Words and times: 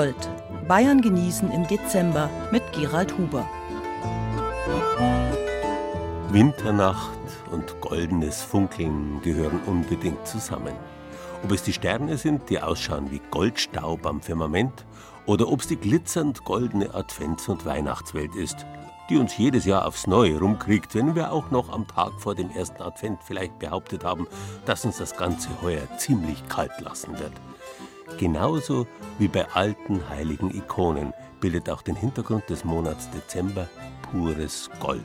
Gold. 0.00 0.30
Bayern 0.66 1.02
genießen 1.02 1.52
im 1.52 1.66
Dezember 1.66 2.30
mit 2.50 2.62
Gerald 2.72 3.18
Huber. 3.18 3.46
Winternacht 6.30 7.18
und 7.52 7.78
goldenes 7.82 8.40
Funkeln 8.40 9.20
gehören 9.20 9.60
unbedingt 9.66 10.26
zusammen. 10.26 10.72
Ob 11.44 11.52
es 11.52 11.64
die 11.64 11.74
Sterne 11.74 12.16
sind, 12.16 12.48
die 12.48 12.62
ausschauen 12.62 13.10
wie 13.10 13.20
Goldstaub 13.30 14.06
am 14.06 14.22
Firmament, 14.22 14.86
oder 15.26 15.48
ob 15.48 15.60
es 15.60 15.66
die 15.66 15.76
glitzernd 15.76 16.44
goldene 16.44 16.94
Advents- 16.94 17.50
und 17.50 17.66
Weihnachtswelt 17.66 18.34
ist, 18.34 18.64
die 19.10 19.18
uns 19.18 19.36
jedes 19.36 19.66
Jahr 19.66 19.86
aufs 19.86 20.06
Neue 20.06 20.38
rumkriegt, 20.38 20.94
wenn 20.94 21.14
wir 21.14 21.30
auch 21.30 21.50
noch 21.50 21.68
am 21.68 21.86
Tag 21.86 22.12
vor 22.16 22.34
dem 22.34 22.50
ersten 22.52 22.80
Advent 22.80 23.18
vielleicht 23.22 23.58
behauptet 23.58 24.02
haben, 24.02 24.26
dass 24.64 24.82
uns 24.86 24.96
das 24.96 25.14
Ganze 25.14 25.50
heuer 25.60 25.82
ziemlich 25.98 26.48
kalt 26.48 26.80
lassen 26.80 27.18
wird. 27.18 27.32
Genauso 28.18 28.86
wie 29.18 29.28
bei 29.28 29.46
alten 29.52 30.08
heiligen 30.08 30.50
Ikonen 30.50 31.12
bildet 31.40 31.70
auch 31.70 31.82
den 31.82 31.96
Hintergrund 31.96 32.48
des 32.50 32.64
Monats 32.64 33.10
Dezember 33.10 33.68
pures 34.10 34.70
Gold. 34.80 35.00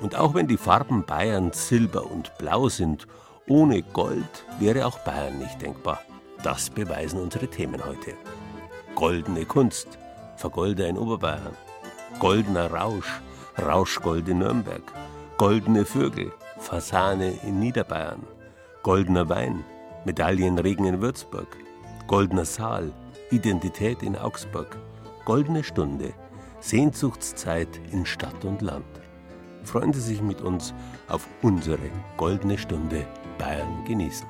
Und 0.00 0.16
auch 0.16 0.34
wenn 0.34 0.48
die 0.48 0.56
Farben 0.56 1.04
Bayerns 1.04 1.68
Silber 1.68 2.10
und 2.10 2.36
Blau 2.38 2.68
sind, 2.68 3.06
ohne 3.48 3.82
Gold 3.82 4.44
wäre 4.58 4.86
auch 4.86 4.98
Bayern 5.00 5.38
nicht 5.38 5.60
denkbar. 5.62 6.00
Das 6.42 6.70
beweisen 6.70 7.20
unsere 7.20 7.48
Themen 7.48 7.84
heute. 7.84 8.14
Goldene 8.94 9.44
Kunst, 9.44 9.98
Vergolder 10.36 10.88
in 10.88 10.98
Oberbayern. 10.98 11.56
Goldener 12.18 12.72
Rausch, 12.72 13.20
Rauschgold 13.60 14.28
in 14.28 14.38
Nürnberg. 14.38 14.82
Goldene 15.38 15.84
Vögel, 15.84 16.32
Fasane 16.58 17.38
in 17.44 17.58
Niederbayern. 17.58 18.22
Goldener 18.82 19.28
Wein, 19.28 19.64
Medaillenregen 20.04 20.84
in 20.84 21.00
Würzburg. 21.00 21.56
Goldener 22.06 22.44
Saal, 22.44 22.92
Identität 23.30 24.02
in 24.02 24.16
Augsburg. 24.16 24.76
Goldene 25.24 25.62
Stunde, 25.62 26.12
Sehnsuchtszeit 26.60 27.80
in 27.92 28.04
Stadt 28.04 28.44
und 28.44 28.60
Land. 28.60 28.84
Freuen 29.62 29.92
Sie 29.92 30.00
sich 30.00 30.20
mit 30.20 30.40
uns 30.42 30.74
auf 31.08 31.28
unsere 31.42 31.90
goldene 32.16 32.58
Stunde 32.58 33.06
Bayern 33.38 33.84
genießen. 33.84 34.26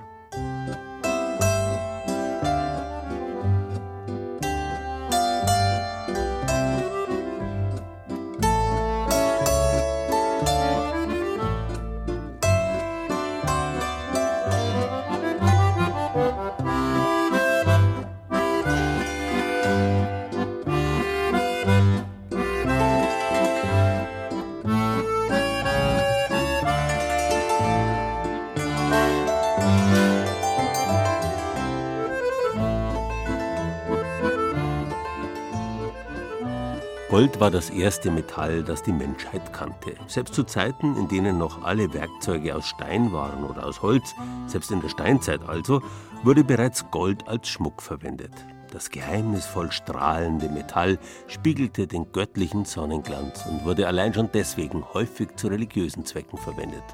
War 37.43 37.51
das 37.51 37.71
erste 37.71 38.13
Metall, 38.13 38.63
das 38.63 38.85
die 38.85 38.93
Menschheit 38.93 39.53
kannte. 39.53 39.97
Selbst 40.07 40.33
zu 40.33 40.45
Zeiten, 40.45 40.95
in 40.95 41.09
denen 41.09 41.39
noch 41.39 41.65
alle 41.65 41.93
Werkzeuge 41.93 42.55
aus 42.55 42.69
Stein 42.69 43.13
waren 43.13 43.43
oder 43.43 43.67
aus 43.67 43.83
Holz, 43.83 44.15
selbst 44.47 44.71
in 44.71 44.81
der 44.81 44.91
Steinzeit 44.91 45.41
also, 45.49 45.83
wurde 46.23 46.45
bereits 46.45 46.89
Gold 46.93 47.27
als 47.27 47.49
Schmuck 47.49 47.83
verwendet. 47.83 48.31
Das 48.71 48.91
geheimnisvoll 48.91 49.73
strahlende 49.73 50.49
Metall 50.49 51.01
spiegelte 51.27 51.89
den 51.89 52.13
göttlichen 52.13 52.65
Sonnenglanz 52.65 53.45
und 53.51 53.65
wurde 53.65 53.89
allein 53.89 54.15
schon 54.15 54.31
deswegen 54.33 54.85
häufig 54.95 55.35
zu 55.35 55.49
religiösen 55.49 56.05
Zwecken 56.05 56.39
verwendet. 56.39 56.85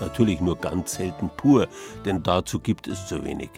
Natürlich 0.00 0.40
nur 0.40 0.56
ganz 0.56 0.94
selten 0.94 1.30
pur, 1.36 1.68
denn 2.04 2.22
dazu 2.22 2.60
gibt 2.60 2.88
es 2.88 3.06
zu 3.06 3.24
wenig. 3.24 3.50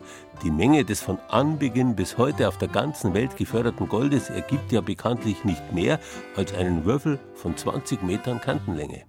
Die 0.43 0.51
Menge 0.51 0.85
des 0.85 1.01
von 1.01 1.19
Anbeginn 1.29 1.95
bis 1.95 2.17
heute 2.17 2.49
auf 2.49 2.57
der 2.57 2.69
ganzen 2.69 3.13
Welt 3.13 3.37
geförderten 3.37 3.89
Goldes 3.89 4.31
ergibt 4.31 4.73
ja 4.73 4.81
bekanntlich 4.81 5.45
nicht 5.45 5.73
mehr 5.73 6.01
als 6.37 6.55
einen 6.55 6.85
Würfel 6.85 7.19
von 7.35 7.57
20 7.57 8.03
Metern 8.03 8.41
Kantenlänge. 8.41 9.05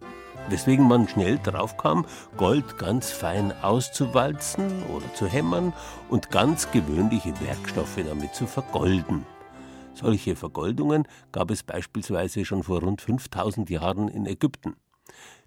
Weswegen 0.50 0.88
man 0.88 1.08
schnell 1.08 1.38
draufkam, 1.38 2.06
Gold 2.36 2.78
ganz 2.78 3.12
fein 3.12 3.53
auszuwalzen 3.62 4.84
oder 4.94 5.14
zu 5.14 5.28
hämmern 5.28 5.72
und 6.09 6.31
ganz 6.31 6.70
gewöhnliche 6.72 7.34
Werkstoffe 7.40 8.00
damit 8.06 8.36
zu 8.36 8.47
vergolden. 8.47 9.25
Solche 9.94 10.36
Vergoldungen 10.36 11.08
gab 11.31 11.52
es 11.52 11.64
beispielsweise 11.64 12.44
schon 12.44 12.64
vor 12.64 12.81
rund 12.81 13.02
5000 13.02 13.70
Jahren 13.70 14.08
in 14.08 14.25
Ägypten. 14.25 14.75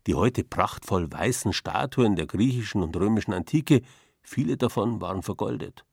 Die 0.07 0.15
heute 0.15 0.45
prachtvoll 0.45 1.11
weißen 1.11 1.53
Statuen 1.53 2.17
der 2.17 2.27
griechischen 2.27 2.83
und 2.83 2.97
römischen 2.97 3.33
Antike, 3.33 3.83
viele 4.23 4.57
davon 4.57 5.01
waren 5.01 5.23
vergoldet. 5.23 5.85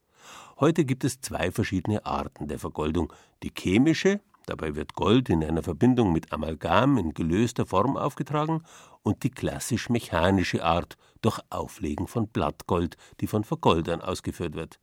Heute 0.59 0.85
gibt 0.85 1.03
es 1.03 1.21
zwei 1.21 1.51
verschiedene 1.51 2.05
Arten 2.05 2.47
der 2.47 2.59
Vergoldung. 2.59 3.11
Die 3.41 3.51
chemische, 3.57 4.19
dabei 4.45 4.75
wird 4.75 4.95
Gold 4.95 5.29
in 5.29 5.43
einer 5.43 5.63
Verbindung 5.63 6.11
mit 6.11 6.31
Amalgam 6.33 6.97
in 6.97 7.13
gelöster 7.13 7.65
Form 7.65 7.97
aufgetragen, 7.97 8.63
und 9.03 9.23
die 9.23 9.31
klassisch 9.31 9.89
mechanische 9.89 10.63
Art 10.63 10.97
durch 11.21 11.39
Auflegen 11.49 12.07
von 12.07 12.27
Blattgold, 12.27 12.97
die 13.19 13.27
von 13.27 13.43
Vergoldern 13.43 14.01
ausgeführt 14.01 14.53
wird. 14.53 14.79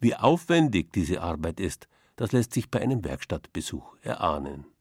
Wie 0.00 0.16
aufwendig 0.16 0.92
diese 0.92 1.22
Arbeit 1.22 1.60
ist, 1.60 1.86
das 2.16 2.32
lässt 2.32 2.52
sich 2.52 2.70
bei 2.70 2.80
einem 2.80 3.04
Werkstattbesuch 3.04 3.96
erahnen. 4.00 4.71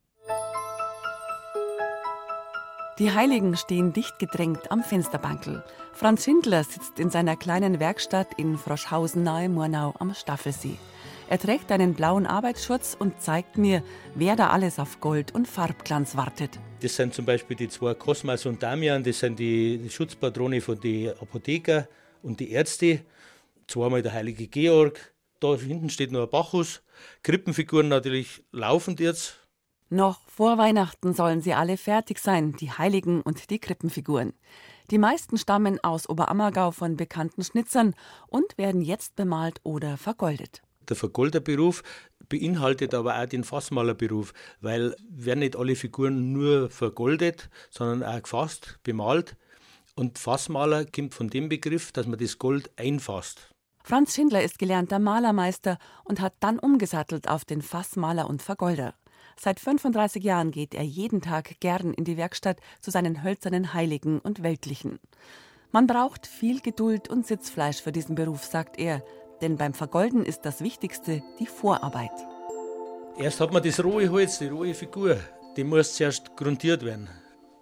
Die 3.00 3.12
Heiligen 3.12 3.56
stehen 3.56 3.94
dicht 3.94 4.20
gedrängt 4.20 4.70
am 4.70 4.84
Fensterbankel. 4.84 5.64
Franz 5.94 6.26
Schindler 6.26 6.64
sitzt 6.64 7.00
in 7.00 7.10
seiner 7.10 7.38
kleinen 7.38 7.80
Werkstatt 7.80 8.28
in 8.38 8.58
Froschhausen 8.58 9.24
nahe 9.24 9.48
Murnau 9.48 9.94
am 9.98 10.14
Staffelsee. 10.14 10.78
Er 11.30 11.40
trägt 11.40 11.72
einen 11.72 11.94
blauen 11.94 12.28
Arbeitsschutz 12.28 12.98
und 13.00 13.22
zeigt 13.22 13.58
mir, 13.58 13.82
wer 14.14 14.36
da 14.36 14.50
alles 14.50 14.78
auf 14.78 15.00
Gold 15.00 15.34
und 15.34 15.48
Farbglanz 15.48 16.18
wartet. 16.18 16.60
Das 16.82 16.98
sind 16.98 17.14
zum 17.14 17.26
Beispiel 17.26 17.56
die 17.56 17.70
zwei 17.70 17.94
Cosmas 17.94 18.46
und 18.46 18.62
Damian, 18.62 19.04
das 19.04 19.20
sind 19.20 19.40
die 19.40 19.88
Schutzpatrone 19.90 20.60
von 20.60 20.78
den 20.78 21.12
Apotheker 21.12 21.88
und 22.22 22.42
die 22.42 22.52
Ärzte. 22.52 23.00
Zweimal 23.68 24.02
der 24.02 24.12
heilige 24.12 24.48
Georg. 24.48 25.14
Da 25.40 25.56
hinten 25.56 25.90
steht 25.90 26.12
noch 26.12 26.24
ein 26.24 26.30
Bacchus. 26.30 26.82
Krippenfiguren 27.24 27.88
natürlich 27.88 28.44
laufend 28.52 29.00
jetzt. 29.00 29.41
Noch 29.94 30.22
vor 30.26 30.58
Weihnachten 30.58 31.14
sollen 31.14 31.42
sie 31.42 31.54
alle 31.54 31.76
fertig 31.76 32.18
sein, 32.20 32.54
die 32.54 32.72
Heiligen 32.72 33.22
und 33.22 33.50
die 33.50 33.60
Krippenfiguren. 33.60 34.32
Die 34.90 34.98
meisten 34.98 35.38
stammen 35.38 35.84
aus 35.84 36.08
Oberammergau 36.08 36.72
von 36.72 36.96
bekannten 36.96 37.44
Schnitzern 37.44 37.94
und 38.28 38.58
werden 38.58 38.82
jetzt 38.82 39.18
bemalt 39.18 39.60
oder 39.64 39.98
vergoldet. 39.98 40.62
Der 40.88 40.96
Vergolderberuf 40.96 41.84
beinhaltet 42.30 42.94
aber 42.94 43.22
auch 43.22 43.26
den 43.26 43.44
Fassmalerberuf, 43.44 44.34
weil 44.62 44.96
werden 45.10 45.40
nicht 45.40 45.58
alle 45.58 45.76
Figuren 45.76 46.32
nur 46.32 46.70
vergoldet, 46.70 47.50
sondern 47.70 48.02
auch 48.10 48.24
gefasst, 48.24 48.80
bemalt. 48.84 49.36
Und 49.96 50.20
Fassmaler 50.20 50.86
kommt 50.86 51.14
von 51.14 51.30
dem 51.30 51.50
Begriff, 51.50 51.92
dass 51.92 52.08
man 52.08 52.18
das 52.18 52.40
Gold 52.40 52.72
einfasst. 52.78 53.54
Franz 53.84 54.16
Schindler 54.16 54.42
ist 54.42 54.58
gelernter 54.58 55.00
Malermeister 55.00 55.78
und 56.06 56.22
hat 56.22 56.36
dann 56.40 56.60
umgesattelt 56.60 57.28
auf 57.28 57.44
den 57.44 57.62
Fassmaler 57.62 58.30
und 58.30 58.42
Vergolder. 58.42 58.94
Seit 59.44 59.60
35 59.60 60.24
Jahren 60.24 60.52
geht 60.52 60.76
er 60.76 60.84
jeden 60.84 61.20
Tag 61.20 61.60
gern 61.62 61.96
in 61.96 62.04
die 62.04 62.16
Werkstatt 62.16 62.60
zu 62.80 62.92
seinen 62.92 63.24
hölzernen 63.24 63.74
Heiligen 63.74 64.20
und 64.20 64.44
Weltlichen. 64.44 65.00
Man 65.72 65.88
braucht 65.88 66.28
viel 66.28 66.62
Geduld 66.62 67.10
und 67.10 67.26
Sitzfleisch 67.26 67.82
für 67.82 67.92
diesen 67.92 68.14
Beruf, 68.14 68.44
sagt 68.44 68.78
er, 68.78 69.04
denn 69.42 69.58
beim 69.58 69.74
Vergolden 69.74 70.28
ist 70.28 70.42
das 70.42 70.62
Wichtigste 70.62 71.24
die 71.40 71.48
Vorarbeit. 71.48 72.12
Erst 73.18 73.40
hat 73.40 73.52
man 73.52 73.64
das 73.64 73.84
rohe 73.84 74.12
Holz, 74.12 74.38
die 74.38 74.46
rohe 74.46 74.76
Figur. 74.76 75.18
Die 75.58 75.64
muss 75.64 75.96
zuerst 75.96 76.36
grundiert 76.36 76.86
werden. 76.86 77.10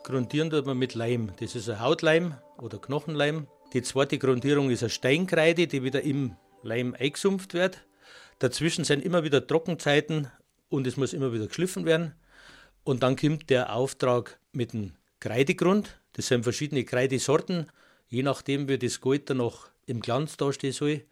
Grundieren 0.03 0.49
tut 0.49 0.65
man 0.65 0.77
mit 0.77 0.95
Leim. 0.95 1.31
Das 1.39 1.55
ist 1.55 1.69
ein 1.69 1.79
Hautleim 1.79 2.35
oder 2.57 2.77
Knochenleim. 2.77 3.47
Die 3.71 3.83
zweite 3.83 4.17
Grundierung 4.17 4.69
ist 4.69 4.83
eine 4.83 4.89
Steinkreide, 4.89 5.67
die 5.67 5.81
wieder 5.81 6.01
im 6.01 6.35
Leim 6.61 6.93
eingesumpft 6.99 7.53
wird. 7.53 7.85
Dazwischen 8.39 8.83
sind 8.83 9.01
immer 9.01 9.23
wieder 9.23 9.47
Trockenzeiten 9.47 10.29
und 10.69 10.87
es 10.87 10.97
muss 10.97 11.13
immer 11.13 11.33
wieder 11.33 11.47
geschliffen 11.47 11.85
werden. 11.85 12.13
Und 12.83 13.03
dann 13.03 13.15
kommt 13.15 13.49
der 13.49 13.75
Auftrag 13.75 14.39
mit 14.51 14.73
dem 14.73 14.93
Kreidegrund. 15.19 15.99
Das 16.13 16.27
sind 16.27 16.43
verschiedene 16.43 16.85
Kreidesorten, 16.85 17.67
je 18.07 18.23
nachdem, 18.23 18.67
wie 18.67 18.77
das 18.77 19.01
Gold 19.01 19.29
dann 19.29 19.37
noch 19.37 19.67
im 19.85 19.99
Glanz 19.99 20.37
dastehen 20.37 20.73
soll. 20.73 21.03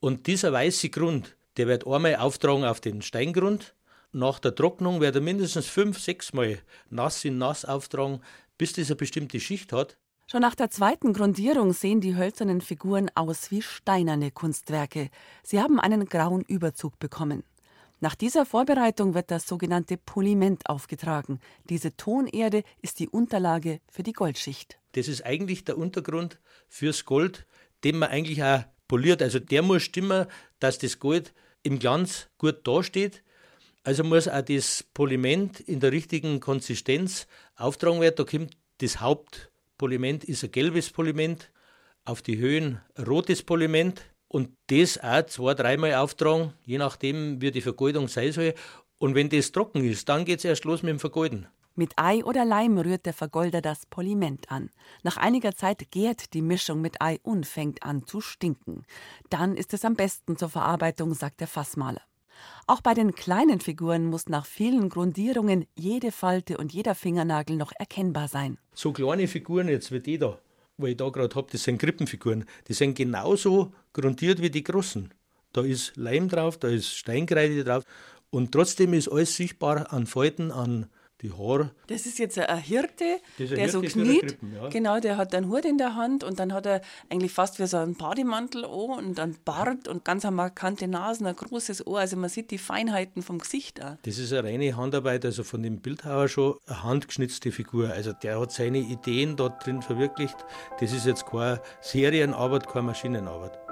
Und 0.00 0.26
dieser 0.26 0.52
weiße 0.52 0.90
Grund, 0.90 1.36
der 1.56 1.66
wird 1.66 1.86
einmal 1.86 2.16
auftragen 2.16 2.64
auf 2.64 2.80
den 2.80 3.02
Steingrund. 3.02 3.74
Nach 4.12 4.38
der 4.38 4.54
Trocknung 4.54 5.00
wird 5.00 5.14
er 5.14 5.20
mindestens 5.20 5.66
fünf, 5.66 5.98
sechs 5.98 6.32
Mal 6.32 6.58
nass 6.90 7.24
in 7.24 7.38
nass 7.38 7.64
auftragen, 7.64 8.20
bis 8.58 8.72
das 8.72 8.88
eine 8.88 8.96
bestimmte 8.96 9.40
Schicht 9.40 9.72
hat. 9.72 9.96
Schon 10.28 10.40
nach 10.40 10.54
der 10.54 10.70
zweiten 10.70 11.12
Grundierung 11.12 11.72
sehen 11.72 12.00
die 12.00 12.16
hölzernen 12.16 12.60
Figuren 12.60 13.10
aus 13.14 13.50
wie 13.50 13.62
steinerne 13.62 14.32
Kunstwerke. 14.32 15.08
Sie 15.44 15.60
haben 15.60 15.78
einen 15.78 16.06
grauen 16.06 16.42
Überzug 16.42 16.98
bekommen. 16.98 17.44
Nach 18.00 18.14
dieser 18.14 18.44
Vorbereitung 18.44 19.14
wird 19.14 19.30
das 19.30 19.46
sogenannte 19.46 19.96
Poliment 19.96 20.68
aufgetragen. 20.68 21.40
Diese 21.64 21.96
Tonerde 21.96 22.62
ist 22.82 23.00
die 23.00 23.08
Unterlage 23.08 23.80
für 23.90 24.02
die 24.02 24.12
Goldschicht. 24.12 24.78
Das 24.92 25.08
ist 25.08 25.24
eigentlich 25.24 25.64
der 25.64 25.78
Untergrund 25.78 26.38
fürs 26.68 27.04
Gold, 27.06 27.46
den 27.84 27.98
man 27.98 28.10
eigentlich 28.10 28.42
auch 28.42 28.64
poliert. 28.86 29.22
Also 29.22 29.38
der 29.38 29.62
muss 29.62 29.82
stimmen, 29.82 30.26
dass 30.60 30.78
das 30.78 30.98
Gold 30.98 31.32
im 31.62 31.78
Glanz 31.78 32.28
gut 32.38 32.66
dasteht. 32.66 33.22
Also 33.82 34.04
muss 34.04 34.28
auch 34.28 34.42
das 34.42 34.84
Poliment 34.94 35.60
in 35.60 35.80
der 35.80 35.92
richtigen 35.92 36.40
Konsistenz 36.40 37.26
auftragen 37.56 38.00
werden. 38.00 38.16
Da 38.16 38.24
kommt 38.24 38.56
das 38.78 39.00
Hauptpoliment 39.00 40.24
ist 40.24 40.44
ein 40.44 40.52
gelbes 40.52 40.90
Poliment, 40.90 41.50
auf 42.04 42.22
die 42.22 42.38
Höhen 42.38 42.80
rotes 42.98 43.42
Poliment 43.42 44.02
und 44.36 44.50
das 44.66 44.98
auch 45.02 45.24
zwei, 45.24 45.54
dreimal 45.54 45.94
auftragen, 45.94 46.52
je 46.66 46.76
nachdem, 46.76 47.40
wie 47.40 47.50
die 47.50 47.62
Vergoldung 47.62 48.06
sein 48.06 48.32
soll. 48.32 48.52
Und 48.98 49.14
wenn 49.14 49.30
das 49.30 49.50
trocken 49.50 49.82
ist, 49.82 50.10
dann 50.10 50.26
geht 50.26 50.40
es 50.40 50.44
erst 50.44 50.66
los 50.66 50.82
mit 50.82 50.90
dem 50.90 51.00
Vergolden. 51.00 51.46
Mit 51.74 51.94
Ei 51.96 52.22
oder 52.22 52.44
Leim 52.44 52.76
rührt 52.76 53.06
der 53.06 53.14
Vergolder 53.14 53.62
das 53.62 53.86
Poliment 53.86 54.50
an. 54.50 54.68
Nach 55.02 55.16
einiger 55.16 55.54
Zeit 55.54 55.90
gärt 55.90 56.34
die 56.34 56.42
Mischung 56.42 56.82
mit 56.82 57.00
Ei 57.00 57.18
und 57.22 57.46
fängt 57.46 57.82
an 57.82 58.06
zu 58.06 58.20
stinken. 58.20 58.84
Dann 59.30 59.56
ist 59.56 59.72
es 59.72 59.86
am 59.86 59.94
besten 59.94 60.36
zur 60.36 60.50
Verarbeitung, 60.50 61.14
sagt 61.14 61.40
der 61.40 61.48
Fassmaler. 61.48 62.02
Auch 62.66 62.82
bei 62.82 62.92
den 62.92 63.14
kleinen 63.14 63.60
Figuren 63.60 64.04
muss 64.04 64.28
nach 64.28 64.44
vielen 64.44 64.90
Grundierungen 64.90 65.64
jede 65.74 66.12
Falte 66.12 66.58
und 66.58 66.74
jeder 66.74 66.94
Fingernagel 66.94 67.56
noch 67.56 67.72
erkennbar 67.78 68.28
sein. 68.28 68.58
So 68.74 68.92
kleine 68.92 69.28
Figuren 69.28 69.68
jetzt 69.68 69.92
wie 69.92 70.00
die 70.00 70.18
da, 70.18 70.38
wo 70.78 70.86
ich 70.86 70.96
da 70.96 71.08
gerade 71.08 71.34
habe, 71.34 71.48
das 71.50 71.64
sind 71.64 71.78
Krippenfiguren. 71.78 72.44
Die 72.68 72.74
sind 72.74 72.96
genauso 72.96 73.72
grundiert 73.92 74.40
wie 74.40 74.50
die 74.50 74.64
großen. 74.64 75.12
Da 75.52 75.62
ist 75.62 75.96
Leim 75.96 76.28
drauf, 76.28 76.58
da 76.58 76.68
ist 76.68 76.96
Steinkreide 76.96 77.64
drauf 77.64 77.84
und 78.30 78.52
trotzdem 78.52 78.92
ist 78.92 79.08
alles 79.08 79.36
sichtbar 79.36 79.92
an 79.92 80.06
Falten, 80.06 80.50
an 80.50 80.86
die 81.26 81.32
Haare. 81.32 81.70
Das 81.88 82.06
ist 82.06 82.18
jetzt 82.18 82.38
ein 82.38 82.58
Hirte, 82.58 83.20
der 83.38 83.46
Hirte 83.46 83.68
so 83.68 83.80
kniet. 83.80 84.38
Ja. 84.54 84.68
Genau, 84.68 85.00
der 85.00 85.16
hat 85.16 85.34
einen 85.34 85.50
Hut 85.50 85.64
in 85.64 85.78
der 85.78 85.94
Hand 85.94 86.24
und 86.24 86.38
dann 86.38 86.52
hat 86.52 86.66
er 86.66 86.80
eigentlich 87.10 87.32
fast 87.32 87.58
wie 87.58 87.66
so 87.66 87.76
einen 87.78 87.94
Bademantel 87.94 88.64
an 88.64 88.70
und 88.70 89.20
einen 89.20 89.36
Bart 89.44 89.88
und 89.88 90.04
ganz 90.04 90.24
eine 90.24 90.36
markante 90.36 90.88
Nase, 90.88 91.26
ein 91.26 91.36
großes 91.36 91.86
Ohr. 91.86 92.00
Also 92.00 92.16
man 92.16 92.30
sieht 92.30 92.50
die 92.50 92.58
Feinheiten 92.58 93.22
vom 93.22 93.38
Gesicht 93.38 93.82
auch. 93.82 93.96
Das 94.02 94.18
ist 94.18 94.32
eine 94.32 94.48
reine 94.48 94.76
Handarbeit, 94.76 95.24
also 95.24 95.44
von 95.44 95.62
dem 95.62 95.80
Bildhauer 95.80 96.28
schon 96.28 96.54
eine 96.66 96.82
handgeschnitzte 96.82 97.52
Figur. 97.52 97.90
Also 97.90 98.12
der 98.12 98.40
hat 98.40 98.52
seine 98.52 98.78
Ideen 98.78 99.36
dort 99.36 99.66
drin 99.66 99.82
verwirklicht. 99.82 100.36
Das 100.80 100.92
ist 100.92 101.06
jetzt 101.06 101.26
keine 101.26 101.60
Serienarbeit, 101.80 102.68
keine 102.68 102.86
Maschinenarbeit. 102.86 103.65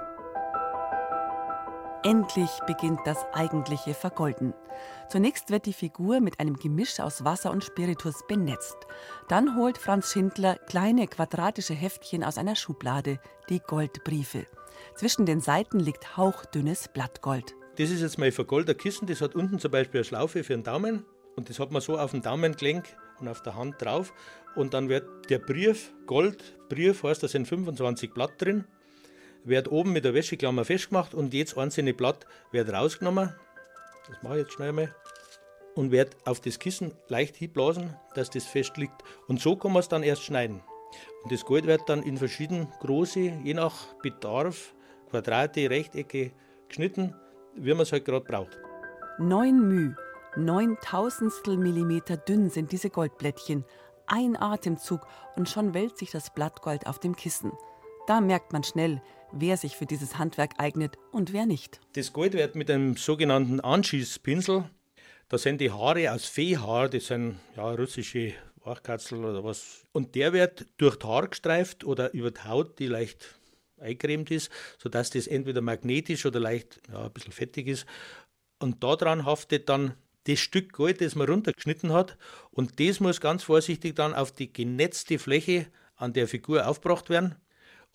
Endlich 2.05 2.51
beginnt 2.67 2.99
das 3.05 3.25
eigentliche 3.33 3.95
Vergolden. 3.95 4.53
Zunächst 5.09 5.49
wird 5.49 5.65
die 5.65 5.73
Figur 5.73 6.19
mit 6.19 6.39
einem 6.39 6.55
Gemisch 6.55 6.99
aus 6.99 7.25
Wasser 7.25 7.49
und 7.49 7.63
Spiritus 7.63 8.27
benetzt. 8.27 8.77
Dann 9.27 9.57
holt 9.57 9.79
Franz 9.79 10.11
Schindler 10.11 10.57
kleine 10.67 11.07
quadratische 11.07 11.73
Heftchen 11.73 12.23
aus 12.23 12.37
einer 12.37 12.55
Schublade, 12.55 13.19
die 13.49 13.59
Goldbriefe. 13.59 14.45
Zwischen 14.93 15.25
den 15.25 15.39
Seiten 15.39 15.79
liegt 15.79 16.15
hauchdünnes 16.15 16.89
Blattgold. 16.89 17.55
Das 17.77 17.89
ist 17.89 18.01
jetzt 18.01 18.19
mein 18.19 18.31
vergoldeter 18.31 18.77
Kissen, 18.77 19.07
das 19.07 19.21
hat 19.21 19.33
unten 19.33 19.57
zum 19.57 19.71
Beispiel 19.71 20.01
eine 20.01 20.05
Schlaufe 20.05 20.43
für 20.43 20.53
den 20.53 20.63
Daumen. 20.63 21.05
Und 21.35 21.49
das 21.49 21.57
hat 21.57 21.71
man 21.71 21.81
so 21.81 21.97
auf 21.97 22.11
dem 22.11 22.21
Daumengelenk 22.21 22.85
und 23.19 23.27
auf 23.27 23.41
der 23.41 23.55
Hand 23.55 23.81
drauf. 23.81 24.13
Und 24.55 24.75
dann 24.75 24.89
wird 24.89 25.31
der 25.31 25.39
Brief, 25.39 25.91
Goldbrief 26.05 27.01
heißt, 27.01 27.23
da 27.23 27.27
sind 27.27 27.47
25 27.47 28.13
Blatt 28.13 28.39
drin 28.39 28.65
wird 29.45 29.71
oben 29.71 29.93
mit 29.93 30.03
der 30.05 30.13
Wäscheklammer 30.13 30.65
festgemacht 30.65 31.13
und 31.13 31.33
jedes 31.33 31.57
einzelne 31.57 31.93
Blatt 31.93 32.25
wird 32.51 32.71
rausgenommen. 32.71 33.33
Das 34.07 34.23
mache 34.23 34.35
ich 34.35 34.43
jetzt 34.43 34.53
schnell 34.53 34.73
mal. 34.73 34.93
Und 35.75 35.91
wird 35.91 36.15
auf 36.25 36.39
das 36.39 36.59
Kissen 36.59 36.93
leicht 37.07 37.35
hinblasen, 37.35 37.95
dass 38.15 38.29
das 38.29 38.45
fest 38.45 38.77
liegt. 38.77 39.03
Und 39.27 39.41
so 39.41 39.55
kann 39.55 39.73
man 39.73 39.81
es 39.81 39.89
dann 39.89 40.03
erst 40.03 40.23
schneiden. 40.23 40.61
Und 41.23 41.31
das 41.31 41.43
Gold 41.43 41.67
wird 41.67 41.81
dann 41.87 42.03
in 42.03 42.17
verschiedene 42.17 42.67
große, 42.79 43.19
je 43.19 43.53
nach 43.53 43.93
Bedarf, 44.01 44.73
Quadrate, 45.09 45.69
Rechtecke 45.69 46.31
geschnitten, 46.67 47.13
wie 47.55 47.71
man 47.73 47.81
es 47.81 47.91
halt 47.91 48.05
gerade 48.05 48.25
braucht. 48.25 48.57
Neun 49.19 49.67
Müh, 49.67 49.95
neun 50.35 50.77
Tausendstel 50.81 51.57
Millimeter 51.57 52.17
dünn 52.17 52.49
sind 52.49 52.71
diese 52.71 52.89
Goldblättchen. 52.89 53.65
Ein 54.07 54.39
Atemzug 54.39 55.01
und 55.35 55.49
schon 55.49 55.73
wälzt 55.73 55.97
sich 55.97 56.11
das 56.11 56.33
Blattgold 56.33 56.87
auf 56.87 56.99
dem 56.99 57.15
Kissen. 57.15 57.51
Da 58.07 58.21
merkt 58.21 58.53
man 58.53 58.63
schnell, 58.63 59.01
wer 59.31 59.57
sich 59.57 59.75
für 59.75 59.85
dieses 59.85 60.17
Handwerk 60.17 60.53
eignet 60.57 60.97
und 61.11 61.33
wer 61.33 61.45
nicht. 61.45 61.79
Das 61.93 62.13
Gold 62.13 62.33
wird 62.33 62.55
mit 62.55 62.69
einem 62.69 62.95
sogenannten 62.97 63.59
Anschießpinsel, 63.59 64.69
da 65.27 65.37
sind 65.37 65.59
die 65.59 65.71
Haare 65.71 66.11
aus 66.11 66.25
Viehhaar, 66.25 66.87
das 66.87 67.07
sind 67.07 67.39
ja 67.55 67.71
russische 67.71 68.33
Wachkatzel 68.63 69.23
oder 69.23 69.43
was. 69.43 69.85
Und 69.91 70.15
der 70.15 70.33
wird 70.33 70.67
durch 70.77 70.97
das 70.97 71.09
Haar 71.09 71.27
gestreift 71.27 71.83
oder 71.83 72.13
über 72.13 72.31
die 72.31 72.43
Haut, 72.43 72.77
die 72.79 72.87
leicht 72.87 73.39
eingecremt 73.79 74.29
ist, 74.31 74.51
sodass 74.77 75.09
das 75.09 75.27
entweder 75.27 75.61
magnetisch 75.61 76.25
oder 76.25 76.39
leicht 76.39 76.79
ja, 76.91 77.05
ein 77.05 77.11
bisschen 77.11 77.31
fettig 77.31 77.67
ist. 77.67 77.85
Und 78.59 78.83
daran 78.83 79.25
haftet 79.25 79.67
dann 79.69 79.95
das 80.25 80.39
Stück 80.39 80.73
Gold, 80.73 81.01
das 81.01 81.15
man 81.15 81.27
runtergeschnitten 81.27 81.91
hat. 81.91 82.17
Und 82.51 82.79
das 82.79 82.99
muss 82.99 83.19
ganz 83.19 83.43
vorsichtig 83.43 83.95
dann 83.95 84.13
auf 84.13 84.31
die 84.31 84.51
genetzte 84.51 85.19
Fläche 85.19 85.67
an 85.95 86.13
der 86.13 86.27
Figur 86.27 86.67
aufgebracht 86.67 87.09
werden 87.09 87.35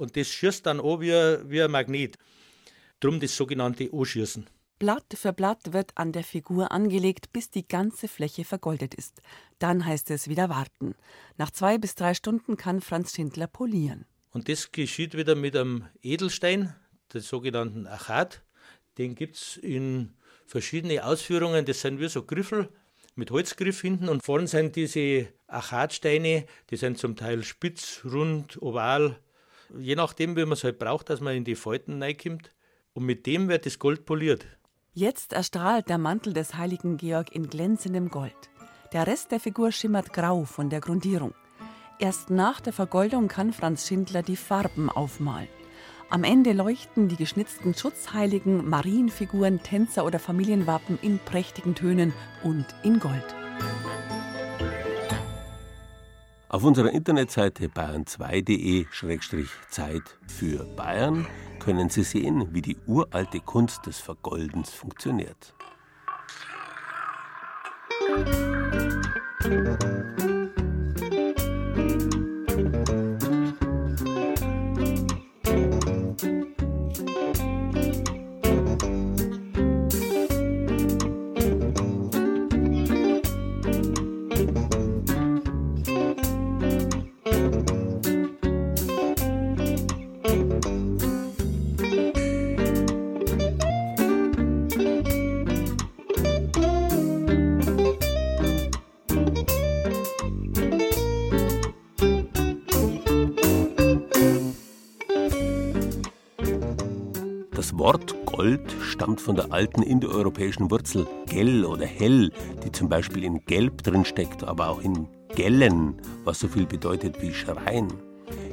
und 0.01 0.17
das 0.17 0.29
schießt 0.29 0.67
dann 0.67 0.81
auch 0.81 1.01
wie, 1.01 1.13
wie 1.49 1.63
ein 1.63 1.71
Magnet. 1.71 2.17
Drum 3.01 3.21
das 3.21 3.37
sogenannte 3.37 3.91
Anschießen. 3.93 4.47
Blatt 4.79 5.05
für 5.15 5.33
Blatt 5.33 5.75
wird 5.75 5.93
an 5.97 6.13
der 6.13 6.25
Figur 6.25 6.73
angelegt, 6.73 7.33
bis 7.33 7.51
die 7.51 7.69
ganze 7.69 8.09
Fläche 8.09 8.45
vergoldet 8.45 8.95
ist. 8.95 9.21
Dann 9.59 9.85
heißt 9.85 10.11
es 10.11 10.29
wieder 10.29 10.49
warten. 10.49 10.95
Nach 11.37 11.51
zwei 11.51 11.77
bis 11.77 11.95
drei 11.95 12.15
Stunden 12.15 12.57
kann 12.57 12.81
Franz 12.81 13.15
Schindler 13.15 13.47
polieren. 13.47 14.07
Und 14.31 14.49
das 14.49 14.73
geschieht 14.73 15.17
wieder 15.17 15.35
mit 15.35 15.55
einem 15.55 15.85
Edelstein, 16.03 16.75
den 17.13 17.21
sogenannten 17.21 17.87
Achat. 17.87 18.43
Den 18.97 19.15
gibt 19.15 19.37
es 19.37 19.59
in 19.59 20.15
verschiedene 20.47 21.05
Ausführungen. 21.05 21.67
Das 21.67 21.83
sind 21.83 22.01
wie 22.01 22.09
so 22.09 22.23
Griffel 22.23 22.71
mit 23.17 23.31
Holzgriff 23.31 23.83
hinten 23.83 24.09
und 24.09 24.25
vorne 24.25 24.47
sind 24.47 24.77
diese 24.77 25.29
Achatsteine, 25.47 26.47
die 26.71 26.77
sind 26.77 26.97
zum 26.97 27.17
Teil 27.17 27.43
spitz, 27.43 28.01
rund, 28.05 28.61
oval, 28.63 29.19
je 29.79 29.97
nachdem, 29.97 30.37
wie 30.37 30.45
man 30.45 30.53
es 30.53 30.65
halt 30.65 30.79
braucht, 30.79 31.11
dass 31.11 31.21
man 31.21 31.35
in 31.35 31.45
die 31.45 31.55
Falten 31.55 32.03
reinkommt. 32.03 32.55
Und 32.93 33.05
mit 33.05 33.27
dem 33.27 33.49
wird 33.49 33.67
das 33.67 33.79
Gold 33.79 34.05
poliert. 34.05 34.47
Jetzt 34.93 35.33
erstrahlt 35.33 35.89
der 35.89 35.99
Mantel 35.99 36.33
des 36.33 36.55
heiligen 36.55 36.97
Georg 36.97 37.33
in 37.33 37.49
glänzendem 37.49 38.09
Gold. 38.09 38.51
Der 38.93 39.07
Rest 39.07 39.31
der 39.31 39.39
Figur 39.39 39.71
schimmert 39.71 40.13
grau 40.13 40.45
von 40.45 40.69
der 40.69 40.81
Grundierung. 40.81 41.33
Erst 42.01 42.31
nach 42.31 42.61
der 42.61 42.73
Vergoldung 42.73 43.29
kann 43.29 43.53
Franz 43.53 43.87
Schindler 43.87 44.23
die 44.23 44.37
Farben 44.37 44.91
aufmalen. 44.91 45.49
Am 46.09 46.25
Ende 46.25 46.53
leuchten 46.53 47.07
die 47.07 47.17
geschnitzten 47.17 47.73
Schutzheiligen, 47.73 48.69
Marienfiguren, 48.69 49.63
Tänzer 49.63 50.05
oder 50.05 50.19
Familienwappen 50.19 50.99
in 51.03 51.21
prächtigen 51.21 51.77
Tönen 51.77 52.13
und 52.43 52.67
in 52.83 52.99
Gold. 52.99 53.37
Auf 56.51 56.65
unserer 56.65 56.91
Internetseite 56.91 57.69
bayern2.de-Zeit 57.69 60.03
für 60.27 60.65
Bayern 60.75 61.29
können 61.61 61.89
Sie 61.91 62.03
sehen, 62.03 62.53
wie 62.53 62.61
die 62.61 62.77
uralte 62.89 63.39
Kunst 63.39 63.87
des 63.87 64.01
Vergoldens 64.01 64.71
funktioniert. 64.71 65.55
Musik 68.09 68.81
Wort 107.81 108.15
Gold 108.27 108.77
stammt 108.83 109.23
von 109.23 109.37
der 109.37 109.55
alten 109.55 109.81
indoeuropäischen 109.81 110.71
Wurzel 110.71 111.07
gell 111.25 111.65
oder 111.65 111.87
hell, 111.87 112.31
die 112.63 112.71
zum 112.71 112.91
Beispiel 112.91 113.25
in 113.25 113.43
gelb 113.47 113.83
drinsteckt, 113.83 114.45
aber 114.45 114.69
auch 114.69 114.83
in 114.83 115.09
gellen, 115.35 115.99
was 116.25 116.41
so 116.41 116.49
viel 116.49 116.67
bedeutet 116.67 117.23
wie 117.23 117.33
schreien. 117.33 117.89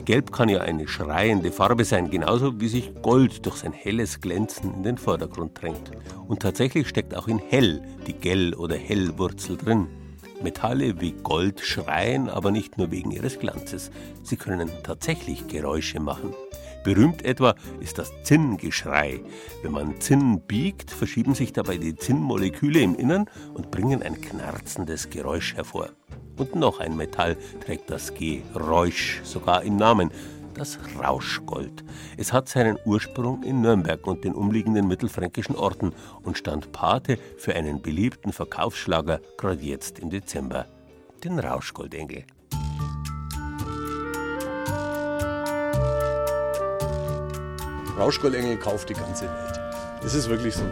Gelb 0.05 0.31
kann 0.31 0.47
ja 0.47 0.61
eine 0.61 0.87
schreiende 0.87 1.51
Farbe 1.51 1.83
sein, 1.83 2.09
genauso 2.09 2.61
wie 2.61 2.69
sich 2.69 2.93
Gold 3.01 3.45
durch 3.45 3.57
sein 3.57 3.73
helles 3.73 4.21
Glänzen 4.21 4.73
in 4.73 4.83
den 4.83 4.97
Vordergrund 4.97 5.61
drängt. 5.61 5.91
Und 6.29 6.41
tatsächlich 6.41 6.87
steckt 6.87 7.13
auch 7.13 7.27
in 7.27 7.39
hell 7.39 7.81
die 8.07 8.13
Gell- 8.13 8.55
oder 8.55 8.77
Hellwurzel 8.77 9.57
drin. 9.57 9.87
Metalle 10.41 11.01
wie 11.01 11.11
Gold 11.11 11.59
schreien 11.59 12.29
aber 12.29 12.51
nicht 12.51 12.77
nur 12.77 12.91
wegen 12.91 13.11
ihres 13.11 13.39
Glanzes. 13.39 13.91
Sie 14.23 14.37
können 14.37 14.71
tatsächlich 14.83 15.49
Geräusche 15.49 15.99
machen. 15.99 16.33
Berühmt 16.87 17.25
etwa 17.25 17.53
ist 17.81 17.97
das 17.97 18.13
Zinngeschrei. 18.23 19.19
Wenn 19.61 19.73
man 19.73 19.99
Zinn 19.99 20.39
biegt, 20.47 20.89
verschieben 20.89 21.35
sich 21.35 21.51
dabei 21.51 21.75
die 21.75 21.97
Zinnmoleküle 21.97 22.79
im 22.79 22.95
Innern 22.95 23.29
und 23.53 23.71
bringen 23.71 24.01
ein 24.01 24.21
knarzendes 24.21 25.09
Geräusch 25.09 25.53
hervor. 25.55 25.89
Und 26.37 26.55
noch 26.55 26.79
ein 26.79 26.95
Metall 26.95 27.35
trägt 27.59 27.89
das 27.89 28.13
Geräusch 28.13 29.19
sogar 29.25 29.63
im 29.63 29.75
Namen, 29.75 30.11
das 30.53 30.79
Rauschgold. 30.97 31.83
Es 32.15 32.31
hat 32.31 32.47
seinen 32.47 32.79
Ursprung 32.85 33.43
in 33.43 33.59
Nürnberg 33.59 34.07
und 34.07 34.23
den 34.23 34.33
umliegenden 34.33 34.87
mittelfränkischen 34.87 35.57
Orten 35.57 35.91
und 36.23 36.37
stand 36.37 36.71
Pate 36.71 37.19
für 37.37 37.53
einen 37.53 37.81
beliebten 37.81 38.31
Verkaufsschlager, 38.31 39.19
gerade 39.37 39.61
jetzt 39.61 39.99
im 39.99 40.09
Dezember, 40.09 40.67
den 41.21 41.37
Rauschgoldengel. 41.37 42.23
Rauschgoldengel 47.97 48.57
kauft 48.57 48.89
die 48.89 48.93
ganze 48.93 49.25
Welt. 49.25 49.59
Das 50.01 50.13
ist 50.13 50.29
wirklich 50.29 50.55
so. 50.55 50.63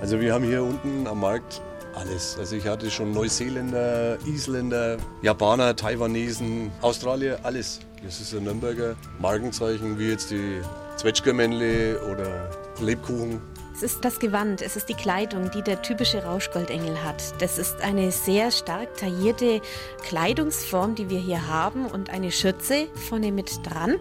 Also 0.00 0.18
wir 0.20 0.32
haben 0.32 0.44
hier 0.44 0.62
unten 0.62 1.06
am 1.06 1.20
Markt 1.20 1.60
alles. 1.94 2.36
Also 2.38 2.56
ich 2.56 2.66
hatte 2.66 2.90
schon 2.90 3.12
Neuseeländer, 3.12 4.16
Isländer, 4.26 4.96
Japaner, 5.20 5.76
Taiwanesen, 5.76 6.72
Australier, 6.80 7.38
alles. 7.42 7.80
Das 8.02 8.20
ist 8.20 8.32
ein 8.34 8.44
Nürnberger 8.44 8.96
Markenzeichen, 9.18 9.98
wie 9.98 10.08
jetzt 10.08 10.30
die 10.30 10.62
Zwetschgermännle 10.96 12.00
oder 12.10 12.50
Lebkuchen. 12.80 13.42
Es 13.80 13.94
ist 13.94 14.04
das 14.04 14.18
Gewand, 14.18 14.60
es 14.60 14.76
ist 14.76 14.90
die 14.90 14.94
Kleidung, 14.94 15.50
die 15.52 15.62
der 15.62 15.80
typische 15.80 16.22
Rauschgoldengel 16.22 17.02
hat. 17.02 17.22
Das 17.38 17.56
ist 17.56 17.80
eine 17.80 18.12
sehr 18.12 18.50
stark 18.50 18.94
taillierte 18.98 19.62
Kleidungsform, 20.02 20.96
die 20.96 21.08
wir 21.08 21.18
hier 21.18 21.48
haben 21.48 21.86
und 21.86 22.10
eine 22.10 22.30
Schürze 22.30 22.88
vorne 23.08 23.32
mit 23.32 23.66
dran. 23.66 23.96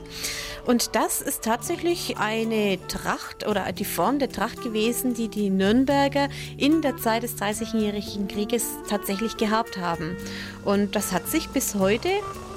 Und 0.66 0.98
das 0.98 1.22
ist 1.22 1.46
tatsächlich 1.46 2.18
eine 2.18 2.78
Tracht 2.90 3.48
oder 3.48 3.72
die 3.72 3.86
Form 3.86 4.20
der 4.20 4.28
Tracht 4.28 4.62
gewesen, 4.64 5.14
die 5.14 5.30
die 5.30 5.50
Nürnberger 5.50 6.28
in 6.58 6.82
der 6.82 6.98
Zeit 6.98 7.24
des 7.24 7.38
Dreißigjährigen 7.38 8.28
Krieges 8.28 8.66
tatsächlich 8.90 9.38
gehabt 9.38 9.78
haben. 9.78 10.18
Und 10.66 10.98
das 10.98 11.14
hat 11.14 11.26
sich 11.30 11.48
bis 11.52 11.76
heute 11.76 12.10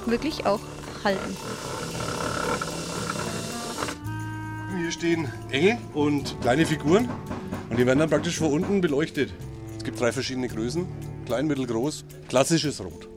wirklich 0.07 0.45
auch 0.45 0.61
halten. 1.05 1.37
Stehen 4.93 5.29
Engel 5.51 5.79
und 5.95 6.41
kleine 6.41 6.67
Figuren 6.67 7.09
und 7.71 7.79
die 7.79 7.87
werden 7.87 7.99
dann 7.99 8.11
praktisch 8.11 8.39
von 8.39 8.53
unten 8.53 8.81
beleuchtet. 8.81 9.33
Es 9.77 9.85
gibt 9.85 10.01
drei 10.01 10.13
verschiedene 10.13 10.49
Größen, 10.49 10.87
klein, 11.27 11.47
mittel, 11.47 11.67
groß. 11.67 12.05
Klassisches 12.29 12.81
Rot. 12.81 13.09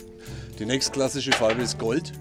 Die 0.57 0.65
nächstklassische 0.65 1.31
Farbe 1.31 1.61
ist 1.61 1.77
Gold. 1.77 2.13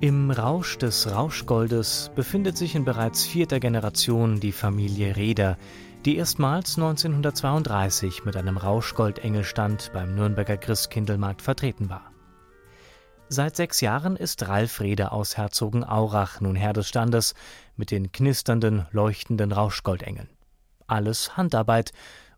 Im 0.00 0.30
Rausch 0.30 0.76
des 0.76 1.10
Rauschgoldes 1.10 2.10
befindet 2.14 2.58
sich 2.58 2.74
in 2.74 2.84
bereits 2.84 3.24
vierter 3.24 3.60
Generation 3.60 4.40
die 4.40 4.52
Familie 4.52 5.16
Reder, 5.16 5.56
die 6.04 6.16
erstmals 6.16 6.76
1932 6.76 8.24
mit 8.24 8.36
einem 8.36 8.58
Rauschgoldengelstand 8.58 9.92
beim 9.94 10.14
Nürnberger 10.14 10.58
Christkindlmarkt 10.58 11.40
vertreten 11.40 11.88
war. 11.88 12.10
Seit 13.28 13.56
sechs 13.56 13.80
Jahren 13.80 14.16
ist 14.16 14.46
Ralf 14.46 14.80
Reder 14.80 15.12
aus 15.12 15.38
Herzogenaurach 15.38 16.40
nun 16.40 16.56
Herr 16.56 16.74
des 16.74 16.88
Standes 16.88 17.34
mit 17.76 17.90
den 17.90 18.12
knisternden, 18.12 18.86
leuchtenden 18.90 19.52
Rauschgoldengeln. 19.52 20.28
Alles 20.86 21.36
Handarbeit 21.36 21.92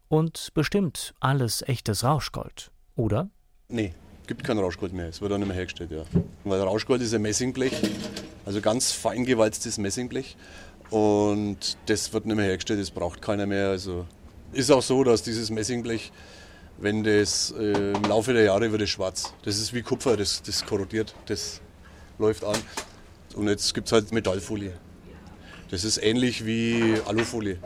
und 0.09 0.51
bestimmt 0.55 1.15
alles 1.21 1.63
echtes 1.63 2.05
Rauschgold, 2.05 2.71
oder? 2.95 3.29
Nee, 3.69 3.95
gibt 4.27 4.45
kein 4.45 4.59
Rauschgold 4.59 4.93
mehr. 4.93 5.09
Es 5.09 5.21
wird 5.21 5.33
auch 5.33 5.39
nicht 5.39 5.49
mehr 5.49 5.57
hergestellt, 5.57 5.91
ja. 5.91 6.05
Weil 6.45 6.61
Rauschgold 6.61 7.03
ist 7.03 7.15
ein 7.15 7.23
Messingblech, 7.23 7.73
also 8.45 8.61
ganz 8.61 8.93
fein 8.93 9.25
gewalztes 9.25 9.79
Messingblech. 9.79 10.37
Und 10.91 11.77
das 11.87 12.13
wird 12.13 12.27
nicht 12.27 12.37
mehr 12.37 12.47
hergestellt, 12.47 12.81
das 12.81 12.91
braucht 12.91 13.21
keiner 13.21 13.47
mehr. 13.47 13.71
Also 13.71 14.07
ist 14.53 14.71
auch 14.71 14.83
so, 14.83 15.03
dass 15.03 15.23
dieses 15.23 15.51
Messingblech 15.51 16.13
wenn 16.79 17.05
das 17.05 17.55
äh, 17.59 17.93
im 17.93 18.03
Laufe 18.05 18.33
der 18.33 18.45
Jahre 18.45 18.71
wird 18.71 18.83
es 18.83 18.91
schwarz. 18.91 19.33
Das 19.43 19.57
ist 19.57 19.73
wie 19.73 19.83
Kupfer, 19.83 20.17
das, 20.17 20.43
das 20.43 20.65
korrodiert, 20.65 21.15
das 21.27 21.61
läuft 22.19 22.45
an. 22.45 22.57
Und 23.35 23.49
jetzt 23.49 23.75
gibt 23.75 23.87
es 23.87 23.93
halt 23.93 24.13
Metallfolie. 24.13 24.73
Das 25.71 25.83
ist 25.85 25.99
ähnlich 25.99 26.47
wie 26.47 26.97
Alufolie. 27.07 27.59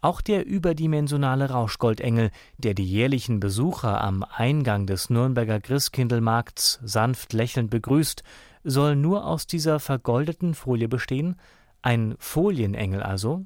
Auch 0.00 0.20
der 0.20 0.46
überdimensionale 0.46 1.50
Rauschgoldengel, 1.50 2.30
der 2.56 2.74
die 2.74 2.84
jährlichen 2.84 3.40
Besucher 3.40 4.00
am 4.00 4.22
Eingang 4.22 4.86
des 4.86 5.10
Nürnberger 5.10 5.60
Christkindlmarkts 5.60 6.78
sanft 6.84 7.32
lächelnd 7.32 7.70
begrüßt, 7.70 8.22
soll 8.62 8.94
nur 8.94 9.26
aus 9.26 9.48
dieser 9.48 9.80
vergoldeten 9.80 10.54
Folie 10.54 10.88
bestehen? 10.88 11.34
Ein 11.82 12.14
Folienengel 12.18 13.02
also? 13.02 13.44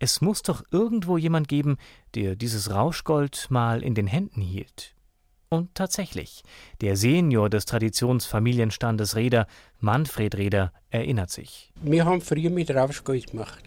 Es 0.00 0.20
muss 0.20 0.42
doch 0.42 0.64
irgendwo 0.72 1.16
jemand 1.16 1.46
geben, 1.46 1.76
der 2.16 2.34
dieses 2.34 2.72
Rauschgold 2.72 3.46
mal 3.48 3.84
in 3.84 3.94
den 3.94 4.08
Händen 4.08 4.40
hielt. 4.40 4.95
Und 5.48 5.74
tatsächlich, 5.74 6.42
der 6.80 6.96
Senior 6.96 7.48
des 7.48 7.66
Traditionsfamilienstandes 7.66 9.14
Reder, 9.14 9.46
Manfred 9.78 10.36
Reder, 10.36 10.72
erinnert 10.90 11.30
sich. 11.30 11.72
Wir 11.82 12.04
haben 12.04 12.20
früher 12.20 12.50
mit 12.50 12.70
Rauschgold 12.70 13.30
gemacht. 13.30 13.62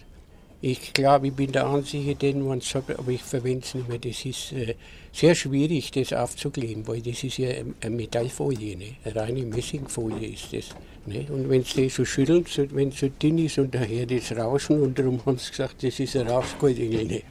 Ich 0.62 0.92
glaube, 0.92 1.28
ich 1.28 1.34
bin 1.34 1.54
der 1.54 1.68
Einzige, 1.68 2.16
den 2.16 2.46
man 2.46 2.60
sagt, 2.60 3.00
aber 3.00 3.12
ich 3.12 3.24
verwende 3.24 3.66
es 3.66 3.74
nicht 3.76 3.88
mehr. 3.88 3.98
Das 3.98 4.26
ist 4.26 4.52
äh, 4.52 4.76
sehr 5.14 5.34
schwierig, 5.34 5.92
das 5.92 6.12
aufzukleben, 6.12 6.86
weil 6.86 7.02
das 7.02 7.24
ist 7.24 7.38
ja 7.38 7.50
eine 7.80 7.96
Metallfolie, 7.96 8.76
ne? 8.76 8.96
eine 9.06 9.16
reine 9.16 9.46
Messingfolie 9.46 10.34
ist 10.34 10.52
das. 10.52 10.76
Ne? 11.06 11.26
Und 11.30 11.50
wenn 11.50 11.64
sie 11.64 11.88
so 11.88 12.04
schütteln, 12.04 12.46
so, 12.46 12.66
wenn 12.72 12.90
es 12.90 13.00
so 13.00 13.08
dünn 13.08 13.38
ist 13.38 13.58
und 13.58 13.74
daher 13.74 14.06
das 14.06 14.34
Rauschen, 14.34 14.82
und 14.82 15.00
darum 15.00 15.26
haben 15.26 15.38
sie 15.38 15.50
gesagt, 15.50 15.82
das 15.82 15.98
ist 15.98 16.18
ein 16.18 16.28
Rauschgoldengel. 16.28 17.06
Ne? 17.06 17.22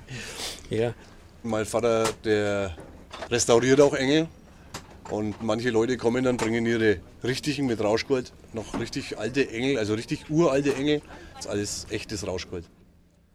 Ja. 0.71 0.95
Mein 1.43 1.67
Vater, 1.67 2.09
der 2.25 2.75
restauriert 3.31 3.81
auch 3.83 3.93
Engel. 3.93 4.26
Und 5.11 5.43
manche 5.43 5.71
Leute 5.71 5.97
kommen 5.97 6.25
dann, 6.25 6.37
bringen 6.37 6.67
ihre 6.67 7.00
richtigen 7.25 7.67
mit 7.67 7.81
Rauschgold, 7.81 8.33
noch 8.53 8.79
richtig 8.79 9.19
alte 9.19 9.50
Engel, 9.50 9.79
also 9.79 9.95
richtig 9.95 10.29
uralte 10.29 10.75
Engel. 10.75 11.00
Das 11.35 11.47
ist 11.47 11.50
alles 11.50 11.87
echtes 11.91 12.27
Rauschgold. 12.27 12.65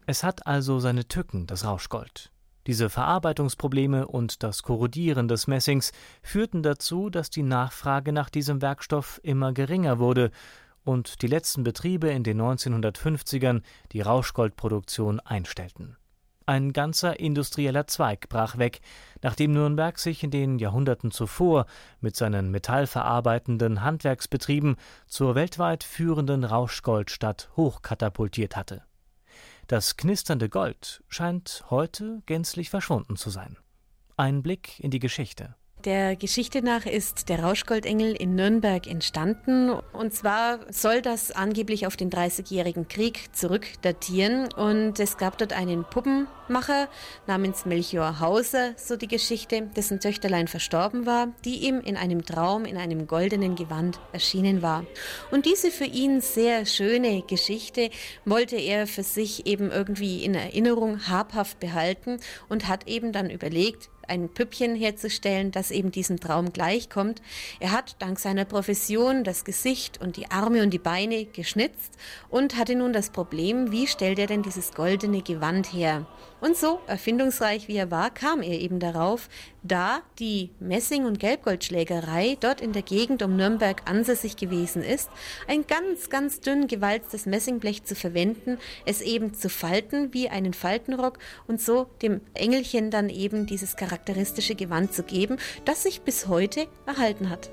Es 0.06 0.22
hat 0.22 0.46
also 0.46 0.78
seine 0.78 1.08
Tücken, 1.08 1.46
das 1.46 1.64
Rauschgold. 1.64 2.30
Diese 2.66 2.88
Verarbeitungsprobleme 2.88 4.06
und 4.06 4.42
das 4.42 4.62
Korrodieren 4.62 5.28
des 5.28 5.46
Messings 5.46 5.92
führten 6.22 6.62
dazu, 6.62 7.10
dass 7.10 7.28
die 7.28 7.42
Nachfrage 7.42 8.12
nach 8.12 8.30
diesem 8.30 8.62
Werkstoff 8.62 9.20
immer 9.22 9.52
geringer 9.52 9.98
wurde 9.98 10.30
und 10.84 11.22
die 11.22 11.26
letzten 11.26 11.64
Betriebe 11.64 12.08
in 12.08 12.22
den 12.22 12.40
1950ern 12.40 13.62
die 13.92 14.00
Rauschgoldproduktion 14.00 15.20
einstellten. 15.20 15.96
Ein 16.46 16.74
ganzer 16.74 17.18
industrieller 17.20 17.86
Zweig 17.86 18.28
brach 18.28 18.58
weg, 18.58 18.80
nachdem 19.22 19.52
Nürnberg 19.52 19.98
sich 19.98 20.22
in 20.22 20.30
den 20.30 20.58
Jahrhunderten 20.58 21.10
zuvor 21.10 21.66
mit 22.00 22.16
seinen 22.16 22.50
metallverarbeitenden 22.50 23.82
Handwerksbetrieben 23.82 24.76
zur 25.06 25.34
weltweit 25.34 25.84
führenden 25.84 26.44
Rauschgoldstadt 26.44 27.48
hochkatapultiert 27.56 28.56
hatte. 28.56 28.82
Das 29.68 29.96
knisternde 29.96 30.50
Gold 30.50 31.02
scheint 31.08 31.64
heute 31.70 32.22
gänzlich 32.26 32.68
verschwunden 32.68 33.16
zu 33.16 33.30
sein. 33.30 33.56
Ein 34.18 34.42
Blick 34.42 34.78
in 34.80 34.90
die 34.90 35.00
Geschichte. 35.00 35.56
Der 35.84 36.16
Geschichte 36.16 36.62
nach 36.62 36.86
ist 36.86 37.28
der 37.28 37.40
Rauschgoldengel 37.40 38.14
in 38.14 38.34
Nürnberg 38.34 38.86
entstanden. 38.86 39.68
Und 39.68 40.14
zwar 40.14 40.60
soll 40.72 41.02
das 41.02 41.30
angeblich 41.30 41.86
auf 41.86 41.94
den 41.94 42.08
Dreißigjährigen 42.08 42.88
Krieg 42.88 43.28
zurückdatieren. 43.36 44.50
Und 44.54 44.98
es 44.98 45.18
gab 45.18 45.36
dort 45.36 45.52
einen 45.52 45.84
Puppenmacher 45.84 46.88
namens 47.26 47.66
Melchior 47.66 48.18
Hauser, 48.18 48.72
so 48.76 48.96
die 48.96 49.08
Geschichte, 49.08 49.68
dessen 49.76 50.00
Töchterlein 50.00 50.48
verstorben 50.48 51.04
war, 51.04 51.34
die 51.44 51.66
ihm 51.66 51.80
in 51.80 51.98
einem 51.98 52.24
Traum 52.24 52.64
in 52.64 52.78
einem 52.78 53.06
goldenen 53.06 53.54
Gewand 53.54 54.00
erschienen 54.14 54.62
war. 54.62 54.86
Und 55.32 55.44
diese 55.44 55.70
für 55.70 55.84
ihn 55.84 56.22
sehr 56.22 56.64
schöne 56.64 57.20
Geschichte 57.28 57.90
wollte 58.24 58.56
er 58.56 58.86
für 58.86 59.02
sich 59.02 59.46
eben 59.46 59.70
irgendwie 59.70 60.24
in 60.24 60.34
Erinnerung 60.34 61.08
habhaft 61.08 61.60
behalten 61.60 62.20
und 62.48 62.68
hat 62.68 62.88
eben 62.88 63.12
dann 63.12 63.28
überlegt, 63.28 63.90
ein 64.08 64.28
Püppchen 64.28 64.74
herzustellen, 64.74 65.50
das 65.50 65.70
eben 65.70 65.90
diesem 65.90 66.20
Traum 66.20 66.52
gleichkommt. 66.52 67.22
Er 67.60 67.72
hat 67.72 67.96
dank 67.98 68.18
seiner 68.18 68.44
Profession 68.44 69.24
das 69.24 69.44
Gesicht 69.44 70.00
und 70.00 70.16
die 70.16 70.30
Arme 70.30 70.62
und 70.62 70.70
die 70.70 70.78
Beine 70.78 71.24
geschnitzt 71.24 71.98
und 72.28 72.56
hatte 72.56 72.74
nun 72.74 72.92
das 72.92 73.10
Problem, 73.10 73.70
wie 73.72 73.86
stellt 73.86 74.18
er 74.18 74.26
denn 74.26 74.42
dieses 74.42 74.72
goldene 74.72 75.22
Gewand 75.22 75.72
her? 75.72 76.06
Und 76.44 76.58
so, 76.58 76.78
erfindungsreich 76.86 77.68
wie 77.68 77.76
er 77.76 77.90
war, 77.90 78.10
kam 78.10 78.42
er 78.42 78.60
eben 78.60 78.78
darauf, 78.78 79.30
da 79.62 80.02
die 80.18 80.50
Messing- 80.60 81.06
und 81.06 81.18
Gelbgoldschlägerei 81.18 82.36
dort 82.38 82.60
in 82.60 82.74
der 82.74 82.82
Gegend 82.82 83.22
um 83.22 83.34
Nürnberg 83.34 83.80
ansässig 83.88 84.36
gewesen 84.36 84.82
ist, 84.82 85.08
ein 85.48 85.66
ganz, 85.66 86.10
ganz 86.10 86.40
dünn 86.40 86.66
gewalztes 86.66 87.24
Messingblech 87.24 87.84
zu 87.84 87.94
verwenden, 87.94 88.58
es 88.84 89.00
eben 89.00 89.32
zu 89.32 89.48
falten 89.48 90.12
wie 90.12 90.28
einen 90.28 90.52
Faltenrock 90.52 91.18
und 91.46 91.62
so 91.62 91.86
dem 92.02 92.20
Engelchen 92.34 92.90
dann 92.90 93.08
eben 93.08 93.46
dieses 93.46 93.76
charakteristische 93.76 94.54
Gewand 94.54 94.92
zu 94.92 95.02
geben, 95.02 95.38
das 95.64 95.84
sich 95.84 96.02
bis 96.02 96.28
heute 96.28 96.66
erhalten 96.84 97.30
hat. 97.30 97.48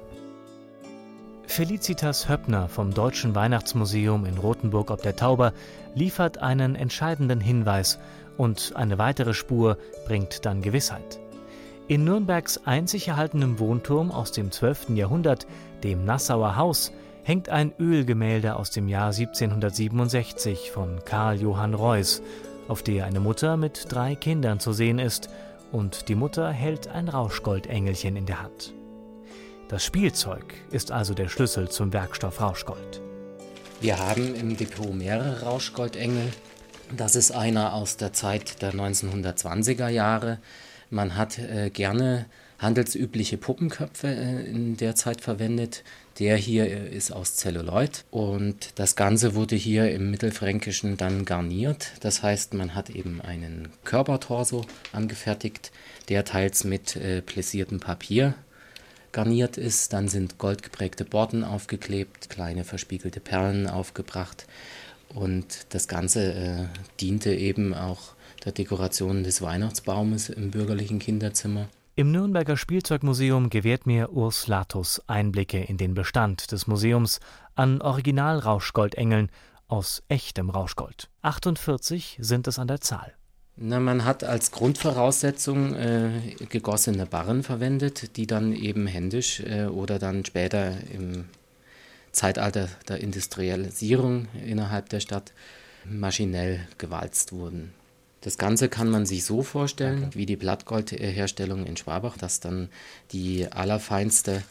Felicitas 1.47 2.29
Höppner 2.29 2.69
vom 2.69 2.93
Deutschen 2.93 3.35
Weihnachtsmuseum 3.35 4.25
in 4.25 4.37
Rothenburg 4.37 4.89
ob 4.89 5.01
der 5.01 5.17
Tauber 5.17 5.51
liefert 5.95 6.37
einen 6.37 6.75
entscheidenden 6.75 7.41
Hinweis 7.41 7.99
und 8.41 8.73
eine 8.75 8.97
weitere 8.97 9.35
Spur 9.35 9.77
bringt 10.07 10.47
dann 10.47 10.63
Gewissheit. 10.63 11.19
In 11.87 12.03
Nürnbergs 12.03 12.65
einzig 12.65 13.07
erhaltenem 13.07 13.59
Wohnturm 13.59 14.09
aus 14.09 14.31
dem 14.31 14.51
12. 14.51 14.89
Jahrhundert, 14.95 15.45
dem 15.83 16.05
Nassauer 16.05 16.55
Haus, 16.55 16.91
hängt 17.21 17.49
ein 17.49 17.71
Ölgemälde 17.79 18.55
aus 18.55 18.71
dem 18.71 18.87
Jahr 18.87 19.13
1767 19.13 20.71
von 20.71 21.05
Karl 21.05 21.39
Johann 21.39 21.75
Reuß, 21.75 22.23
auf 22.67 22.81
der 22.81 23.05
eine 23.05 23.19
Mutter 23.19 23.57
mit 23.57 23.85
drei 23.89 24.15
Kindern 24.15 24.59
zu 24.59 24.73
sehen 24.73 24.97
ist 24.97 25.29
und 25.71 26.09
die 26.09 26.15
Mutter 26.15 26.49
hält 26.49 26.87
ein 26.87 27.09
Rauschgoldengelchen 27.09 28.15
in 28.15 28.25
der 28.25 28.41
Hand. 28.41 28.73
Das 29.67 29.85
Spielzeug 29.85 30.55
ist 30.71 30.91
also 30.91 31.13
der 31.13 31.29
Schlüssel 31.29 31.69
zum 31.69 31.93
Werkstoff 31.93 32.41
Rauschgold. 32.41 33.01
Wir 33.81 33.99
haben 33.99 34.33
im 34.33 34.57
Depot 34.57 34.91
mehrere 34.95 35.43
Rauschgoldengel. 35.43 36.31
Das 36.97 37.15
ist 37.15 37.31
einer 37.31 37.73
aus 37.73 37.95
der 37.97 38.11
Zeit 38.11 38.61
der 38.61 38.73
1920er 38.73 39.87
Jahre. 39.87 40.39
Man 40.89 41.15
hat 41.15 41.39
äh, 41.39 41.69
gerne 41.69 42.25
handelsübliche 42.59 43.37
Puppenköpfe 43.37 44.07
äh, 44.07 44.43
in 44.45 44.75
der 44.75 44.95
Zeit 44.95 45.21
verwendet. 45.21 45.83
Der 46.19 46.35
hier 46.35 46.65
äh, 46.65 46.89
ist 46.89 47.11
aus 47.11 47.35
Zelluloid 47.35 48.03
und 48.11 48.71
das 48.75 48.97
Ganze 48.97 49.35
wurde 49.35 49.55
hier 49.55 49.89
im 49.91 50.11
Mittelfränkischen 50.11 50.97
dann 50.97 51.23
garniert. 51.23 51.93
Das 52.01 52.23
heißt, 52.23 52.53
man 52.55 52.75
hat 52.75 52.89
eben 52.89 53.21
einen 53.21 53.69
Körpertorso 53.85 54.65
angefertigt, 54.91 55.71
der 56.09 56.25
teils 56.25 56.65
mit 56.65 56.97
äh, 56.97 57.21
plissiertem 57.21 57.79
Papier 57.79 58.33
garniert 59.13 59.57
ist. 59.57 59.93
Dann 59.93 60.09
sind 60.09 60.37
goldgeprägte 60.37 61.05
Borden 61.05 61.45
aufgeklebt, 61.45 62.29
kleine 62.29 62.65
verspiegelte 62.65 63.21
Perlen 63.21 63.67
aufgebracht 63.67 64.45
und 65.15 65.73
das 65.73 65.87
Ganze 65.87 66.33
äh, 66.33 66.65
diente 66.99 67.33
eben 67.33 67.73
auch 67.73 68.13
der 68.45 68.51
Dekoration 68.51 69.23
des 69.23 69.41
Weihnachtsbaumes 69.41 70.29
im 70.29 70.51
bürgerlichen 70.51 70.99
Kinderzimmer. 70.99 71.67
Im 71.95 72.11
Nürnberger 72.11 72.57
Spielzeugmuseum 72.57 73.49
gewährt 73.49 73.85
mir 73.85 74.13
Urs 74.13 74.47
Latus 74.47 75.01
Einblicke 75.07 75.61
in 75.61 75.77
den 75.77 75.93
Bestand 75.93 76.51
des 76.51 76.65
Museums 76.65 77.19
an 77.55 77.81
Original-Rauschgoldengeln 77.81 79.29
aus 79.67 80.01
echtem 80.07 80.49
Rauschgold. 80.49 81.09
48 81.21 82.17
sind 82.19 82.47
es 82.47 82.59
an 82.59 82.67
der 82.67 82.81
Zahl. 82.81 83.13
Na, 83.57 83.79
man 83.79 84.05
hat 84.05 84.23
als 84.23 84.51
Grundvoraussetzung 84.51 85.75
äh, 85.75 86.09
gegossene 86.49 87.05
Barren 87.05 87.43
verwendet, 87.43 88.17
die 88.17 88.25
dann 88.25 88.53
eben 88.53 88.87
händisch 88.87 89.41
äh, 89.41 89.65
oder 89.65 89.99
dann 89.99 90.25
später 90.25 90.73
im 90.91 91.25
Zeitalter 92.11 92.69
der 92.87 92.99
Industrialisierung 92.99 94.27
innerhalb 94.45 94.89
der 94.89 94.99
Stadt 94.99 95.33
maschinell 95.85 96.59
gewalzt 96.77 97.31
wurden. 97.31 97.73
Das 98.21 98.37
Ganze 98.37 98.69
kann 98.69 98.89
man 98.89 99.05
sich 99.05 99.25
so 99.25 99.41
vorstellen, 99.41 100.05
okay. 100.05 100.15
wie 100.15 100.25
die 100.27 100.35
Blattgoldherstellung 100.35 101.65
in 101.65 101.75
Schwabach, 101.75 102.17
dass 102.17 102.39
dann 102.39 102.69
die 103.11 103.51
allerfeinste 103.51 104.43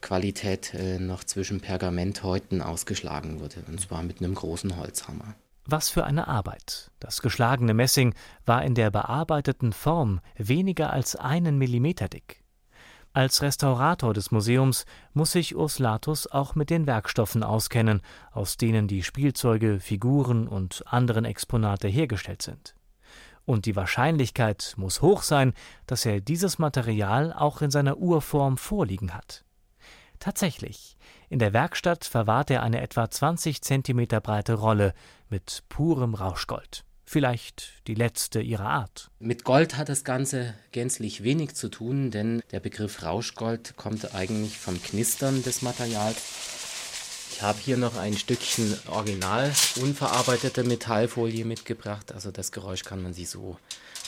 Qualität 0.00 0.74
äh, 0.74 1.00
noch 1.00 1.24
zwischen 1.24 1.60
Pergamenthäuten 1.60 2.62
ausgeschlagen 2.62 3.40
wurde, 3.40 3.64
und 3.66 3.80
zwar 3.80 4.04
mit 4.04 4.20
einem 4.20 4.34
großen 4.34 4.76
Holzhammer. 4.76 5.34
Was 5.64 5.88
für 5.88 6.04
eine 6.04 6.28
Arbeit. 6.28 6.92
Das 7.00 7.22
geschlagene 7.22 7.74
Messing 7.74 8.14
war 8.44 8.64
in 8.64 8.76
der 8.76 8.92
bearbeiteten 8.92 9.72
Form 9.72 10.20
weniger 10.36 10.92
als 10.92 11.16
einen 11.16 11.58
Millimeter 11.58 12.08
dick. 12.08 12.44
Als 13.16 13.40
Restaurator 13.40 14.12
des 14.12 14.30
Museums 14.30 14.84
muss 15.14 15.32
sich 15.32 15.56
Urslatus 15.56 16.26
auch 16.26 16.54
mit 16.54 16.68
den 16.68 16.86
Werkstoffen 16.86 17.42
auskennen, 17.42 18.02
aus 18.30 18.58
denen 18.58 18.88
die 18.88 19.02
Spielzeuge, 19.02 19.80
Figuren 19.80 20.46
und 20.46 20.84
anderen 20.86 21.24
Exponate 21.24 21.88
hergestellt 21.88 22.42
sind 22.42 22.74
und 23.46 23.64
die 23.64 23.74
Wahrscheinlichkeit 23.74 24.74
muss 24.76 25.00
hoch 25.00 25.22
sein, 25.22 25.54
dass 25.86 26.04
er 26.04 26.20
dieses 26.20 26.58
Material 26.58 27.32
auch 27.32 27.62
in 27.62 27.70
seiner 27.70 27.96
Urform 27.96 28.58
vorliegen 28.58 29.14
hat. 29.14 29.44
Tatsächlich, 30.18 30.98
in 31.30 31.38
der 31.38 31.54
Werkstatt 31.54 32.04
verwahrt 32.04 32.50
er 32.50 32.62
eine 32.62 32.82
etwa 32.82 33.08
20 33.08 33.62
Zentimeter 33.62 34.20
breite 34.20 34.54
Rolle 34.54 34.92
mit 35.30 35.62
purem 35.70 36.14
Rauschgold. 36.14 36.85
Vielleicht 37.06 37.72
die 37.86 37.94
letzte 37.94 38.40
ihrer 38.40 38.68
Art. 38.68 39.10
Mit 39.20 39.44
Gold 39.44 39.76
hat 39.76 39.88
das 39.88 40.04
Ganze 40.04 40.54
gänzlich 40.72 41.22
wenig 41.22 41.54
zu 41.54 41.68
tun, 41.68 42.10
denn 42.10 42.42
der 42.50 42.60
Begriff 42.60 43.02
Rauschgold 43.02 43.76
kommt 43.76 44.14
eigentlich 44.14 44.58
vom 44.58 44.82
Knistern 44.82 45.42
des 45.42 45.62
Materials 45.62 46.20
ich 47.36 47.42
habe 47.42 47.58
hier 47.62 47.76
noch 47.76 47.96
ein 47.96 48.16
Stückchen 48.16 48.78
original 48.86 49.52
unverarbeitete 49.76 50.64
Metallfolie 50.64 51.44
mitgebracht. 51.44 52.12
Also 52.12 52.30
das 52.30 52.50
Geräusch 52.50 52.82
kann 52.82 53.02
man 53.02 53.12
sich 53.12 53.28
so 53.28 53.58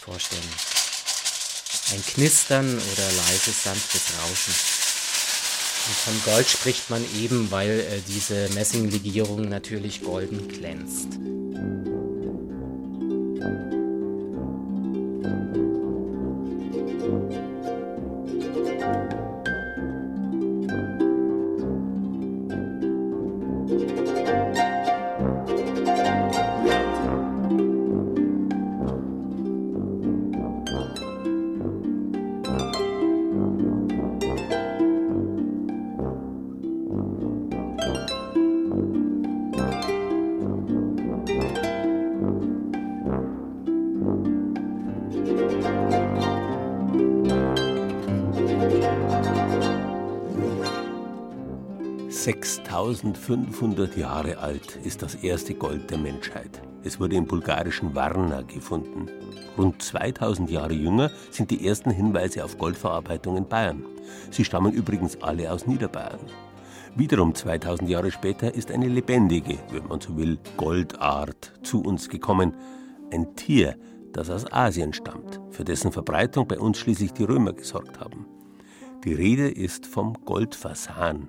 vorstellen. 0.00 0.40
Ein 1.92 2.02
Knistern 2.06 2.66
oder 2.66 3.04
leises, 3.04 3.64
sanftes 3.64 4.14
Rauschen. 4.18 4.54
Und 5.88 5.94
von 5.94 6.32
Gold 6.32 6.48
spricht 6.48 6.88
man 6.88 7.04
eben, 7.20 7.50
weil 7.50 7.80
äh, 7.80 8.00
diese 8.08 8.48
Messinglegierung 8.54 9.46
natürlich 9.46 10.02
golden 10.02 10.48
glänzt. 10.48 11.08
6500 52.98 53.96
Jahre 53.96 54.38
alt 54.38 54.76
ist 54.82 55.02
das 55.02 55.14
erste 55.14 55.54
Gold 55.54 55.88
der 55.88 55.98
Menschheit. 55.98 56.60
Es 56.82 56.98
wurde 56.98 57.14
im 57.14 57.26
bulgarischen 57.26 57.94
Varna 57.94 58.42
gefunden. 58.42 59.08
Rund 59.56 59.80
2000 59.80 60.50
Jahre 60.50 60.72
jünger 60.72 61.08
sind 61.30 61.52
die 61.52 61.64
ersten 61.64 61.92
Hinweise 61.92 62.44
auf 62.44 62.58
Goldverarbeitung 62.58 63.36
in 63.36 63.48
Bayern. 63.48 63.84
Sie 64.32 64.44
stammen 64.44 64.72
übrigens 64.72 65.22
alle 65.22 65.52
aus 65.52 65.68
Niederbayern. 65.68 66.18
Wiederum 66.96 67.36
2000 67.36 67.88
Jahre 67.88 68.10
später 68.10 68.52
ist 68.52 68.72
eine 68.72 68.88
lebendige, 68.88 69.58
wenn 69.70 69.86
man 69.86 70.00
so 70.00 70.16
will, 70.16 70.36
Goldart 70.56 71.52
zu 71.62 71.80
uns 71.80 72.08
gekommen. 72.08 72.52
Ein 73.12 73.36
Tier, 73.36 73.76
das 74.12 74.28
aus 74.28 74.52
Asien 74.52 74.92
stammt, 74.92 75.40
für 75.50 75.64
dessen 75.64 75.92
Verbreitung 75.92 76.48
bei 76.48 76.58
uns 76.58 76.78
schließlich 76.78 77.12
die 77.12 77.24
Römer 77.24 77.52
gesorgt 77.52 78.00
haben. 78.00 78.26
Die 79.04 79.14
Rede 79.14 79.48
ist 79.48 79.86
vom 79.86 80.14
Goldfasan, 80.24 81.28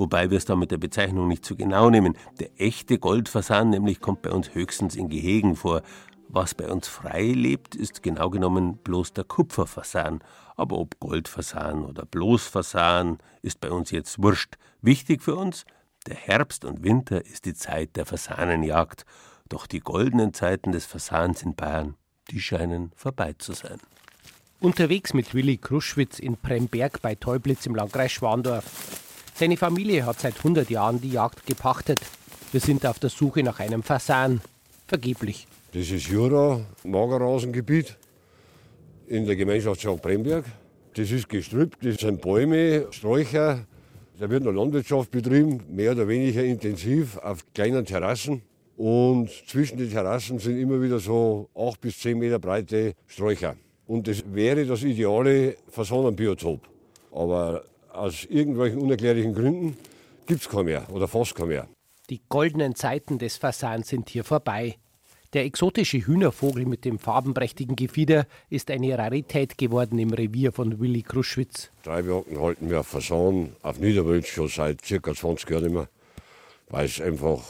wobei 0.00 0.30
wir 0.30 0.38
es 0.38 0.46
da 0.46 0.56
mit 0.56 0.70
der 0.70 0.78
Bezeichnung 0.78 1.28
nicht 1.28 1.44
zu 1.44 1.54
genau 1.54 1.90
nehmen. 1.90 2.16
Der 2.40 2.48
echte 2.58 2.98
Goldfasan 2.98 3.70
nämlich 3.70 4.00
kommt 4.00 4.22
bei 4.22 4.30
uns 4.30 4.54
höchstens 4.54 4.96
in 4.96 5.10
Gehegen 5.10 5.54
vor. 5.54 5.82
Was 6.28 6.54
bei 6.54 6.68
uns 6.68 6.88
frei 6.88 7.32
lebt, 7.32 7.74
ist 7.74 8.02
genau 8.02 8.30
genommen 8.30 8.78
bloß 8.78 9.12
der 9.12 9.24
Kupferfasan. 9.24 10.24
Aber 10.56 10.78
ob 10.78 10.98
Goldfasan 11.00 11.84
oder 11.84 12.06
bloß 12.06 12.46
Fasan, 12.46 13.18
ist 13.42 13.60
bei 13.60 13.70
uns 13.70 13.90
jetzt 13.90 14.22
wurscht. 14.22 14.56
Wichtig 14.80 15.22
für 15.22 15.36
uns, 15.36 15.64
der 16.06 16.16
Herbst 16.16 16.64
und 16.64 16.82
Winter 16.82 17.24
ist 17.26 17.44
die 17.44 17.54
Zeit 17.54 17.96
der 17.96 18.06
Fasanenjagd. 18.06 19.04
Doch 19.48 19.66
die 19.66 19.80
goldenen 19.80 20.32
Zeiten 20.32 20.72
des 20.72 20.86
Fasans 20.86 21.42
in 21.42 21.54
Bayern, 21.54 21.96
die 22.30 22.40
scheinen 22.40 22.92
vorbei 22.94 23.34
zu 23.36 23.52
sein. 23.52 23.80
Unterwegs 24.60 25.12
mit 25.12 25.34
Willi 25.34 25.58
Kruschwitz 25.58 26.18
in 26.18 26.36
Bremberg 26.36 27.02
bei 27.02 27.16
Teublitz 27.16 27.66
im 27.66 27.74
Landkreis 27.74 28.12
Schwandorf. 28.12 29.09
Seine 29.40 29.56
Familie 29.56 30.04
hat 30.04 30.20
seit 30.20 30.36
100 30.36 30.68
Jahren 30.68 31.00
die 31.00 31.12
Jagd 31.12 31.46
gepachtet. 31.46 31.98
Wir 32.52 32.60
sind 32.60 32.84
auf 32.84 32.98
der 32.98 33.08
Suche 33.08 33.42
nach 33.42 33.58
einem 33.58 33.82
Fasan. 33.82 34.42
Vergeblich. 34.86 35.46
Das 35.72 35.90
ist 35.90 36.08
Jura, 36.08 36.60
Magerrasengebiet 36.84 37.96
in 39.06 39.24
der 39.24 39.36
Gemeinschaftsschaft 39.36 40.02
Bremberg. 40.02 40.44
Das 40.92 41.10
ist 41.10 41.26
gestrüppt, 41.26 41.78
das 41.82 42.02
sind 42.02 42.20
Bäume, 42.20 42.88
Sträucher. 42.90 43.64
Da 44.18 44.28
wird 44.28 44.44
noch 44.44 44.52
Landwirtschaft 44.52 45.10
betrieben, 45.10 45.62
mehr 45.70 45.92
oder 45.92 46.06
weniger 46.06 46.44
intensiv 46.44 47.16
auf 47.16 47.38
kleinen 47.54 47.86
Terrassen. 47.86 48.42
Und 48.76 49.30
zwischen 49.48 49.78
den 49.78 49.90
Terrassen 49.90 50.38
sind 50.38 50.58
immer 50.58 50.82
wieder 50.82 50.98
so 50.98 51.48
acht 51.54 51.80
bis 51.80 51.98
zehn 51.98 52.18
Meter 52.18 52.38
breite 52.38 52.92
Sträucher. 53.06 53.56
Und 53.86 54.06
das 54.06 54.22
wäre 54.34 54.66
das 54.66 54.82
ideale 54.82 55.56
Fasanenbiotop. 55.70 56.60
Aber 57.10 57.64
aus 57.92 58.24
irgendwelchen 58.24 58.80
unerklärlichen 58.80 59.34
Gründen 59.34 59.76
gibt 60.26 60.42
es 60.42 60.48
kein 60.48 60.64
mehr 60.64 60.86
oder 60.90 61.08
fast 61.08 61.34
kein 61.34 61.48
mehr. 61.48 61.68
Die 62.08 62.20
goldenen 62.28 62.74
Zeiten 62.74 63.18
des 63.18 63.36
Fasans 63.36 63.88
sind 63.88 64.08
hier 64.08 64.24
vorbei. 64.24 64.76
Der 65.32 65.44
exotische 65.44 65.98
Hühnervogel 65.98 66.66
mit 66.66 66.84
dem 66.84 66.98
farbenprächtigen 66.98 67.76
Gefieder 67.76 68.26
ist 68.48 68.70
eine 68.70 68.98
Rarität 68.98 69.56
geworden 69.58 69.98
im 69.98 70.12
Revier 70.12 70.50
von 70.50 70.80
Willi 70.80 71.02
Kruschwitz. 71.02 71.70
Treibjagden 71.84 72.40
halten 72.40 72.68
wir 72.68 72.82
Fasan 72.82 73.54
auf 73.62 73.78
Niederwölz 73.78 74.26
schon 74.26 74.48
seit 74.48 74.82
ca. 74.82 75.14
20 75.14 75.48
Jahren 75.50 75.66
immer, 75.66 75.88
weil 76.68 76.86
es 76.86 77.00
einfach 77.00 77.42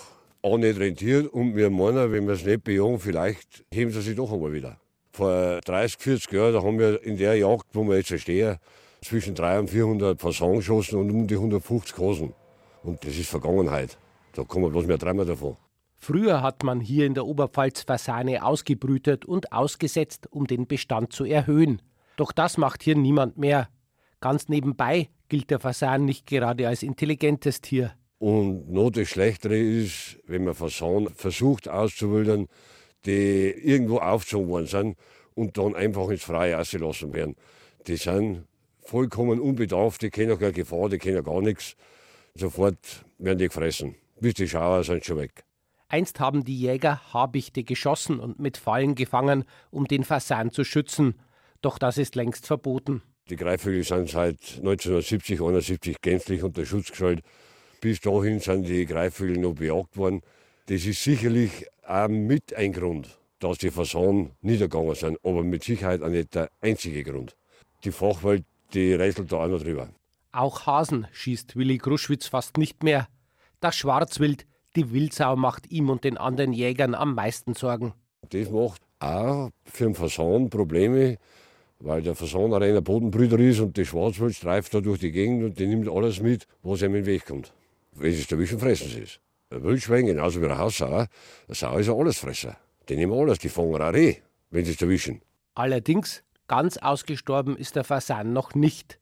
auch 0.42 0.58
nicht 0.58 0.78
rentiert 0.78 1.32
und 1.32 1.56
wir 1.56 1.70
meinen, 1.70 2.12
wenn 2.12 2.26
wir 2.26 2.34
es 2.34 2.44
nicht 2.44 2.64
bejagen, 2.64 2.98
vielleicht 2.98 3.64
heben 3.72 3.92
sie 3.92 4.02
sich 4.02 4.16
doch 4.16 4.30
einmal 4.30 4.52
wieder 4.52 4.78
vor 5.12 5.60
30, 5.60 5.98
40 5.98 6.32
Jahren, 6.32 6.54
da 6.54 6.62
haben 6.62 6.78
wir 6.78 7.02
in 7.02 7.16
der 7.16 7.36
Jagd, 7.36 7.66
wo 7.72 7.84
wir 7.84 7.96
jetzt 7.96 8.18
stehen, 8.20 8.56
zwischen 9.02 9.34
300 9.34 9.60
und 9.60 9.70
400 9.70 10.20
Fasan 10.20 10.56
geschossen 10.56 10.98
und 10.98 11.10
um 11.10 11.26
die 11.26 11.34
150 11.34 11.98
Hasen. 11.98 12.34
Und 12.82 13.04
das 13.04 13.16
ist 13.16 13.28
Vergangenheit. 13.28 13.98
Da 14.32 14.44
kommen 14.44 14.70
bloß 14.70 14.86
mehr 14.86 14.98
dreimal 14.98 15.26
davon. 15.26 15.56
Früher 15.96 16.42
hat 16.42 16.62
man 16.62 16.80
hier 16.80 17.04
in 17.04 17.14
der 17.14 17.26
Oberpfalz 17.26 17.82
Fasane 17.82 18.44
ausgebrütet 18.44 19.26
und 19.26 19.52
ausgesetzt, 19.52 20.28
um 20.30 20.46
den 20.46 20.66
Bestand 20.66 21.12
zu 21.12 21.24
erhöhen. 21.24 21.82
Doch 22.16 22.32
das 22.32 22.56
macht 22.56 22.82
hier 22.82 22.96
niemand 22.96 23.36
mehr. 23.36 23.68
Ganz 24.20 24.48
nebenbei 24.48 25.10
gilt 25.28 25.50
der 25.50 25.60
Fasan 25.60 26.04
nicht 26.04 26.26
gerade 26.26 26.68
als 26.68 26.82
intelligentes 26.82 27.60
Tier. 27.60 27.92
Und 28.18 28.70
noch 28.70 28.90
das 28.90 29.08
Schlechtere 29.08 29.58
ist, 29.58 30.18
wenn 30.26 30.44
man 30.44 30.54
Fasan 30.54 31.08
versucht 31.14 31.68
auszuwildern, 31.68 32.46
die 33.06 33.50
irgendwo 33.50 33.98
aufgezogen 33.98 34.48
worden 34.48 34.66
sind 34.66 34.96
und 35.34 35.56
dann 35.56 35.74
einfach 35.74 36.08
ins 36.10 36.22
Freie 36.24 36.58
ausgelassen 36.58 37.14
werden. 37.14 37.36
Die 37.86 37.96
sind 37.96 38.44
vollkommen 38.90 39.40
unbedarft, 39.40 40.02
die 40.02 40.10
kennen 40.10 40.36
keine 40.38 40.52
Gefahr, 40.52 40.88
die 40.88 40.98
kennen 40.98 41.22
gar 41.22 41.40
nichts. 41.40 41.76
Sofort 42.34 43.04
werden 43.18 43.38
die 43.38 43.46
gefressen. 43.46 43.94
Bis 44.20 44.34
die 44.34 44.48
Schauer 44.48 44.82
sind 44.82 45.04
schon 45.04 45.18
weg. 45.18 45.44
Einst 45.88 46.20
haben 46.20 46.44
die 46.44 46.58
Jäger 46.58 47.00
Habichte 47.12 47.62
geschossen 47.62 48.20
und 48.20 48.40
mit 48.40 48.56
Fallen 48.56 48.94
gefangen, 48.94 49.44
um 49.70 49.86
den 49.86 50.04
Fasan 50.04 50.50
zu 50.50 50.64
schützen. 50.64 51.14
Doch 51.62 51.78
das 51.78 51.98
ist 51.98 52.16
längst 52.16 52.46
verboten. 52.46 53.02
Die 53.28 53.36
Greifvögel 53.36 53.84
sind 53.84 54.08
seit 54.08 54.58
1970, 54.58 55.40
71 55.40 55.96
gänzlich 56.00 56.42
unter 56.42 56.66
Schutz 56.66 56.90
gestellt. 56.90 57.22
Bis 57.80 58.00
dahin 58.00 58.40
sind 58.40 58.68
die 58.68 58.86
Greifvögel 58.86 59.38
noch 59.38 59.54
bejagt 59.54 59.96
worden. 59.96 60.22
Das 60.66 60.84
ist 60.84 61.02
sicherlich 61.02 61.66
auch 61.86 62.08
mit 62.08 62.54
ein 62.54 62.72
Grund, 62.72 63.18
dass 63.38 63.58
die 63.58 63.70
Fasanen 63.70 64.32
niedergegangen 64.42 64.94
sind, 64.94 65.18
aber 65.24 65.44
mit 65.44 65.64
Sicherheit 65.64 66.02
auch 66.02 66.08
nicht 66.08 66.34
der 66.34 66.50
einzige 66.60 67.04
Grund. 67.04 67.36
Die 67.84 67.92
Fachwelt, 67.92 68.44
die 68.74 68.94
rätselt 68.94 69.32
da 69.32 69.44
auch 69.44 69.48
noch 69.48 69.62
drüber. 69.62 69.88
Auch 70.32 70.66
Hasen 70.66 71.06
schießt 71.12 71.56
Willi 71.56 71.78
Kruschwitz 71.78 72.26
fast 72.26 72.56
nicht 72.56 72.82
mehr. 72.82 73.08
Das 73.60 73.76
Schwarzwild, 73.76 74.46
die 74.76 74.92
Wildsau 74.92 75.36
macht 75.36 75.70
ihm 75.70 75.90
und 75.90 76.04
den 76.04 76.16
anderen 76.16 76.52
Jägern 76.52 76.94
am 76.94 77.14
meisten 77.14 77.54
Sorgen. 77.54 77.92
Das 78.28 78.50
macht 78.50 78.82
auch 79.00 79.50
für 79.64 79.84
den 79.84 79.94
Fasan 79.94 80.50
Probleme, 80.50 81.16
weil 81.80 82.02
der 82.02 82.14
Fasan 82.14 82.54
ein 82.54 82.62
reiner 82.62 82.80
Bodenbrüder 82.80 83.38
ist 83.38 83.60
und 83.60 83.76
der 83.76 83.84
Schwarzwild 83.84 84.34
streift 84.34 84.72
da 84.74 84.80
durch 84.80 85.00
die 85.00 85.10
Gegend 85.10 85.42
und 85.42 85.58
der 85.58 85.66
nimmt 85.66 85.88
alles 85.88 86.20
mit, 86.20 86.46
was 86.62 86.82
ihm 86.82 86.94
in 86.94 87.02
den 87.02 87.06
Weg 87.06 87.26
kommt. 87.26 87.52
Wenn 87.92 88.12
es 88.12 88.30
erwischen, 88.30 88.60
fressen 88.60 88.88
sie 88.88 89.02
es. 89.02 89.18
Ein 89.50 89.64
Wildschwein, 89.64 90.06
genauso 90.06 90.40
wie 90.40 90.44
eine 90.44 90.58
Haussau, 90.58 90.86
eine 90.94 91.08
Sau 91.48 91.78
ist 91.78 91.88
ein 91.88 91.96
Allesfresser. 91.96 92.56
Die 92.88 92.96
nehmen 92.96 93.12
alles, 93.12 93.38
die 93.38 93.48
fangen 93.48 93.74
auch 93.74 93.92
Reh, 93.92 94.16
wenn 94.50 94.64
sie 94.64 94.72
es 94.72 94.82
erwischen. 94.82 95.22
Allerdings, 95.54 96.22
ganz 96.50 96.78
ausgestorben 96.78 97.56
ist 97.56 97.76
der 97.76 97.84
Fasan 97.84 98.32
noch 98.32 98.56
nicht. 98.56 98.98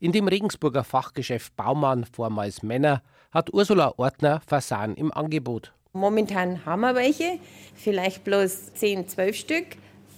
In 0.00 0.10
dem 0.10 0.26
Regensburger 0.26 0.82
Fachgeschäft 0.82 1.54
Baumann, 1.54 2.04
vormals 2.04 2.64
Männer, 2.64 3.02
hat 3.30 3.54
Ursula 3.54 3.94
Ortner 3.98 4.40
Fasan 4.44 4.96
im 4.96 5.12
Angebot. 5.12 5.72
Momentan 5.92 6.66
haben 6.66 6.80
wir 6.80 6.96
welche, 6.96 7.38
vielleicht 7.76 8.24
bloß 8.24 8.74
10, 8.74 9.06
12 9.06 9.36
Stück. 9.36 9.66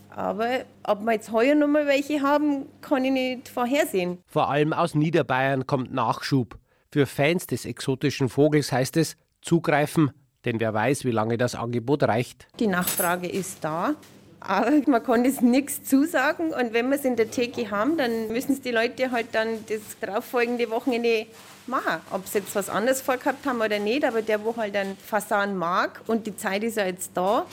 Aber 0.09 0.65
ob 0.83 1.03
wir 1.03 1.13
jetzt 1.13 1.31
heuer 1.31 1.55
noch 1.55 1.69
mal 1.69 1.87
welche 1.87 2.23
haben, 2.23 2.65
kann 2.81 3.05
ich 3.05 3.13
nicht 3.13 3.51
vorhersehen. 3.51 4.17
Vor 4.27 4.49
allem 4.49 4.73
aus 4.73 4.95
Niederbayern 4.95 5.67
kommt 5.67 5.93
Nachschub. 5.93 6.59
Für 6.91 7.05
Fans 7.05 7.47
des 7.47 7.67
exotischen 7.67 8.31
Vogels 8.31 8.73
heißt 8.73 8.97
es 8.97 9.19
zugreifen, 9.43 10.13
denn 10.47 10.59
wer 10.61 10.73
weiß, 10.73 11.05
wie 11.05 11.11
lange 11.11 11.37
das 11.37 11.55
Angebot 11.55 12.05
reicht. 12.05 12.49
Die 12.59 12.67
Nachfrage 12.69 13.29
ist 13.29 13.63
da. 13.63 13.97
Aber 14.41 14.71
man 14.87 15.03
kann 15.03 15.25
es 15.25 15.43
nichts 15.43 15.85
zusagen 15.85 16.53
und 16.53 16.73
wenn 16.73 16.89
wir 16.89 16.97
es 16.97 17.05
in 17.05 17.17
der 17.17 17.31
Theke 17.31 17.71
haben, 17.71 17.99
dann 17.99 18.29
müssen 18.29 18.53
es 18.53 18.63
die 18.63 18.71
Leute 18.71 19.11
halt 19.11 19.29
dann 19.33 19.65
das 19.69 19.81
darauffolgende 20.01 20.71
Wochenende 20.71 21.27
machen. 21.67 22.01
Ob 22.11 22.27
sie 22.27 22.39
jetzt 22.39 22.55
was 22.55 22.71
anderes 22.71 23.03
vorgehabt 23.03 23.45
haben 23.47 23.61
oder 23.61 23.79
nicht, 23.79 24.05
aber 24.05 24.23
der, 24.23 24.43
wo 24.45 24.57
halt 24.57 24.75
einen 24.77 24.97
Fasan 24.97 25.57
mag 25.57 26.01
und 26.07 26.27
die 26.27 26.37
Zeit 26.37 26.65
ist 26.65 26.79
ja 26.79 26.87
jetzt 26.87 27.11
da, 27.15 27.45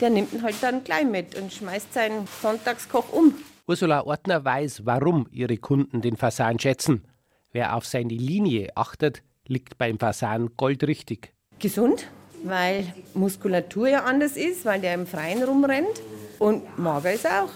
der 0.00 0.10
nimmt 0.10 0.32
ihn 0.32 0.42
halt 0.42 0.56
dann 0.60 0.84
gleich 0.84 1.04
mit 1.04 1.36
und 1.36 1.52
schmeißt 1.52 1.92
seinen 1.92 2.28
Sonntagskoch 2.42 3.12
um. 3.12 3.34
Ursula 3.66 4.04
Ortner 4.04 4.44
weiß, 4.44 4.86
warum 4.86 5.26
ihre 5.32 5.56
Kunden 5.56 6.00
den 6.00 6.16
Fasan 6.16 6.60
schätzen. 6.60 7.04
Wer 7.50 7.74
auf 7.74 7.84
seine 7.86 8.14
Linie 8.14 8.70
achtet, 8.76 9.22
liegt 9.46 9.78
beim 9.78 9.98
Fasan 9.98 10.50
goldrichtig. 10.56 11.32
Gesund, 11.58 12.06
weil 12.44 12.86
Muskulatur 13.14 13.88
ja 13.88 14.04
anders 14.04 14.36
ist, 14.36 14.64
weil 14.64 14.80
der 14.80 14.94
im 14.94 15.06
Freien 15.06 15.42
rumrennt. 15.42 16.00
Und 16.38 16.78
mager 16.78 17.12
ist 17.12 17.26
auch. 17.26 17.48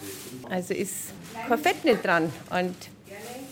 Also 0.48 0.74
ist 0.74 1.12
kein 1.48 1.58
Fett 1.58 1.84
nicht 1.84 2.04
dran. 2.04 2.32
Und 2.50 2.74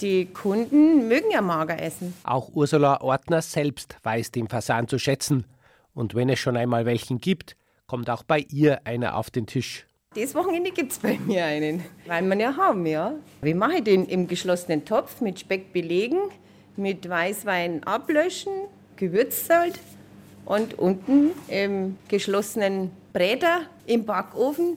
die 0.01 0.27
Kunden 0.27 1.09
mögen 1.09 1.31
ja 1.31 1.41
mager 1.41 1.81
essen. 1.81 2.15
Auch 2.25 2.51
Ursula 2.55 3.01
Ortner 3.01 3.43
selbst 3.43 3.97
weiß 4.03 4.31
den 4.31 4.49
Fasan 4.49 4.89
zu 4.89 4.99
schätzen. 4.99 5.45
Und 5.95 6.15
wenn 6.15 6.29
es 6.29 6.39
schon 6.39 6.57
einmal 6.57 6.87
welchen 6.87 7.21
gibt, 7.21 7.57
kommt 7.87 8.09
auch 8.11 8.23
bei 8.23 8.47
ihr 8.51 8.87
einer 8.87 9.17
auf 9.17 9.31
den 9.31 9.47
Tisch. 9.47 9.87
Das 10.15 10.35
Wochenende 10.35 10.71
gibt 10.71 10.93
es 10.93 10.99
bei 10.99 11.19
mir 11.19 11.45
einen, 11.45 11.85
weil 12.07 12.23
wir 12.23 12.37
ja 12.37 12.57
haben, 12.57 12.87
ja. 12.87 13.15
Wie 13.43 13.55
mache 13.55 13.77
ich 13.77 13.85
den 13.85 14.07
im 14.07 14.27
geschlossenen 14.27 14.85
Topf 14.85 15.21
mit 15.21 15.41
Speck 15.41 15.73
belegen, 15.73 16.19
mit 16.77 17.09
Weißwein 17.09 17.85
ablöschen, 17.85 18.53
Gewürzsalz 18.97 19.79
und 20.45 20.79
unten 20.79 21.33
im 21.49 21.99
geschlossenen 22.09 22.91
Bräter 23.13 23.63
im 23.87 24.07
Backofen 24.07 24.77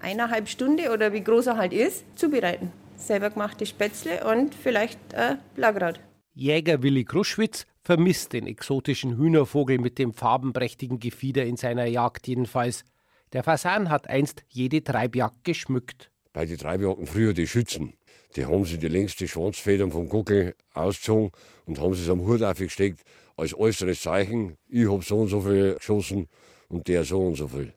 eineinhalb 0.00 0.48
Stunde 0.48 0.92
oder 0.92 1.12
wie 1.12 1.22
groß 1.22 1.48
er 1.48 1.56
halt 1.56 1.72
ist, 1.72 2.04
zubereiten. 2.16 2.72
Selber 2.96 3.30
gemachte 3.30 3.66
Spätzle 3.66 4.24
und 4.30 4.54
vielleicht 4.54 5.14
ein 5.14 5.38
Blagrad. 5.54 6.00
Jäger 6.34 6.82
Willi 6.82 7.04
Kruschwitz 7.04 7.66
vermisst 7.82 8.32
den 8.32 8.46
exotischen 8.46 9.16
Hühnervogel 9.16 9.78
mit 9.78 9.98
dem 9.98 10.12
farbenprächtigen 10.12 11.00
Gefieder 11.00 11.44
in 11.44 11.56
seiner 11.56 11.86
Jagd 11.86 12.28
jedenfalls. 12.28 12.84
Der 13.32 13.42
Fasan 13.42 13.90
hat 13.90 14.08
einst 14.08 14.44
jede 14.48 14.82
Treibjagd 14.82 15.44
geschmückt. 15.44 16.10
Bei 16.32 16.46
den 16.46 16.58
Treibjagden 16.58 17.06
früher 17.06 17.32
die 17.32 17.46
Schützen, 17.46 17.94
die 18.36 18.46
haben 18.46 18.64
sie 18.64 18.78
die 18.78 18.88
längste 18.88 19.26
Schwanzfedern 19.26 19.90
vom 19.90 20.08
Guckel 20.08 20.54
ausgezogen 20.74 21.30
und 21.66 21.80
haben 21.80 21.94
sie 21.94 22.02
es 22.02 22.08
am 22.08 22.20
Hut 22.20 22.42
aufgesteckt 22.42 23.02
als 23.36 23.54
äußeres 23.54 24.02
Zeichen. 24.02 24.56
Ich 24.68 24.88
habe 24.88 25.02
so 25.02 25.18
und 25.18 25.28
so 25.28 25.40
viel 25.40 25.74
geschossen 25.74 26.28
und 26.68 26.86
der 26.86 27.04
so 27.04 27.20
und 27.20 27.34
so 27.34 27.48
viel. 27.48 27.74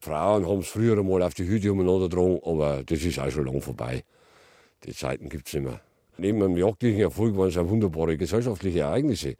Frauen 0.00 0.48
haben 0.48 0.60
es 0.60 0.68
früher 0.68 0.98
einmal 0.98 1.22
auf 1.22 1.34
die 1.34 1.46
Hüte 1.46 1.70
umeinander 1.70 2.08
getragen, 2.08 2.40
aber 2.42 2.82
das 2.84 3.02
ist 3.02 3.18
auch 3.18 3.30
schon 3.30 3.44
lang 3.44 3.60
vorbei. 3.60 4.02
Die 4.84 4.94
Zeiten 4.94 5.28
gibt 5.28 5.48
es 5.48 5.54
nicht 5.54 5.64
mehr. 5.64 5.80
Neben 6.16 6.42
einem 6.42 6.56
jagdlichen 6.56 7.00
Erfolg 7.00 7.36
waren 7.36 7.48
es 7.48 7.58
auch 7.58 7.68
wunderbare 7.68 8.16
gesellschaftliche 8.16 8.80
Ereignisse. 8.80 9.36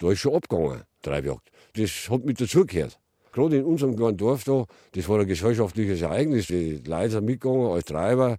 Da 0.00 0.10
ist 0.10 0.18
schon 0.18 0.34
abgegangen, 0.34 0.82
Treibjagd. 1.00 1.48
Das 1.74 2.10
hat 2.10 2.24
mit 2.24 2.40
dazugehört. 2.40 2.98
Gerade 3.32 3.58
in 3.58 3.64
unserem 3.64 3.96
kleinen 3.96 4.16
Dorf 4.16 4.42
da, 4.44 4.64
das 4.92 5.08
war 5.08 5.20
ein 5.20 5.28
gesellschaftliches 5.28 6.02
Ereignis. 6.02 6.48
Die 6.48 6.82
Leute 6.84 7.10
sind 7.10 7.24
mitgegangen 7.26 7.66
als 7.66 7.84
Treiber. 7.84 8.38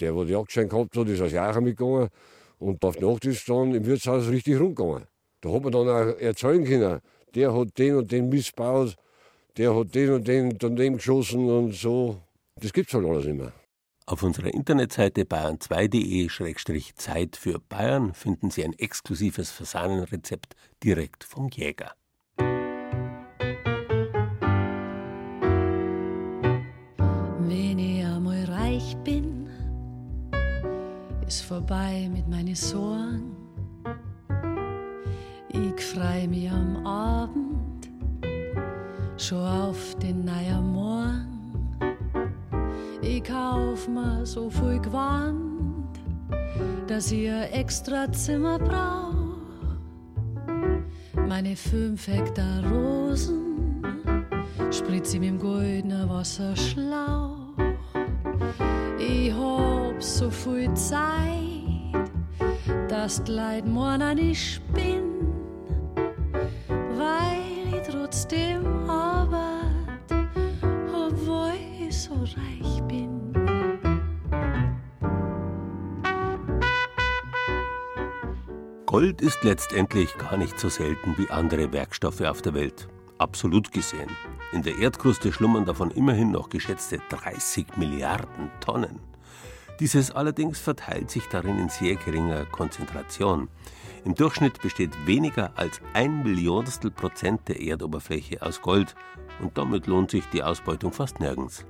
Der, 0.00 0.12
der 0.12 0.24
den 0.24 0.32
Jagdschein 0.32 0.68
gehabt 0.68 0.96
hat, 0.96 1.08
ist 1.08 1.20
als 1.20 1.32
Jager 1.32 1.60
mitgegangen. 1.60 2.08
Und 2.58 2.82
auf 2.82 2.96
die 2.96 3.04
Nacht 3.04 3.24
ist 3.26 3.46
dann 3.48 3.74
im 3.74 3.84
Wirtshaus 3.84 4.28
richtig 4.28 4.58
rumgegangen. 4.58 5.04
Da 5.42 5.52
hat 5.52 5.62
man 5.62 5.72
dann 5.72 5.88
auch 5.88 6.18
erzählen 6.18 6.64
können, 6.64 7.00
der 7.34 7.54
hat 7.54 7.78
den 7.78 7.96
und 7.96 8.10
den 8.10 8.28
missbaut, 8.30 8.96
der 9.56 9.74
hat 9.74 9.94
den 9.94 10.10
und 10.10 10.28
den 10.28 10.58
daneben 10.58 10.96
geschossen 10.96 11.48
und 11.48 11.74
so. 11.74 12.20
Das 12.60 12.72
gibt 12.72 12.88
es 12.88 12.94
halt 12.94 13.06
alles 13.06 13.26
mehr. 13.26 13.52
Auf 14.06 14.22
unserer 14.22 14.52
Internetseite 14.52 15.22
bayern2.de-zeit 15.22 17.36
für 17.36 17.58
Bayern 17.58 18.12
finden 18.12 18.50
Sie 18.50 18.62
ein 18.62 18.74
exklusives 18.74 19.50
Fasanenrezept 19.50 20.54
direkt 20.82 21.24
vom 21.24 21.48
Jäger. 21.48 21.92
Wenn 27.38 27.78
ich 27.78 28.04
einmal 28.04 28.44
reich 28.44 28.94
bin, 29.04 29.48
ist 31.26 31.42
vorbei 31.42 32.10
mit 32.12 32.28
meinen 32.28 32.54
Sorgen. 32.54 33.34
Ich 35.48 35.82
freu 35.82 36.28
mich 36.28 36.50
am 36.50 36.86
Abend 36.86 37.43
schon 39.24 39.38
auf 39.38 39.94
den 40.02 40.26
neuen 40.26 40.72
Morgen. 40.72 41.78
Ich 43.00 43.24
kauf 43.24 43.88
mir 43.88 44.26
so 44.26 44.50
viel 44.50 44.78
Gewand, 44.80 45.88
dass 46.86 47.10
ich 47.10 47.30
ein 47.30 47.50
extra 47.52 48.12
Zimmer 48.12 48.58
brauch. 48.58 49.14
Meine 51.26 51.56
fünf 51.56 52.06
Hektar 52.06 52.62
Rosen 52.70 53.82
spritze 54.70 55.16
ich 55.16 55.20
mit 55.20 55.30
dem 55.30 55.38
goldenen 55.38 56.06
Wasserschlauch. 56.10 57.54
Ich 58.98 59.32
hab 59.32 60.02
so 60.02 60.28
viel 60.28 60.72
Zeit, 60.74 62.10
dass 62.88 63.24
die 63.24 63.32
Leute 63.32 63.68
morgen 63.68 64.16
nicht 64.16 64.56
spinn, 64.56 65.03
Gold 78.94 79.22
ist 79.22 79.42
letztendlich 79.42 80.16
gar 80.18 80.36
nicht 80.36 80.60
so 80.60 80.68
selten 80.68 81.18
wie 81.18 81.28
andere 81.28 81.72
Werkstoffe 81.72 82.20
auf 82.20 82.42
der 82.42 82.54
Welt. 82.54 82.86
Absolut 83.18 83.72
gesehen. 83.72 84.08
In 84.52 84.62
der 84.62 84.78
Erdkruste 84.78 85.32
schlummern 85.32 85.64
davon 85.64 85.90
immerhin 85.90 86.30
noch 86.30 86.48
geschätzte 86.48 87.00
30 87.08 87.76
Milliarden 87.76 88.52
Tonnen. 88.60 89.00
Dieses 89.80 90.12
allerdings 90.12 90.60
verteilt 90.60 91.10
sich 91.10 91.26
darin 91.26 91.58
in 91.58 91.70
sehr 91.70 91.96
geringer 91.96 92.44
Konzentration. 92.44 93.48
Im 94.04 94.14
Durchschnitt 94.14 94.62
besteht 94.62 94.92
weniger 95.06 95.50
als 95.56 95.80
ein 95.92 96.22
Millionstel 96.22 96.92
Prozent 96.92 97.48
der 97.48 97.60
Erdoberfläche 97.60 98.42
aus 98.42 98.62
Gold 98.62 98.94
und 99.40 99.58
damit 99.58 99.88
lohnt 99.88 100.12
sich 100.12 100.26
die 100.26 100.44
Ausbeutung 100.44 100.92
fast 100.92 101.18
nirgends. 101.18 101.66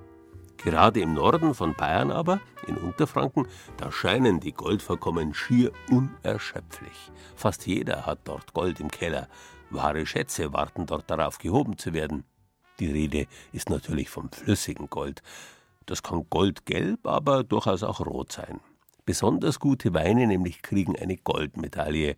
Gerade 0.58 1.00
im 1.00 1.14
Norden 1.14 1.54
von 1.54 1.74
Bayern 1.74 2.10
aber, 2.10 2.40
in 2.66 2.76
Unterfranken, 2.76 3.46
da 3.76 3.92
scheinen 3.92 4.40
die 4.40 4.52
Goldvorkommen 4.52 5.34
schier 5.34 5.72
unerschöpflich. 5.90 7.10
Fast 7.36 7.66
jeder 7.66 8.06
hat 8.06 8.20
dort 8.24 8.54
Gold 8.54 8.80
im 8.80 8.90
Keller. 8.90 9.28
Wahre 9.70 10.06
Schätze 10.06 10.52
warten 10.52 10.86
dort 10.86 11.10
darauf, 11.10 11.38
gehoben 11.38 11.76
zu 11.76 11.92
werden. 11.92 12.24
Die 12.80 12.90
Rede 12.90 13.26
ist 13.52 13.70
natürlich 13.70 14.08
vom 14.08 14.30
flüssigen 14.30 14.88
Gold. 14.88 15.22
Das 15.86 16.02
kann 16.02 16.26
goldgelb, 16.30 17.06
aber 17.06 17.44
durchaus 17.44 17.82
auch 17.82 18.00
rot 18.00 18.32
sein. 18.32 18.60
Besonders 19.04 19.60
gute 19.60 19.92
Weine 19.92 20.26
nämlich 20.26 20.62
kriegen 20.62 20.96
eine 20.96 21.16
Goldmedaille. 21.16 22.16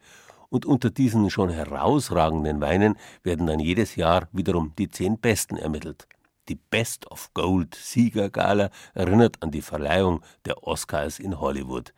Und 0.49 0.65
unter 0.65 0.91
diesen 0.91 1.29
schon 1.31 1.51
herausragenden 1.51 2.61
Weinen 2.61 2.97
werden 3.25 3.49
dann 3.49 3.59
jedes 3.59 3.97
Jahr 3.97 4.29
wiederum 4.31 4.73
die 4.79 4.89
zehn 4.89 5.19
besten 5.19 5.57
ermittelt. 5.57 6.07
Die 6.49 6.55
Best 6.55 7.11
of 7.11 7.33
Gold 7.35 7.75
Siegergala 7.75 8.71
erinnert 8.95 9.43
an 9.43 9.51
die 9.51 9.63
Verleihung 9.63 10.23
der 10.45 10.63
Oscars 10.63 11.19
in 11.19 11.41
Hollywood. 11.41 11.93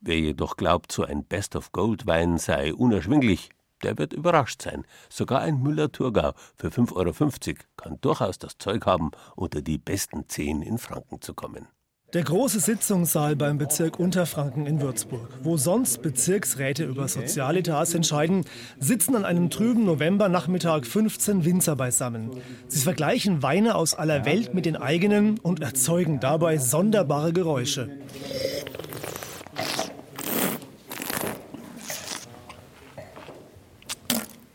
Wer 0.00 0.18
jedoch 0.18 0.56
glaubt, 0.56 0.90
so 0.90 1.04
ein 1.04 1.24
Best 1.24 1.54
of 1.54 1.70
Gold 1.70 2.06
Wein 2.06 2.38
sei 2.38 2.74
unerschwinglich, 2.74 3.50
der 3.82 3.96
wird 3.96 4.12
überrascht 4.12 4.62
sein. 4.62 4.84
Sogar 5.08 5.42
ein 5.42 5.62
Müller-Thurgau 5.62 6.32
für 6.56 6.68
5,50 6.68 7.48
Euro 7.48 7.64
kann 7.76 8.00
durchaus 8.00 8.38
das 8.38 8.58
Zeug 8.58 8.86
haben, 8.86 9.10
unter 9.36 9.62
die 9.62 9.78
besten 9.78 10.28
zehn 10.28 10.62
in 10.62 10.78
Franken 10.78 11.20
zu 11.20 11.34
kommen. 11.34 11.68
Der 12.12 12.24
große 12.24 12.58
Sitzungssaal 12.58 13.36
beim 13.36 13.56
Bezirk 13.56 14.00
Unterfranken 14.00 14.66
in 14.66 14.80
Würzburg, 14.80 15.28
wo 15.44 15.56
sonst 15.56 16.02
Bezirksräte 16.02 16.84
über 16.84 17.06
Sozialetats 17.06 17.94
entscheiden, 17.94 18.44
sitzen 18.80 19.14
an 19.14 19.24
einem 19.24 19.48
trüben 19.48 19.84
Novembernachmittag 19.84 20.86
15 20.86 21.44
Winzer 21.44 21.76
beisammen. 21.76 22.30
Sie 22.66 22.80
vergleichen 22.80 23.44
Weine 23.44 23.76
aus 23.76 23.94
aller 23.94 24.24
Welt 24.24 24.54
mit 24.54 24.66
den 24.66 24.74
eigenen 24.74 25.38
und 25.38 25.62
erzeugen 25.62 26.18
dabei 26.18 26.58
sonderbare 26.58 27.32
Geräusche. 27.32 27.88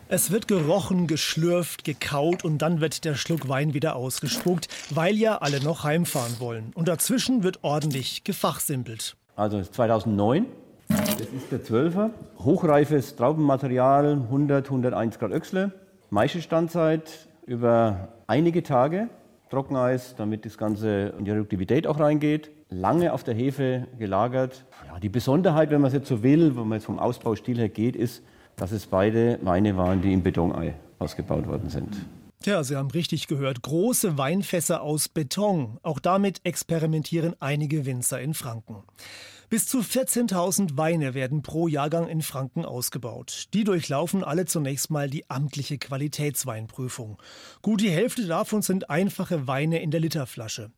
Es 0.08 0.30
wird 0.30 0.48
gerochen, 0.48 1.08
geschlürft, 1.08 1.84
gekaut 1.84 2.46
und 2.46 2.60
dann 2.60 2.80
wird 2.80 3.06
der 3.06 3.16
Schluck 3.16 3.50
Wein 3.50 3.74
wieder 3.74 3.96
ausgespuckt, 3.96 4.68
weil 4.92 5.16
ja 5.16 5.40
alle 5.40 5.64
noch 5.64 5.84
heimfahren 5.84 6.36
wollen. 6.38 6.72
Und 6.76 6.88
dazwischen 6.88 7.42
wird 7.42 7.64
ordentlich 7.64 8.24
gefachsimpelt. 8.24 9.16
Also 9.36 9.64
2009, 9.64 10.46
das 10.90 11.22
ist 11.22 11.52
der 11.52 11.64
12er. 11.64 12.12
Hochreifes 12.38 13.16
Traubenmaterial, 13.16 14.12
100, 14.12 14.68
101 14.68 15.18
Grad 15.18 15.32
Öchsle. 15.32 15.72
Maischestandzeit 16.12 17.28
über 17.48 18.10
einige 18.28 18.62
Tage. 18.62 19.10
Trockeneis, 19.50 20.14
damit 20.16 20.46
das 20.46 20.60
Ganze 20.60 21.14
in 21.18 21.26
die 21.26 21.32
Reduktivität 21.32 21.88
auch 21.88 22.00
reingeht. 22.00 22.52
Lange 22.70 23.12
auf 23.12 23.24
der 23.24 23.34
Hefe 23.34 23.88
gelagert. 23.98 24.66
Ja, 24.88 25.00
die 25.00 25.10
Besonderheit, 25.10 25.72
wenn 25.72 25.82
man 25.82 25.88
es 25.88 25.96
jetzt 25.96 26.10
so 26.10 26.22
will, 26.22 26.56
wenn 26.56 26.68
man 26.68 26.78
jetzt 26.78 26.86
vom 26.86 27.00
Ausbaustil 27.00 27.58
her 27.58 27.70
geht, 27.70 27.96
ist, 27.96 28.22
dass 28.56 28.72
es 28.72 28.86
beide 28.86 29.40
Weine 29.42 29.78
waren, 29.78 30.02
die 30.02 30.14
im 30.14 30.24
Betonei 30.24 30.76
ausgebaut 31.00 31.48
worden 31.48 31.70
sind. 31.70 31.96
Tja, 32.42 32.64
Sie 32.64 32.76
haben 32.76 32.92
richtig 32.92 33.28
gehört. 33.28 33.64
Große 33.64 34.18
Weinfässer 34.18 34.82
aus 34.82 35.10
Beton. 35.10 35.80
Auch 35.82 36.00
damit 36.00 36.42
experimentieren 36.44 37.36
einige 37.40 37.86
Winzer 37.86 38.22
in 38.22 38.34
Franken. 38.34 38.84
Bis 39.50 39.68
zu 39.68 39.80
14.000 39.80 40.76
Weine 40.76 41.14
werden 41.14 41.44
pro 41.44 41.68
Jahrgang 41.68 42.08
in 42.08 42.24
Franken 42.24 42.66
ausgebaut. 42.66 43.46
Die 43.54 43.64
durchlaufen 43.64 44.24
alle 44.24 44.46
zunächst 44.46 44.90
mal 44.90 45.08
die 45.08 45.30
amtliche 45.30 45.78
Qualitätsweinprüfung. 45.78 47.18
Gut 47.62 47.82
die 47.82 47.92
Hälfte 47.92 48.26
davon 48.26 48.64
sind 48.64 48.90
einfache 48.90 49.48
Weine 49.48 49.82
in 49.82 49.92
der 49.92 50.00
Literflasche. 50.00 50.72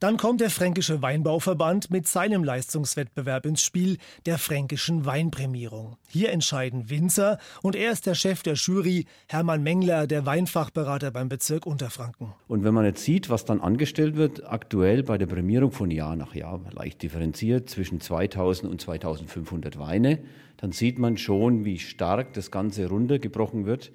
Dann 0.00 0.16
kommt 0.16 0.40
der 0.40 0.50
Fränkische 0.50 1.00
Weinbauverband 1.00 1.90
mit 1.90 2.08
seinem 2.08 2.42
Leistungswettbewerb 2.42 3.46
ins 3.46 3.62
Spiel, 3.62 3.98
der 4.26 4.38
Fränkischen 4.38 5.06
Weinprämierung. 5.06 5.96
Hier 6.08 6.30
entscheiden 6.30 6.90
Winzer 6.90 7.38
und 7.62 7.76
er 7.76 7.92
ist 7.92 8.06
der 8.06 8.14
Chef 8.14 8.42
der 8.42 8.54
Jury, 8.54 9.06
Hermann 9.28 9.62
Mengler, 9.62 10.06
der 10.06 10.26
Weinfachberater 10.26 11.12
beim 11.12 11.28
Bezirk 11.28 11.66
Unterfranken. 11.66 12.32
Und 12.48 12.64
wenn 12.64 12.74
man 12.74 12.84
jetzt 12.84 13.04
sieht, 13.04 13.30
was 13.30 13.44
dann 13.44 13.60
angestellt 13.60 14.16
wird, 14.16 14.44
aktuell 14.44 15.02
bei 15.04 15.18
der 15.18 15.26
Prämierung 15.26 15.70
von 15.70 15.90
Jahr 15.90 16.16
nach 16.16 16.34
Jahr, 16.34 16.60
leicht 16.72 17.02
differenziert 17.02 17.70
zwischen 17.70 18.00
2000 18.08 18.70
und 18.70 18.80
2500 18.80 19.78
Weine, 19.78 20.18
dann 20.56 20.72
sieht 20.72 20.98
man 20.98 21.18
schon, 21.18 21.64
wie 21.66 21.78
stark 21.78 22.32
das 22.32 22.50
Ganze 22.50 22.88
runtergebrochen 22.88 23.66
wird. 23.66 23.92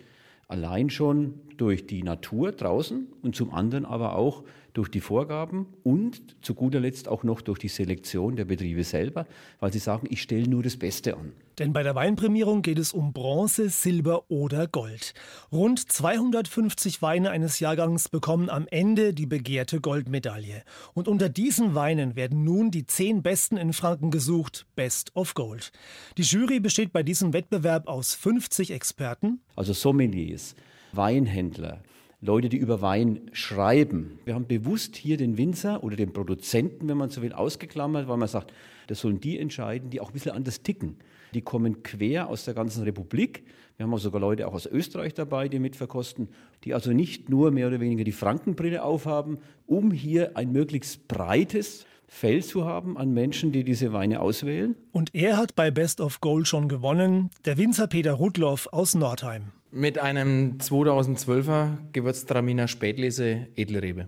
Allein 0.48 0.92
schon 0.92 1.34
durch 1.58 1.88
die 1.88 2.04
Natur 2.04 2.52
draußen 2.52 3.08
und 3.24 3.36
zum 3.36 3.52
anderen 3.52 3.86
aber 3.86 4.16
auch 4.16 4.44
durch 4.74 4.90
die 4.90 5.02
Vorgaben 5.02 5.68
und 5.84 6.36
zu 6.42 6.56
guter 6.56 6.80
Letzt 6.80 7.08
auch 7.08 7.24
noch 7.24 7.42
durch 7.42 7.60
die 7.60 7.68
Selektion 7.68 8.36
der 8.36 8.46
Betriebe 8.46 8.84
selber, 8.84 9.28
weil 9.60 9.72
sie 9.72 9.80
sagen, 9.80 10.08
ich 10.10 10.22
stelle 10.22 10.48
nur 10.48 10.64
das 10.64 10.78
Beste 10.78 11.16
an. 11.16 11.32
Denn 11.60 11.72
bei 11.72 11.84
der 11.84 11.94
Weinprämierung 11.94 12.64
geht 12.64 12.80
es 12.80 12.94
um 12.94 13.14
Bronze, 13.14 13.70
Silber 13.70 14.24
oder 14.30 14.68
Gold. 14.68 15.14
Rund 15.52 15.80
250 15.92 17.04
Weine 17.04 17.30
eines 17.30 17.60
Jahrgangs 17.60 18.10
bekommen 18.10 18.50
am 18.50 18.68
Ende 18.72 19.14
die 19.14 19.28
begehrte 19.28 19.80
Goldmedaille. 19.80 20.64
Und 20.96 21.08
unter 21.08 21.30
diesen 21.30 21.76
Weinen 21.76 22.16
werden 22.16 22.44
nun 22.44 22.72
die 22.72 22.88
zehn 22.88 23.22
besten 23.22 23.58
in 23.58 23.74
Franken 23.74 24.10
gesucht, 24.10 24.66
Best 24.76 25.16
of 25.16 25.36
Gold. 25.36 25.72
Die 26.18 26.24
Jury 26.24 26.60
besteht 26.60 26.92
bei 26.92 27.04
diesem 27.04 27.34
Wettbewerb 27.34 27.88
aus 27.88 28.16
50 28.16 28.72
Experten. 28.72 29.42
Also 29.56 29.74
Sommeliers, 29.74 30.56
Weinhändler, 30.92 31.84
Leute, 32.26 32.48
die 32.48 32.58
über 32.58 32.82
Wein 32.82 33.20
schreiben. 33.34 34.18
Wir 34.24 34.34
haben 34.34 34.48
bewusst 34.48 34.96
hier 34.96 35.18
den 35.18 35.38
Winzer 35.38 35.84
oder 35.84 35.98
den 35.98 36.14
Produzenten, 36.14 36.88
wenn 36.88 36.96
man 36.96 37.10
so 37.10 37.22
will, 37.22 37.34
ausgeklammert, 37.34 38.08
weil 38.08 38.16
man 38.16 38.30
sagt, 38.30 38.54
das 38.88 39.02
sollen 39.02 39.20
die 39.20 39.38
entscheiden, 39.38 39.90
die 39.90 40.00
auch 40.00 40.10
ein 40.10 40.14
bisschen 40.14 40.32
anders 40.32 40.62
ticken. 40.62 40.96
Die 41.34 41.42
kommen 41.42 41.84
quer 41.84 42.30
aus 42.30 42.46
der 42.46 42.54
ganzen 42.54 42.84
Republik. 42.84 43.44
Wir 43.76 43.86
haben 43.86 43.94
auch 43.94 44.00
sogar 44.00 44.22
Leute 44.22 44.48
auch 44.48 44.54
aus 44.54 44.66
Österreich 44.66 45.14
dabei, 45.14 45.50
die 45.50 45.60
mitverkosten, 45.60 46.30
die 46.64 46.74
also 46.74 46.94
nicht 46.94 47.28
nur 47.28 47.52
mehr 47.52 47.68
oder 47.68 47.82
weniger 47.82 48.06
die 48.06 48.14
Frankenbrille 48.14 48.84
aufhaben, 48.84 49.40
um 49.66 49.92
hier 49.92 50.38
ein 50.38 50.54
möglichst 50.54 51.10
breites 51.10 51.86
Feld 52.08 52.46
zu 52.46 52.64
haben 52.64 52.98
an 52.98 53.14
Menschen, 53.14 53.52
die 53.52 53.66
diese 53.66 53.92
Weine 53.92 54.22
auswählen. 54.22 54.76
Und 54.94 55.14
er 55.14 55.36
hat 55.36 55.56
bei 55.56 55.72
Best 55.72 56.00
of 56.00 56.22
Gold 56.22 56.48
schon 56.48 56.70
gewonnen, 56.70 57.32
der 57.44 57.58
Winzer 57.58 57.88
Peter 57.88 58.14
Rudloff 58.14 58.70
aus 58.72 58.96
Nordheim. 58.96 59.52
Mit 59.76 59.98
einem 59.98 60.60
2012er 60.60 61.78
Gewürztraminer 61.94 62.68
Spätlese 62.68 63.48
Edelrebe. 63.56 64.08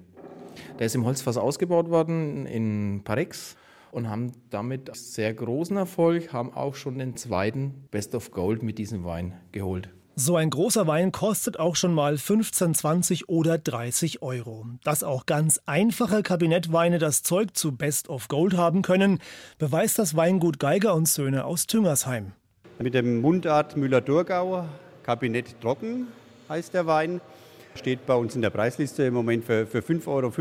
Der 0.77 0.85
ist 0.85 0.93
im 0.93 1.05
Holzfass 1.05 1.37
ausgebaut 1.37 1.89
worden 1.89 2.45
in 2.45 3.01
Paris 3.03 3.55
und 3.91 4.07
haben 4.07 4.33
damit 4.51 4.95
sehr 4.95 5.33
großen 5.33 5.75
Erfolg, 5.75 6.31
haben 6.31 6.53
auch 6.53 6.75
schon 6.75 6.99
den 6.99 7.17
zweiten 7.17 7.87
Best 7.89 8.13
of 8.13 8.29
Gold 8.29 8.61
mit 8.61 8.77
diesem 8.77 9.05
Wein 9.05 9.33
geholt. 9.53 9.89
So 10.15 10.35
ein 10.35 10.51
großer 10.51 10.85
Wein 10.85 11.11
kostet 11.11 11.59
auch 11.59 11.75
schon 11.75 11.95
mal 11.95 12.19
15, 12.19 12.75
20 12.75 13.27
oder 13.27 13.57
30 13.57 14.21
Euro. 14.21 14.67
Dass 14.83 15.01
auch 15.01 15.25
ganz 15.25 15.59
einfache 15.65 16.21
Kabinettweine 16.21 16.99
das 16.99 17.23
Zeug 17.23 17.57
zu 17.57 17.75
Best 17.75 18.07
of 18.07 18.27
Gold 18.27 18.55
haben 18.55 18.83
können, 18.83 19.17
beweist 19.57 19.97
das 19.97 20.15
Weingut 20.15 20.59
Geiger 20.59 20.93
und 20.93 21.07
Söhne 21.07 21.43
aus 21.43 21.65
Tüngersheim. 21.65 22.33
Mit 22.77 22.93
dem 22.93 23.21
Mundart 23.21 23.75
Müller-Thurgau, 23.77 24.65
Kabinett 25.05 25.61
trocken 25.61 26.07
heißt 26.49 26.73
der 26.73 26.87
Wein. 26.87 27.21
Steht 27.75 28.07
bei 28.07 28.15
uns 28.15 28.35
in 28.35 28.41
der 28.41 28.49
Preisliste 28.49 29.03
im 29.03 29.13
Moment 29.13 29.45
für, 29.45 29.67
für 29.67 29.79
5,50 29.79 30.07
Euro. 30.07 30.31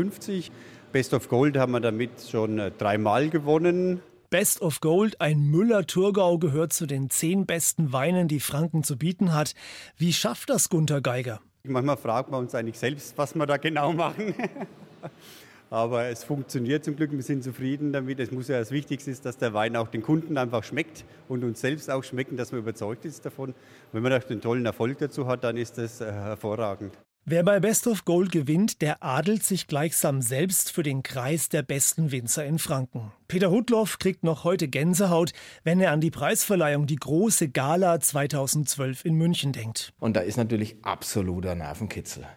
Best 0.91 1.13
of 1.13 1.29
Gold 1.29 1.55
haben 1.55 1.73
wir 1.73 1.81
damit 1.81 2.09
schon 2.27 2.57
äh, 2.57 2.71
dreimal 2.71 3.29
gewonnen. 3.29 4.01
Best 4.31 4.63
of 4.63 4.81
Gold, 4.81 5.21
ein 5.21 5.39
Müller-Thurgau, 5.51 6.39
gehört 6.39 6.73
zu 6.73 6.87
den 6.87 7.11
zehn 7.11 7.45
besten 7.45 7.93
Weinen, 7.93 8.27
die 8.27 8.39
Franken 8.39 8.83
zu 8.83 8.97
bieten 8.97 9.35
hat. 9.35 9.53
Wie 9.97 10.13
schafft 10.13 10.49
das 10.49 10.69
Gunter 10.69 10.99
Geiger? 10.99 11.41
Manchmal 11.63 11.97
fragen 11.97 12.31
wir 12.31 12.39
uns 12.39 12.55
eigentlich 12.55 12.79
selbst, 12.79 13.15
was 13.19 13.35
wir 13.35 13.45
da 13.45 13.57
genau 13.57 13.93
machen. 13.93 14.33
Aber 15.69 16.05
es 16.05 16.23
funktioniert 16.23 16.85
zum 16.85 16.95
Glück, 16.95 17.11
wir 17.11 17.23
sind 17.23 17.43
zufrieden 17.43 17.91
damit. 17.91 18.19
Es 18.19 18.31
muss 18.31 18.47
ja 18.47 18.59
das 18.59 18.71
Wichtigste 18.71 19.11
ist, 19.11 19.25
dass 19.25 19.37
der 19.37 19.53
Wein 19.53 19.75
auch 19.75 19.87
den 19.87 20.01
Kunden 20.01 20.37
einfach 20.37 20.63
schmeckt 20.63 21.05
und 21.27 21.43
uns 21.43 21.61
selbst 21.61 21.89
auch 21.89 22.03
schmecken, 22.03 22.37
dass 22.37 22.51
man 22.51 22.61
überzeugt 22.61 23.05
ist 23.05 23.25
davon. 23.25 23.49
Und 23.49 23.55
wenn 23.91 24.03
man 24.03 24.13
auch 24.13 24.23
den 24.23 24.41
tollen 24.41 24.65
Erfolg 24.65 24.99
dazu 24.99 25.27
hat, 25.27 25.43
dann 25.43 25.57
ist 25.57 25.77
das 25.77 26.01
äh, 26.01 26.11
hervorragend. 26.11 26.97
Wer 27.27 27.41
bei 27.41 27.59
Best 27.59 27.87
of 27.87 28.05
Gold 28.05 28.31
gewinnt, 28.31 28.83
der 28.83 29.01
adelt 29.01 29.43
sich 29.43 29.65
gleichsam 29.65 30.21
selbst 30.21 30.71
für 30.71 30.83
den 30.83 31.01
Kreis 31.01 31.49
der 31.49 31.63
besten 31.63 32.11
Winzer 32.11 32.45
in 32.45 32.59
Franken. 32.59 33.11
Peter 33.27 33.49
Hudloff 33.49 33.97
kriegt 33.97 34.23
noch 34.23 34.43
heute 34.43 34.67
Gänsehaut, 34.67 35.31
wenn 35.63 35.81
er 35.81 35.91
an 35.91 36.01
die 36.01 36.11
Preisverleihung, 36.11 36.85
die 36.85 36.97
große 36.97 37.49
Gala 37.49 37.99
2012 37.99 39.05
in 39.05 39.15
München 39.15 39.53
denkt. 39.53 39.91
Und 39.99 40.15
da 40.15 40.19
ist 40.19 40.37
natürlich 40.37 40.75
absoluter 40.83 41.55
Nervenkitzel. 41.55 42.27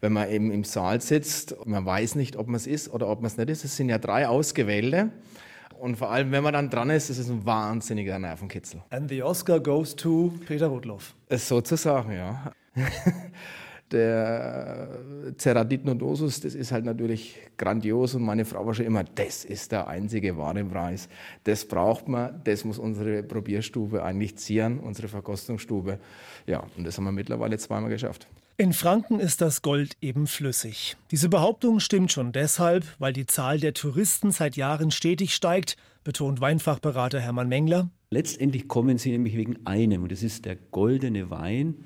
Wenn 0.00 0.12
man 0.12 0.30
eben 0.30 0.50
im 0.50 0.64
Saal 0.64 1.00
sitzt, 1.00 1.56
man 1.66 1.84
weiß 1.84 2.14
nicht, 2.14 2.36
ob 2.36 2.46
man 2.46 2.56
es 2.56 2.66
ist 2.66 2.92
oder 2.92 3.08
ob 3.08 3.20
man 3.20 3.26
es 3.26 3.36
nicht 3.36 3.50
ist. 3.50 3.64
Es 3.64 3.76
sind 3.76 3.88
ja 3.88 3.98
drei 3.98 4.28
Ausgewählte. 4.28 5.10
Und 5.78 5.96
vor 5.96 6.10
allem, 6.10 6.32
wenn 6.32 6.42
man 6.42 6.52
dann 6.52 6.70
dran 6.70 6.90
ist, 6.90 7.08
ist 7.08 7.18
es 7.18 7.28
ein 7.28 7.44
wahnsinniger 7.46 8.18
Nervenkitzel. 8.18 8.82
And 8.90 9.08
the 9.08 9.22
Oscar 9.22 9.60
goes 9.60 9.94
to 9.94 10.32
Peter 10.46 10.66
Rudloff. 10.66 11.14
Sozusagen, 11.30 12.12
ja. 12.12 12.52
der 13.92 14.88
Ceradit 15.38 15.84
Nodosus, 15.84 16.40
das 16.40 16.54
ist 16.54 16.72
halt 16.72 16.84
natürlich 16.84 17.36
grandios 17.56 18.14
und 18.14 18.22
meine 18.22 18.44
Frau 18.44 18.66
war 18.66 18.74
schon 18.74 18.86
immer, 18.86 19.04
das 19.04 19.44
ist 19.44 19.72
der 19.72 19.88
einzige 19.88 20.36
wahre 20.36 20.64
Preis. 20.64 21.08
Das 21.44 21.64
braucht 21.64 22.08
man, 22.08 22.40
das 22.44 22.64
muss 22.64 22.78
unsere 22.78 23.22
Probierstube 23.22 24.02
eigentlich 24.02 24.36
zieren, 24.36 24.78
unsere 24.78 25.08
Verkostungsstube. 25.08 25.98
Ja, 26.46 26.64
und 26.76 26.86
das 26.86 26.98
haben 26.98 27.04
wir 27.04 27.12
mittlerweile 27.12 27.56
zweimal 27.58 27.90
geschafft. 27.90 28.28
In 28.60 28.72
Franken 28.72 29.20
ist 29.20 29.40
das 29.40 29.62
Gold 29.62 29.96
eben 30.00 30.26
flüssig. 30.26 30.96
Diese 31.12 31.28
Behauptung 31.28 31.78
stimmt 31.78 32.10
schon 32.10 32.32
deshalb, 32.32 32.84
weil 32.98 33.12
die 33.12 33.24
Zahl 33.24 33.60
der 33.60 33.72
Touristen 33.72 34.32
seit 34.32 34.56
Jahren 34.56 34.90
stetig 34.90 35.32
steigt, 35.32 35.76
betont 36.02 36.40
Weinfachberater 36.40 37.20
Hermann 37.20 37.48
Mengler. 37.48 37.88
Letztendlich 38.10 38.66
kommen 38.66 38.98
sie 38.98 39.12
nämlich 39.12 39.36
wegen 39.36 39.64
einem, 39.64 40.02
und 40.02 40.10
das 40.10 40.24
ist 40.24 40.44
der 40.44 40.56
goldene 40.56 41.30
Wein, 41.30 41.84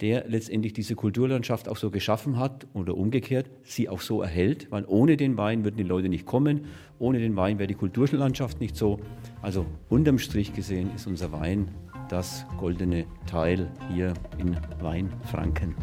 der 0.00 0.28
letztendlich 0.28 0.72
diese 0.72 0.94
Kulturlandschaft 0.94 1.68
auch 1.68 1.76
so 1.76 1.90
geschaffen 1.90 2.38
hat 2.38 2.68
oder 2.74 2.96
umgekehrt 2.96 3.50
sie 3.64 3.88
auch 3.88 4.00
so 4.00 4.22
erhält, 4.22 4.70
weil 4.70 4.84
ohne 4.86 5.16
den 5.16 5.36
Wein 5.36 5.64
würden 5.64 5.78
die 5.78 5.82
Leute 5.82 6.08
nicht 6.08 6.26
kommen, 6.26 6.66
ohne 7.00 7.18
den 7.18 7.34
Wein 7.34 7.58
wäre 7.58 7.66
die 7.66 7.74
Kulturlandschaft 7.74 8.60
nicht 8.60 8.76
so. 8.76 9.00
Also 9.42 9.66
unterm 9.88 10.20
Strich 10.20 10.54
gesehen 10.54 10.92
ist 10.94 11.08
unser 11.08 11.32
Wein 11.32 11.74
das 12.08 12.46
goldene 12.58 13.06
Teil 13.26 13.70
hier 13.88 14.14
in 14.38 14.56
Weinfranken. 14.80 15.74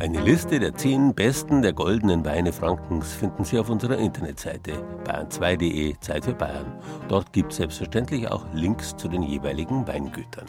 Eine 0.00 0.20
Liste 0.22 0.58
der 0.58 0.74
zehn 0.74 1.14
besten 1.14 1.60
der 1.60 1.74
goldenen 1.74 2.24
Weine 2.24 2.54
Frankens 2.54 3.12
finden 3.12 3.44
Sie 3.44 3.58
auf 3.58 3.68
unserer 3.68 3.98
Internetseite 3.98 4.72
bayern2.de 5.04 5.94
Zeit 6.00 6.24
für 6.24 6.32
Bayern. 6.32 6.72
Dort 7.08 7.34
gibt 7.34 7.52
es 7.52 7.58
selbstverständlich 7.58 8.26
auch 8.26 8.46
Links 8.54 8.96
zu 8.96 9.08
den 9.08 9.22
jeweiligen 9.22 9.86
Weingütern. 9.86 10.46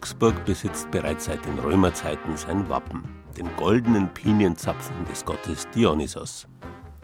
Augsburg 0.00 0.46
besitzt 0.46 0.90
bereits 0.90 1.26
seit 1.26 1.44
den 1.44 1.58
Römerzeiten 1.58 2.34
sein 2.34 2.66
Wappen, 2.70 3.02
den 3.36 3.46
goldenen 3.58 4.08
Pinienzapfen 4.08 5.04
des 5.04 5.26
Gottes 5.26 5.68
Dionysos. 5.74 6.48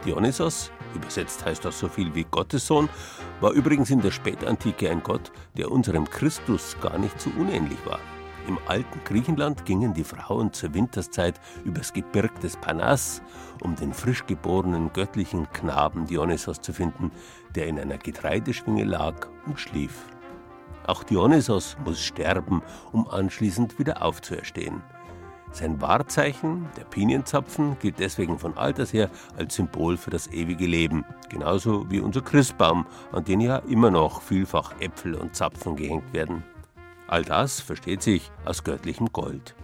Dionysos, 0.06 0.72
übersetzt 0.94 1.44
heißt 1.44 1.62
das 1.66 1.78
so 1.78 1.90
viel 1.90 2.14
wie 2.14 2.24
Gottessohn, 2.24 2.88
war 3.42 3.52
übrigens 3.52 3.90
in 3.90 4.00
der 4.00 4.12
Spätantike 4.12 4.88
ein 4.88 5.02
Gott, 5.02 5.30
der 5.58 5.70
unserem 5.70 6.08
Christus 6.08 6.74
gar 6.80 6.96
nicht 6.96 7.20
so 7.20 7.28
unähnlich 7.38 7.76
war. 7.84 8.00
Im 8.48 8.58
alten 8.66 8.98
Griechenland 9.04 9.66
gingen 9.66 9.92
die 9.92 10.02
Frauen 10.02 10.54
zur 10.54 10.72
Winterszeit 10.72 11.38
übers 11.66 11.92
Gebirg 11.92 12.40
des 12.40 12.56
Panas, 12.56 13.20
um 13.62 13.76
den 13.76 13.92
frisch 13.92 14.24
geborenen 14.24 14.90
göttlichen 14.94 15.52
Knaben 15.52 16.06
Dionysos 16.06 16.62
zu 16.62 16.72
finden, 16.72 17.10
der 17.54 17.66
in 17.66 17.78
einer 17.78 17.98
Getreideschwinge 17.98 18.84
lag 18.84 19.28
und 19.44 19.60
schlief. 19.60 20.06
Auch 20.86 21.02
Dionysos 21.02 21.76
muss 21.84 22.00
sterben, 22.00 22.62
um 22.92 23.08
anschließend 23.08 23.78
wieder 23.78 24.02
aufzuerstehen. 24.02 24.82
Sein 25.52 25.80
Wahrzeichen, 25.80 26.68
der 26.76 26.84
Pinienzapfen, 26.84 27.78
gilt 27.78 27.98
deswegen 27.98 28.38
von 28.38 28.56
alters 28.58 28.92
her 28.92 29.10
als 29.38 29.54
Symbol 29.54 29.96
für 29.96 30.10
das 30.10 30.26
ewige 30.28 30.66
Leben, 30.66 31.04
genauso 31.28 31.90
wie 31.90 32.00
unser 32.00 32.20
Christbaum, 32.20 32.86
an 33.12 33.24
den 33.24 33.40
ja 33.40 33.58
immer 33.58 33.90
noch 33.90 34.20
vielfach 34.20 34.78
Äpfel 34.80 35.14
und 35.14 35.34
Zapfen 35.34 35.76
gehängt 35.76 36.12
werden. 36.12 36.44
All 37.08 37.24
das 37.24 37.60
versteht 37.60 38.02
sich 38.02 38.30
aus 38.44 38.64
göttlichem 38.64 39.12
Gold. 39.12 39.54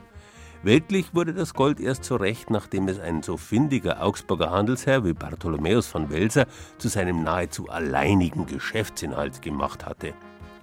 Weltlich 0.62 1.12
wurde 1.12 1.34
das 1.34 1.54
Gold 1.54 1.80
erst 1.80 2.04
so 2.04 2.14
recht, 2.14 2.48
nachdem 2.48 2.86
es 2.86 3.00
ein 3.00 3.22
so 3.22 3.36
findiger 3.36 4.00
Augsburger 4.00 4.50
Handelsherr 4.50 5.04
wie 5.04 5.12
Bartholomäus 5.12 5.88
von 5.88 6.08
Welser 6.10 6.46
zu 6.78 6.88
seinem 6.88 7.24
nahezu 7.24 7.68
alleinigen 7.68 8.46
Geschäftsinhalt 8.46 9.42
gemacht 9.42 9.84
hatte. 9.84 10.14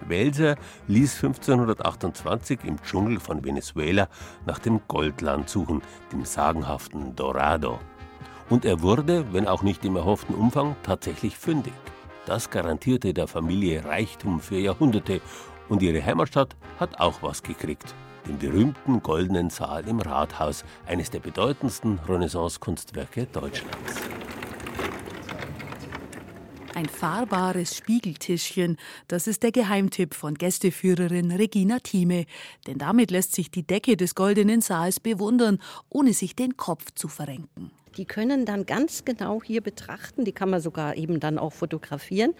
Welser 0.08 0.56
ließ 0.88 1.16
1528 1.24 2.60
im 2.64 2.82
Dschungel 2.82 3.20
von 3.20 3.44
Venezuela 3.44 4.08
nach 4.46 4.60
dem 4.60 4.82
Goldland 4.88 5.50
suchen, 5.50 5.82
dem 6.12 6.26
sagenhaften 6.26 7.16
Dorado. 7.16 7.80
Und 8.50 8.66
er 8.66 8.82
wurde, 8.82 9.32
wenn 9.32 9.48
auch 9.48 9.62
nicht 9.62 9.86
im 9.86 9.96
erhofften 9.96 10.36
Umfang, 10.36 10.76
tatsächlich 10.84 11.38
fündig. 11.38 11.74
Das 12.26 12.50
garantierte 12.50 13.14
der 13.14 13.28
Familie 13.28 13.86
Reichtum 13.86 14.40
für 14.40 14.58
Jahrhunderte 14.58 15.22
und 15.68 15.82
ihre 15.82 16.04
Heimatstadt 16.04 16.56
hat 16.80 17.00
auch 17.00 17.22
was 17.22 17.44
gekriegt. 17.44 17.94
Den 18.28 18.38
berühmten 18.38 19.02
goldenen 19.02 19.50
Saal 19.50 19.88
im 19.88 20.00
Rathaus, 20.00 20.64
eines 20.86 21.10
der 21.10 21.20
bedeutendsten 21.20 22.00
Renaissance-Kunstwerke 22.08 23.28
Deutschlands. 23.28 24.02
Ein 26.76 26.86
fahrbares 26.86 27.76
Spiegeltischchen, 27.76 28.78
das 29.08 29.28
ist 29.28 29.44
der 29.44 29.52
Geheimtipp 29.52 30.14
von 30.14 30.36
Gästeführerin 30.36 31.32
Regina 31.32 31.80
Thieme. 31.80 32.26
Denn 32.68 32.78
damit 32.78 33.12
lässt 33.12 33.34
sich 33.34 33.52
die 33.52 33.66
Decke 33.66 33.98
des 33.98 34.16
goldenen 34.16 34.62
Saals 34.62 35.00
bewundern, 35.00 35.60
ohne 35.90 36.14
sich 36.14 36.36
den 36.36 36.58
Kopf 36.58 36.92
zu 36.94 37.08
verrenken. 37.08 37.72
Die 37.98 38.06
können 38.06 38.46
dann 38.46 38.66
ganz 38.66 39.04
genau 39.04 39.42
hier 39.44 39.62
betrachten, 39.62 40.24
die 40.24 40.32
kann 40.32 40.52
man 40.52 40.62
sogar 40.62 40.96
eben 40.96 41.20
dann 41.20 41.40
auch 41.40 41.54
fotografieren. 41.54 42.34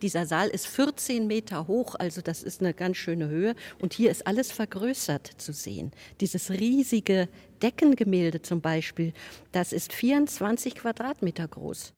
Dieser 0.00 0.26
Saal 0.26 0.48
ist 0.48 0.68
14 0.68 1.26
Meter 1.26 1.66
hoch, 1.66 1.96
also 1.96 2.22
das 2.22 2.42
ist 2.42 2.60
eine 2.60 2.72
ganz 2.72 2.96
schöne 2.96 3.28
Höhe. 3.28 3.54
Und 3.80 3.92
hier 3.92 4.10
ist 4.10 4.26
alles 4.26 4.52
vergrößert 4.52 5.26
zu 5.26 5.52
sehen. 5.52 5.90
Dieses 6.20 6.50
riesige 6.50 7.28
Deckengemälde 7.62 8.42
zum 8.42 8.60
Beispiel, 8.60 9.12
das 9.50 9.72
ist 9.72 9.92
24 9.92 10.76
Quadratmeter 10.76 11.48
groß. 11.48 11.92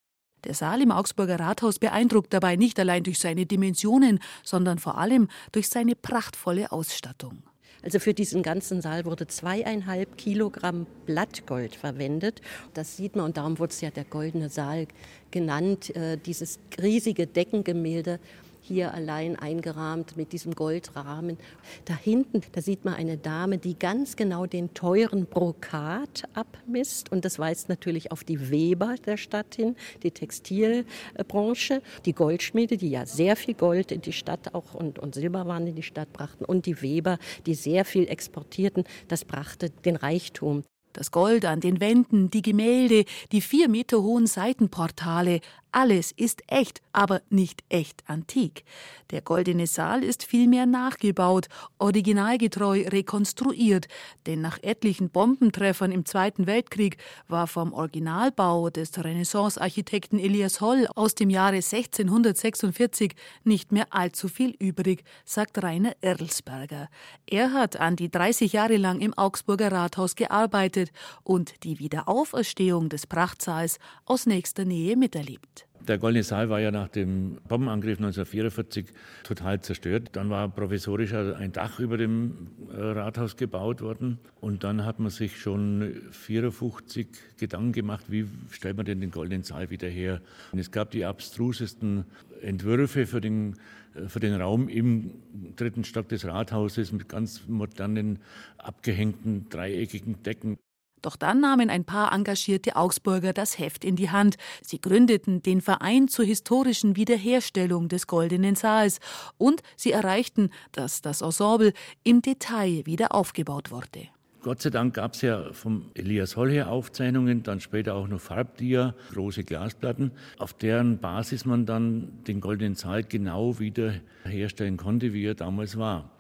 Der 0.45 0.55
Saal 0.55 0.83
im 0.83 0.91
Augsburger 0.91 1.41
Rathaus 1.41 1.79
beeindruckt 1.79 2.33
dabei 2.33 2.57
nicht 2.57 2.79
allein 2.79 3.03
durch 3.03 3.19
seine 3.19 3.47
Dimensionen, 3.47 4.19
sondern 4.43 4.79
vor 4.79 4.99
allem 4.99 5.29
durch 5.53 5.69
seine 5.69 5.95
prachtvolle 5.95 6.71
Ausstattung. 6.71 7.43
Also 7.83 7.99
für 7.99 8.15
diesen 8.15 8.43
ganzen 8.43 8.81
Saal 8.81 9.05
wurde 9.05 9.27
zweieinhalb 9.27 10.17
Kilogramm 10.17 10.87
Blattgold 11.05 11.75
verwendet. 11.75 12.41
Das 12.73 12.97
sieht 12.97 13.15
man 13.15 13.27
und 13.27 13.37
darum 13.37 13.59
wurde 13.59 13.73
es 13.73 13.81
ja 13.83 13.91
der 13.91 14.05
Goldene 14.05 14.49
Saal 14.49 14.87
genannt. 15.31 15.95
Äh, 15.95 16.17
dieses 16.17 16.59
riesige 16.81 17.27
Deckengemälde 17.27 18.21
hier 18.67 18.95
allein 18.95 19.37
eingerahmt 19.37 20.17
mit 20.17 20.33
diesem 20.33 20.55
Goldrahmen. 20.55 21.37
Da 21.85 21.95
hinten, 21.95 22.41
da 22.53 22.63
sieht 22.63 22.85
man 22.85 22.95
eine 22.95 23.19
Dame, 23.19 23.59
die 23.59 23.79
ganz 23.79 24.17
genau 24.17 24.47
den 24.47 24.73
teuren 24.73 25.27
Brokat 25.27 26.25
abmisst. 26.33 27.13
Und 27.13 27.27
das 27.27 27.39
weist 27.39 27.69
natürlich 27.69 28.11
auf 28.11 28.25
die 28.25 28.51
Weber 28.51 28.95
der 29.05 29.19
Stadt 29.19 29.55
hin, 29.55 29.77
die 30.03 30.13
Textilbranche, 30.13 31.83
die 32.07 32.15
Goldschmiede, 32.15 32.79
die 32.79 32.91
ja 32.91 33.05
sehr 33.05 33.37
viel 33.37 33.55
Gold 33.55 33.93
in 33.93 34.01
die 34.01 34.15
Stadt 34.15 34.55
auch 34.55 34.73
und, 34.75 34.99
und 34.99 35.15
Silberwaren 35.15 35.67
in 35.67 35.75
die 35.75 35.83
Stadt 35.83 36.13
brachten. 36.15 36.47
Und 36.47 36.65
die 36.65 36.81
Weber, 36.81 37.19
die 37.45 37.55
sehr 37.55 37.85
viel 37.85 38.09
exportierten. 38.09 38.85
Das 39.09 39.27
brachte 39.27 39.69
den 39.71 39.97
Reichtum. 39.97 40.65
Das 40.95 41.11
Gold 41.11 41.45
an 41.45 41.59
den 41.59 41.81
Wänden, 41.81 42.31
die 42.31 42.41
Gemälde, 42.41 43.05
die 43.33 43.41
vier 43.41 43.69
Meter 43.69 44.01
hohen 44.01 44.29
Seitenportale, 44.29 45.41
alles 45.75 46.13
ist 46.13 46.43
echt, 46.47 46.81
aber 46.93 47.21
nicht 47.31 47.65
echt 47.69 48.05
antik. 48.07 48.65
Der 49.11 49.23
goldene 49.23 49.67
Saal 49.67 50.05
ist 50.05 50.25
vielmehr 50.25 50.67
nachgebaut, 50.67 51.49
originalgetreu 51.79 52.85
rekonstruiert, 52.87 53.89
denn 54.27 54.41
nach 54.41 54.63
etlichen 54.63 55.11
Bombentreffern 55.11 55.91
im 55.91 56.05
Zweiten 56.05 56.47
Weltkrieg 56.47 56.99
war 57.27 57.47
vom 57.49 57.73
Originalbau 57.73 58.71
des 58.71 58.93
Renaissance-Architekten 58.97 60.19
Elias 60.19 60.61
Holl 60.61 60.87
aus 60.95 61.17
dem 61.17 61.29
Jahre 61.29 61.57
1646 61.57 63.15
nicht 63.43 63.73
mehr 63.73 63.87
allzu 63.91 64.29
viel 64.29 64.55
übrig, 64.59 65.03
sagt 65.25 65.63
Rainer 65.63 65.95
Erlsberger. 66.01 66.89
Er 67.27 67.53
hat 67.53 67.81
an 67.81 67.97
die 67.97 68.11
30 68.11 68.53
Jahre 68.53 68.77
lang 68.77 69.01
im 69.01 69.13
Augsburger 69.15 69.73
Rathaus 69.73 70.15
gearbeitet 70.15 70.91
und 71.25 71.65
die 71.65 71.79
Wiederauferstehung 71.81 72.89
des 72.89 73.07
Prachtsaals 73.07 73.79
aus 74.05 74.27
nächster 74.27 74.65
Nähe 74.65 74.97
miterlebt. 74.97 75.64
Der 75.87 75.99
Goldene 75.99 76.23
Saal 76.23 76.49
war 76.49 76.61
ja 76.61 76.71
nach 76.71 76.89
dem 76.89 77.37
Bombenangriff 77.47 77.99
1944 77.99 78.87
total 79.23 79.61
zerstört. 79.61 80.11
Dann 80.13 80.31
war 80.31 80.49
provisorisch 80.49 81.13
ein 81.13 81.53
Dach 81.53 81.79
über 81.79 81.99
dem 81.99 82.49
äh, 82.73 82.81
Rathaus 82.81 83.37
gebaut 83.37 83.83
worden. 83.83 84.19
Und 84.41 84.65
dann 84.65 84.87
hat 84.87 84.99
man 84.99 85.11
sich 85.11 85.39
schon 85.39 85.83
1954 85.83 87.09
Gedanken 87.37 87.73
gemacht, 87.73 88.07
wie 88.09 88.27
stellt 88.51 88.79
man 88.79 88.87
denn 88.87 89.03
den 89.03 89.11
Goldenen 89.11 89.43
Saal 89.43 89.69
wieder 89.69 89.89
her. 89.89 90.23
Und 90.53 90.59
es 90.59 90.71
gab 90.71 90.91
die 90.91 91.05
abstrusesten 91.05 92.07
Entwürfe 92.41 93.07
für 93.07 93.21
den, 93.21 93.57
äh, 93.95 94.09
für 94.09 94.21
den 94.21 94.41
Raum 94.41 94.71
im 94.71 95.11
dritten 95.57 95.85
Stock 95.85 96.09
des 96.09 96.25
Rathauses 96.25 96.93
mit 96.93 97.11
ganz 97.11 97.47
modernen, 97.47 98.21
abgehängten, 98.57 99.51
dreieckigen 99.51 100.23
Decken. 100.23 100.57
Doch 101.05 101.17
dann 101.17 101.41
nahmen 101.41 101.69
ein 101.69 101.85
paar 101.85 102.15
engagierte 102.15 102.77
Augsburger 102.77 103.35
das 103.35 103.59
Heft 103.59 103.85
in 103.85 103.95
die 103.95 104.09
Hand. 104.09 104.37
Sie 104.63 104.81
gründeten 104.81 105.43
den 105.43 105.61
Verein 105.61 106.09
zur 106.09 106.25
historischen 106.25 106.97
Wiederherstellung 106.97 107.89
des 107.89 108.07
Goldenen 108.07 108.55
Saals 108.55 109.01
und 109.37 109.63
sie 109.77 109.93
erreichten, 109.93 110.49
dass 110.73 111.03
das 111.03 111.21
Ensemble 111.21 111.75
im 112.05 112.23
Detail 112.23 112.87
wieder 112.87 113.15
aufgebaut 113.15 113.71
wurde. 113.71 114.09
Gott 114.41 114.63
sei 114.63 114.71
Dank 114.71 114.95
gab 114.95 115.13
es 115.13 115.21
ja 115.21 115.53
vom 115.53 115.91
Elias 115.95 116.37
Holl 116.37 116.51
her 116.51 116.71
Aufzeichnungen, 116.71 117.43
dann 117.43 117.61
später 117.61 117.95
auch 117.95 118.09
noch 118.09 118.21
Farbdia, 118.21 118.95
große 119.13 119.45
Glasplatten, 119.45 120.11
auf 120.39 120.55
deren 120.55 120.99
Basis 120.99 121.45
man 121.45 121.67
dann 121.67 122.25
den 122.27 122.41
Goldenen 122.41 122.77
Saal 122.77 123.05
genau 123.05 123.59
wieder 123.59 123.95
herstellen 124.25 124.79
konnte, 124.79 125.13
wie 125.13 125.27
er 125.27 125.35
damals 125.35 125.77
war. 125.79 126.14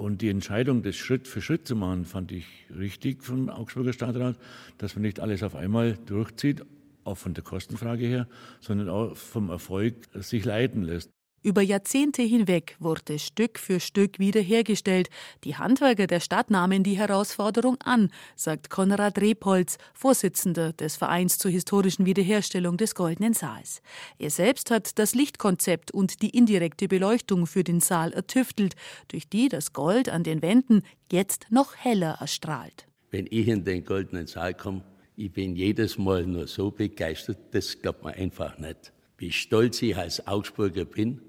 Und 0.00 0.22
die 0.22 0.30
Entscheidung, 0.30 0.82
das 0.82 0.96
Schritt 0.96 1.28
für 1.28 1.42
Schritt 1.42 1.68
zu 1.68 1.76
machen, 1.76 2.06
fand 2.06 2.32
ich 2.32 2.46
richtig 2.74 3.22
vom 3.22 3.50
Augsburger 3.50 3.92
Stadtrat, 3.92 4.38
dass 4.78 4.94
man 4.94 5.02
nicht 5.02 5.20
alles 5.20 5.42
auf 5.42 5.54
einmal 5.54 5.98
durchzieht, 6.06 6.64
auch 7.04 7.18
von 7.18 7.34
der 7.34 7.44
Kostenfrage 7.44 8.06
her, 8.06 8.26
sondern 8.62 8.88
auch 8.88 9.14
vom 9.14 9.50
Erfolg 9.50 9.96
sich 10.14 10.46
leiten 10.46 10.84
lässt. 10.84 11.10
Über 11.42 11.62
Jahrzehnte 11.62 12.20
hinweg 12.20 12.76
wurde 12.80 13.18
Stück 13.18 13.58
für 13.58 13.80
Stück 13.80 14.18
wiederhergestellt. 14.18 15.08
Die 15.44 15.56
Handwerker 15.56 16.06
der 16.06 16.20
Stadt 16.20 16.50
nahmen 16.50 16.82
die 16.82 16.98
Herausforderung 16.98 17.78
an, 17.82 18.10
sagt 18.36 18.68
Konrad 18.68 19.18
Repolz, 19.18 19.78
Vorsitzender 19.94 20.74
des 20.74 20.96
Vereins 20.96 21.38
zur 21.38 21.50
historischen 21.50 22.04
Wiederherstellung 22.04 22.76
des 22.76 22.94
Goldenen 22.94 23.32
Saals. 23.32 23.80
Er 24.18 24.28
selbst 24.28 24.70
hat 24.70 24.98
das 24.98 25.14
Lichtkonzept 25.14 25.92
und 25.92 26.20
die 26.20 26.28
indirekte 26.28 26.88
Beleuchtung 26.88 27.46
für 27.46 27.64
den 27.64 27.80
Saal 27.80 28.12
ertüftelt, 28.12 28.76
durch 29.08 29.26
die 29.26 29.48
das 29.48 29.72
Gold 29.72 30.10
an 30.10 30.24
den 30.24 30.42
Wänden 30.42 30.82
jetzt 31.10 31.46
noch 31.48 31.74
heller 31.74 32.18
erstrahlt. 32.20 32.86
Wenn 33.10 33.26
ich 33.30 33.48
in 33.48 33.64
den 33.64 33.86
Goldenen 33.86 34.26
Saal 34.26 34.52
komme, 34.52 34.84
ich 35.16 35.32
bin 35.32 35.56
jedes 35.56 35.96
Mal 35.96 36.26
nur 36.26 36.46
so 36.46 36.70
begeistert, 36.70 37.38
das 37.52 37.80
glaubt 37.80 38.04
man 38.04 38.12
einfach 38.12 38.58
nicht. 38.58 38.92
Wie 39.16 39.32
stolz 39.32 39.80
ich 39.80 39.96
als 39.96 40.26
Augsburger 40.26 40.84
bin 40.84 41.20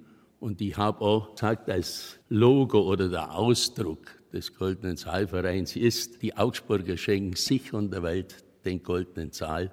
und 0.41 0.59
ich 0.59 0.75
habe 0.75 1.01
auch 1.01 1.35
gesagt, 1.35 1.69
als 1.69 2.19
Logo 2.27 2.81
oder 2.81 3.07
der 3.07 3.33
Ausdruck 3.33 4.19
des 4.33 4.53
Goldenen 4.53 4.97
Saalvereins 4.97 5.75
ist, 5.75 6.21
die 6.23 6.35
Augsburger 6.35 6.97
schenken 6.97 7.35
sich 7.35 7.73
und 7.73 7.93
der 7.93 8.01
Welt 8.01 8.43
den 8.65 8.81
Goldenen 8.81 9.31
Saal 9.31 9.71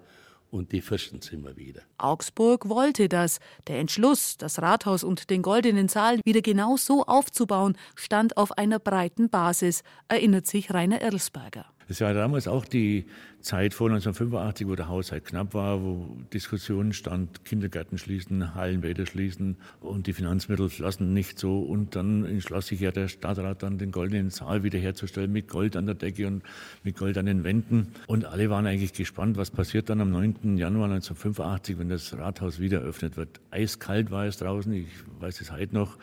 und 0.51 0.73
die 0.73 0.83
fürchten 0.83 1.19
es 1.23 1.31
immer 1.31 1.57
wieder. 1.57 1.81
Augsburg 1.97 2.69
wollte 2.69 3.09
das. 3.09 3.41
Der 3.67 3.79
Entschluss, 3.79 4.37
das 4.37 4.61
Rathaus 4.61 5.05
und 5.05 5.31
den 5.31 5.41
Goldenen 5.41 5.89
Saal 5.89 6.21
wieder 6.25 6.43
genau 6.43 6.77
so 6.77 7.05
aufzubauen, 7.05 7.77
stand 7.95 8.37
auf 8.37 8.53
einer 8.59 8.79
breiten 8.79 9.31
Basis, 9.31 9.83
erinnert 10.09 10.47
sich 10.47 10.73
Rainer 10.73 11.01
Erlsberger. 11.01 11.65
Es 11.89 12.03
war 12.03 12.13
damals 12.13 12.47
auch 12.47 12.67
die 12.67 13.07
Zeit 13.41 13.73
vor 13.73 13.89
1985, 13.89 14.67
wo 14.67 14.75
der 14.75 14.89
Haushalt 14.89 15.25
knapp 15.25 15.55
war, 15.55 15.83
wo 15.83 16.17
Diskussionen 16.33 16.93
stand, 16.93 17.45
Kindergärten 17.45 17.97
schließen, 17.97 18.55
Hallenbäder 18.55 19.07
schließen 19.07 19.57
und 19.81 20.07
die 20.07 20.13
Finanzmittel 20.13 20.69
flossen 20.69 21.15
nicht 21.15 21.39
so. 21.39 21.61
Und 21.61 21.95
dann 21.95 22.25
entschloss 22.25 22.67
sich 22.67 22.81
ja 22.81 22.91
der 22.91 23.09
Stadtrat 23.09 23.63
dann, 23.63 23.79
den 23.79 23.93
goldenen 23.93 24.31
Saal 24.31 24.65
wiederherzustellen 24.65 25.33
mit 25.33 25.49
Gold 25.49 25.77
an 25.77 25.87
der 25.87 25.95
Decke 25.95 26.27
und 26.27 26.43
mit 26.83 26.97
Gold 26.97 27.17
an 27.17 27.27
den 27.27 27.45
Wänden. 27.45 27.89
Und 28.07 28.25
alle 28.25 28.51
waren 28.51 28.67
eigentlich 28.67 28.93
gespannt, 28.93 29.37
was 29.37 29.51
passiert 29.51 29.89
dann 29.89 30.01
am 30.01 30.11
9. 30.11 30.57
Januar 30.57 30.87
1985, 30.87 31.79
wenn 31.79 31.89
das 31.89 32.19
Rathaus 32.19 32.59
wieder 32.59 32.81
eröffnet 32.81 33.17
wird. 33.17 33.41
Eiskalt 33.51 34.11
war 34.11 34.27
es 34.27 34.39
draußen, 34.39 34.73
ich 34.73 34.89
weiß 35.21 35.41
es 35.41 35.53
heute 35.53 35.75
noch. 35.75 35.97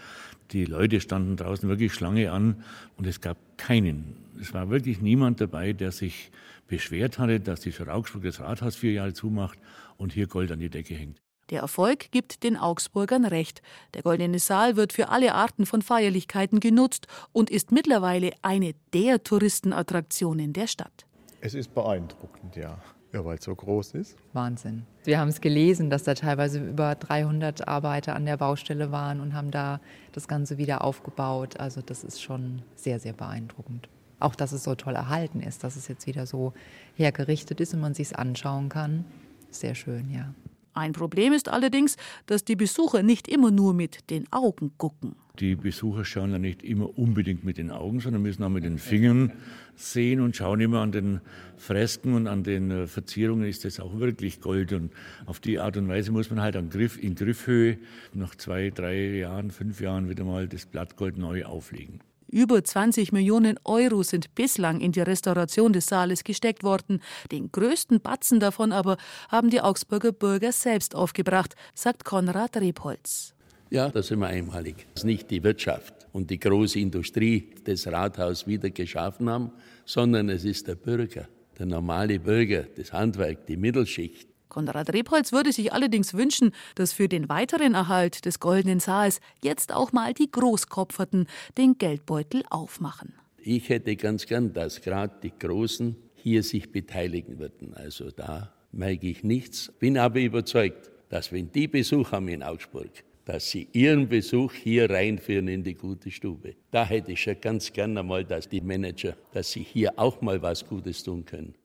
Die 0.52 0.66
Leute 0.66 1.02
standen 1.02 1.36
draußen 1.36 1.68
wirklich 1.68 1.94
Schlange 1.94 2.32
an 2.32 2.64
und 2.98 3.08
es 3.08 3.20
gab 3.20 3.38
keinen. 3.58 4.16
Es 4.40 4.54
war 4.54 4.70
wirklich 4.70 5.02
niemand 5.02 5.42
dabei, 5.42 5.74
der 5.74 5.92
sich 5.92 6.32
beschwert 6.68 7.20
hatte, 7.20 7.40
dass 7.40 7.62
die 7.62 7.72
Stadt 7.72 7.90
Augsburg 7.90 8.24
das 8.24 8.40
Rathaus 8.40 8.76
vier 8.76 8.94
Jahre 8.94 9.14
zumacht 9.14 9.60
und 9.98 10.14
hier 10.14 10.28
Gold 10.28 10.52
an 10.52 10.60
die 10.60 10.70
Decke 10.70 10.96
hängt. 10.96 11.22
Der 11.52 11.62
Erfolg 11.62 12.12
gibt 12.12 12.44
den 12.44 12.58
Augsburgern 12.58 13.24
recht. 13.24 13.62
Der 13.94 14.02
Goldene 14.02 14.40
Saal 14.40 14.76
wird 14.76 14.94
für 14.94 15.10
alle 15.10 15.36
Arten 15.36 15.68
von 15.68 15.84
Feierlichkeiten 15.84 16.60
genutzt 16.60 17.06
und 17.34 17.52
ist 17.52 17.72
mittlerweile 17.72 18.32
eine 18.42 18.74
der 18.94 19.22
Touristenattraktionen 19.22 20.54
der 20.54 20.66
Stadt. 20.66 21.06
Es 21.42 21.54
ist 21.54 21.76
beeindruckend, 21.76 22.56
ja. 22.56 22.80
Ja, 23.14 23.24
weil 23.24 23.38
es 23.38 23.46
so 23.46 23.56
groß 23.56 23.94
ist. 23.94 24.18
Wahnsinn. 24.34 24.86
Wir 25.06 25.20
haben 25.20 25.30
es 25.30 25.40
gelesen, 25.40 25.90
dass 25.90 26.04
da 26.04 26.16
teilweise 26.16 26.60
über 26.60 26.96
300 26.96 27.66
Arbeiter 27.66 28.14
an 28.14 28.26
der 28.26 28.36
Baustelle 28.36 28.92
waren 28.92 29.22
und 29.22 29.34
haben 29.34 29.52
da 29.52 29.80
das 30.12 30.28
Ganze 30.28 30.58
wieder 30.58 30.84
aufgebaut. 30.84 31.58
Also 31.58 31.82
das 31.82 32.04
ist 32.04 32.22
schon 32.22 32.64
sehr, 32.76 33.00
sehr 33.00 33.14
beeindruckend. 33.14 33.88
Auch, 34.20 34.36
dass 34.36 34.52
es 34.52 34.64
so 34.64 34.76
toll 34.76 34.96
erhalten 34.96 35.42
ist, 35.42 35.64
dass 35.64 35.76
es 35.76 35.88
jetzt 35.88 36.08
wieder 36.08 36.26
so 36.26 36.54
hergerichtet 36.96 37.60
ist 37.60 37.74
und 37.74 37.82
man 37.82 37.94
sich 37.94 38.08
es 38.08 38.14
anschauen 38.14 38.70
kann. 38.70 39.06
Sehr 39.50 39.76
schön, 39.76 40.10
ja. 40.12 40.34
Ein 40.76 40.92
Problem 40.92 41.32
ist 41.32 41.48
allerdings, 41.48 41.96
dass 42.26 42.44
die 42.44 42.58
Besucher 42.58 43.02
nicht 43.02 43.30
immer 43.30 43.50
nur 43.50 43.74
mit 43.74 44.10
den 44.10 44.26
Augen 44.32 44.74
gucken. 44.78 45.16
Die 45.40 45.56
Besucher 45.56 46.04
schauen 46.04 46.32
ja 46.32 46.40
nicht 46.40 46.64
immer 46.64 46.98
unbedingt 46.98 47.46
mit 47.46 47.58
den 47.58 47.72
Augen, 47.72 48.02
sondern 48.02 48.22
müssen 48.22 48.44
auch 48.44 48.50
mit 48.50 48.66
den 48.66 48.78
Fingern 48.78 49.32
sehen 49.76 50.20
und 50.20 50.36
schauen 50.36 50.60
immer 50.60 50.82
an 50.82 50.92
den 50.92 51.22
Fresken 51.56 52.14
und 52.14 52.28
an 52.28 52.44
den 52.44 52.72
äh, 52.72 52.88
Verzierungen, 52.88 53.46
ist 53.46 53.64
das 53.64 53.80
auch 53.80 54.00
wirklich 54.00 54.42
Gold. 54.42 54.74
Und 54.74 54.92
auf 55.26 55.40
die 55.40 55.60
Art 55.60 55.78
und 55.78 55.88
Weise 55.88 56.12
muss 56.12 56.30
man 56.30 56.42
halt 56.42 56.58
an 56.58 56.70
Griff, 56.70 57.02
in 57.02 57.16
Griffhöhe 57.16 57.78
nach 58.14 58.36
zwei, 58.36 58.70
drei 58.70 59.18
Jahren, 59.18 59.52
fünf 59.52 59.80
Jahren 59.80 60.10
wieder 60.10 60.26
mal 60.26 60.48
das 60.48 60.66
Blattgold 60.66 61.18
neu 61.18 61.46
auflegen. 61.46 62.02
Über 62.28 62.64
20 62.64 63.12
Millionen 63.12 63.60
Euro 63.64 64.04
sind 64.04 64.34
bislang 64.36 64.82
in 64.82 64.92
die 64.92 65.02
Restauration 65.02 65.74
des 65.74 65.86
Saales 65.86 66.24
gesteckt 66.24 66.64
worden. 66.64 67.02
Den 67.32 67.52
größten 67.52 68.02
Batzen 68.02 68.40
davon 68.40 68.72
aber 68.72 68.98
haben 69.30 69.50
die 69.50 69.62
Augsburger 69.62 70.12
Bürger 70.12 70.52
selbst 70.52 70.96
aufgebracht, 70.96 71.56
sagt 71.74 72.04
Konrad 72.04 72.58
Rebholz. 72.58 73.34
Ja, 73.70 73.90
da 73.90 74.04
sind 74.04 74.20
wir 74.20 74.28
einmalig. 74.28 74.88
Ist 74.96 75.06
nicht 75.06 75.32
die 75.32 75.44
Wirtschaft 75.44 75.94
und 76.14 76.30
die 76.30 76.40
große 76.40 76.80
Industrie 76.80 77.50
das 77.64 77.88
Rathaus 77.88 78.48
wieder 78.48 78.70
geschaffen 78.70 79.30
haben, 79.30 79.52
sondern 79.86 80.30
es 80.30 80.46
ist 80.46 80.68
der 80.68 80.76
Bürger, 80.76 81.28
der 81.58 81.66
normale 81.66 82.20
Bürger, 82.20 82.64
das 82.76 82.94
Handwerk, 82.94 83.46
die 83.48 83.58
Mittelschicht. 83.58 84.35
Konrad 84.56 84.94
Rebholz 84.94 85.34
würde 85.34 85.52
sich 85.52 85.74
allerdings 85.74 86.14
wünschen, 86.14 86.54
dass 86.76 86.94
für 86.94 87.10
den 87.10 87.28
weiteren 87.28 87.74
Erhalt 87.74 88.24
des 88.24 88.40
Goldenen 88.40 88.80
Saals 88.80 89.20
jetzt 89.44 89.74
auch 89.74 89.92
mal 89.92 90.14
die 90.14 90.32
Großkopferten 90.32 91.28
den 91.58 91.78
Geldbeutel 91.78 92.44
aufmachen. 92.50 93.16
Ich 93.38 93.68
hätte 93.68 93.98
ganz 93.98 94.26
gern, 94.26 94.54
dass 94.54 94.80
gerade 94.80 95.14
die 95.22 95.34
Großen 95.38 95.98
hier 96.16 96.42
sich 96.42 96.72
beteiligen 96.72 97.38
würden. 97.38 97.74
Also 97.74 98.12
da 98.12 98.54
merke 98.72 99.08
ich 99.08 99.26
nichts. 99.26 99.74
Bin 99.78 99.98
aber 99.98 100.22
überzeugt, 100.22 100.90
dass 101.10 101.34
wenn 101.34 101.52
die 101.52 101.68
Besuch 101.68 102.14
haben 102.14 102.30
in 102.30 102.42
Augsburg, 102.42 102.92
dass 103.26 103.50
sie 103.50 103.68
ihren 103.74 104.08
Besuch 104.08 104.54
hier 104.54 104.90
reinführen 104.90 105.50
in 105.50 105.64
die 105.64 105.74
gute 105.74 106.12
Stube. 106.12 106.56
Da 106.72 106.86
hätte 106.86 107.12
ich 107.12 107.22
schon 107.22 107.42
ganz 107.42 107.74
gerne 107.74 108.04
mal, 108.04 108.24
dass 108.24 108.48
die 108.48 108.62
Manager, 108.62 109.18
dass 109.34 109.52
sie 109.52 109.64
hier 109.64 110.00
auch 110.00 110.22
mal 110.22 110.42
was 110.42 110.66
Gutes 110.66 111.04
tun 111.04 111.26
können. 111.26 111.56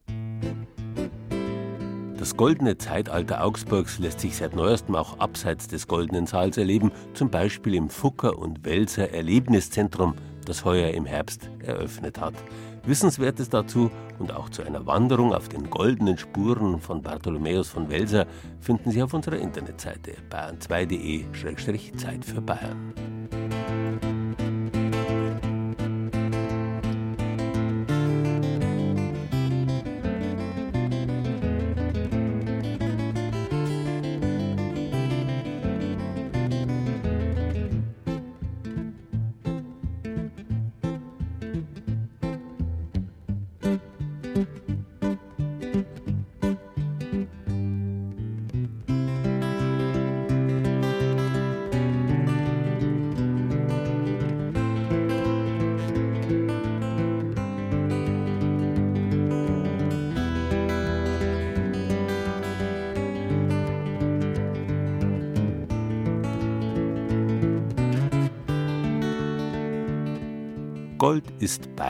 Das 2.31 2.37
goldene 2.37 2.79
Zeitalter 2.79 3.45
Augsburgs 3.45 3.99
lässt 3.99 4.21
sich 4.21 4.37
seit 4.37 4.55
neuestem 4.55 4.95
auch 4.95 5.19
abseits 5.19 5.67
des 5.67 5.89
Goldenen 5.89 6.29
Saals 6.29 6.59
erleben, 6.59 6.93
zum 7.13 7.29
Beispiel 7.29 7.75
im 7.75 7.91
Fucker 7.91 8.39
und 8.39 8.65
Welser 8.65 9.11
Erlebniszentrum, 9.11 10.15
das 10.45 10.65
heuer 10.65 10.93
im 10.93 11.07
Herbst 11.07 11.51
eröffnet 11.59 12.21
hat. 12.21 12.35
Wissenswertes 12.85 13.49
dazu 13.49 13.91
und 14.21 14.33
auch 14.33 14.49
zu 14.49 14.63
einer 14.63 14.87
Wanderung 14.87 15.35
auf 15.35 15.49
den 15.49 15.71
goldenen 15.71 16.19
Spuren 16.19 16.79
von 16.79 17.03
Bartholomäus 17.03 17.69
von 17.69 17.91
Welser 17.91 18.27
finden 18.61 18.93
Sie 18.93 19.03
auf 19.03 19.13
unserer 19.13 19.39
Internetseite 19.39 20.13
bayern2.de-Zeit 20.31 22.25
für 22.25 22.41
Bayern. 22.41 22.95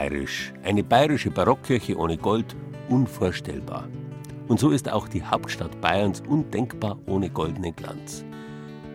Bayerisch. 0.00 0.54
Eine 0.64 0.82
bayerische 0.82 1.30
Barockkirche 1.30 1.94
ohne 1.94 2.16
Gold 2.16 2.56
unvorstellbar. 2.88 3.86
Und 4.48 4.58
so 4.58 4.70
ist 4.70 4.90
auch 4.90 5.06
die 5.06 5.22
Hauptstadt 5.22 5.78
Bayerns 5.82 6.22
undenkbar 6.26 6.98
ohne 7.04 7.28
goldenen 7.28 7.76
Glanz. 7.76 8.24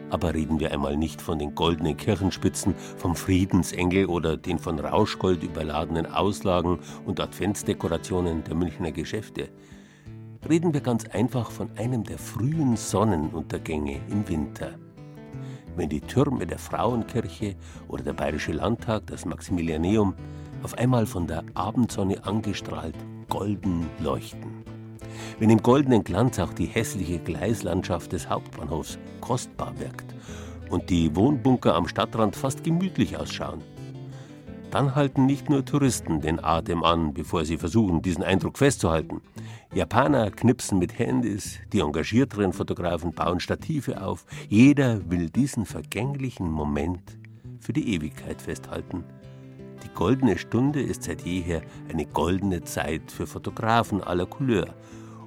Aber 0.10 0.34
reden 0.34 0.60
wir 0.60 0.72
einmal 0.72 0.97
nicht 0.97 1.22
von 1.22 1.38
den 1.38 1.53
goldenen 1.53 1.95
Kirchenspitzen, 1.95 2.74
vom 2.97 3.16
Friedensengel 3.16 4.08
oder 4.08 4.36
den 4.36 4.58
von 4.58 4.80
Rauschgold 4.80 5.43
überladenen 5.43 6.08
Auslagen 6.08 6.80
und 7.06 7.20
Adventsdekorationen 7.20 8.43
der 8.43 8.56
Münchner 8.56 8.91
Geschäfte. 8.91 9.49
Reden 10.49 10.74
wir 10.74 10.82
ganz 10.82 11.06
einfach 11.06 11.51
von 11.51 11.70
einem 11.78 12.03
der 12.03 12.18
frühen 12.18 12.78
Sonnenuntergänge 12.78 14.01
im 14.10 14.28
Winter 14.28 14.72
wenn 15.78 15.89
die 15.89 16.01
Türme 16.01 16.45
der 16.45 16.58
Frauenkirche 16.58 17.56
oder 17.88 18.03
der 18.03 18.14
Bayerische 18.14 18.53
Landtag, 18.53 19.08
das 19.08 19.26
Maximilianeum, 19.26 20.16
auf 20.66 20.80
einmal 20.80 21.05
von 21.05 21.28
der 21.28 21.43
Abendsonne 21.53 22.26
angestrahlt 22.26 22.95
golden 23.30 23.86
leuchten. 23.99 24.63
Wenn 25.38 25.51
im 25.51 25.61
goldenen 25.61 26.03
Glanz 26.03 26.39
auch 26.39 26.53
die 26.53 26.66
hässliche 26.66 27.20
Gleislandschaft 27.20 28.13
des 28.13 28.28
Hauptbahnhofs 28.28 28.97
kostbar 29.22 29.78
wirkt 29.78 30.16
und 30.72 30.89
die 30.89 31.16
Wohnbunker 31.16 31.76
am 31.76 31.88
Stadtrand 31.88 32.36
fast 32.36 32.63
gemütlich 32.63 33.16
ausschauen, 33.16 33.61
dann 34.72 34.95
halten 34.95 35.28
nicht 35.28 35.51
nur 35.51 35.63
Touristen 35.66 36.20
den 36.20 36.43
Atem 36.43 36.84
an, 36.84 37.13
bevor 37.13 37.45
sie 37.45 37.57
versuchen, 37.57 38.01
diesen 38.01 38.24
Eindruck 38.24 38.57
festzuhalten. 38.57 39.22
Japaner 39.72 40.32
knipsen 40.32 40.80
mit 40.80 40.97
Handys, 40.97 41.59
die 41.74 41.82
engagierteren 41.82 42.53
Fotografen 42.53 43.13
bauen 43.13 43.39
Stative 43.39 44.01
auf. 44.01 44.26
Jeder 44.49 45.11
will 45.11 45.30
diesen 45.30 45.68
vergänglichen 45.68 46.49
Moment 46.49 47.20
für 47.59 47.72
die 47.72 47.93
Ewigkeit 47.93 48.41
festhalten. 48.41 49.03
Goldene 49.96 50.38
Stunde 50.38 50.82
ist 50.82 51.04
seit 51.04 51.22
jeher 51.22 51.62
eine 51.89 52.06
goldene 52.06 52.62
Zeit 52.64 53.12
für 53.12 53.26
Fotografen 53.26 54.04
aller 54.04 54.26
Couleur. 54.26 54.76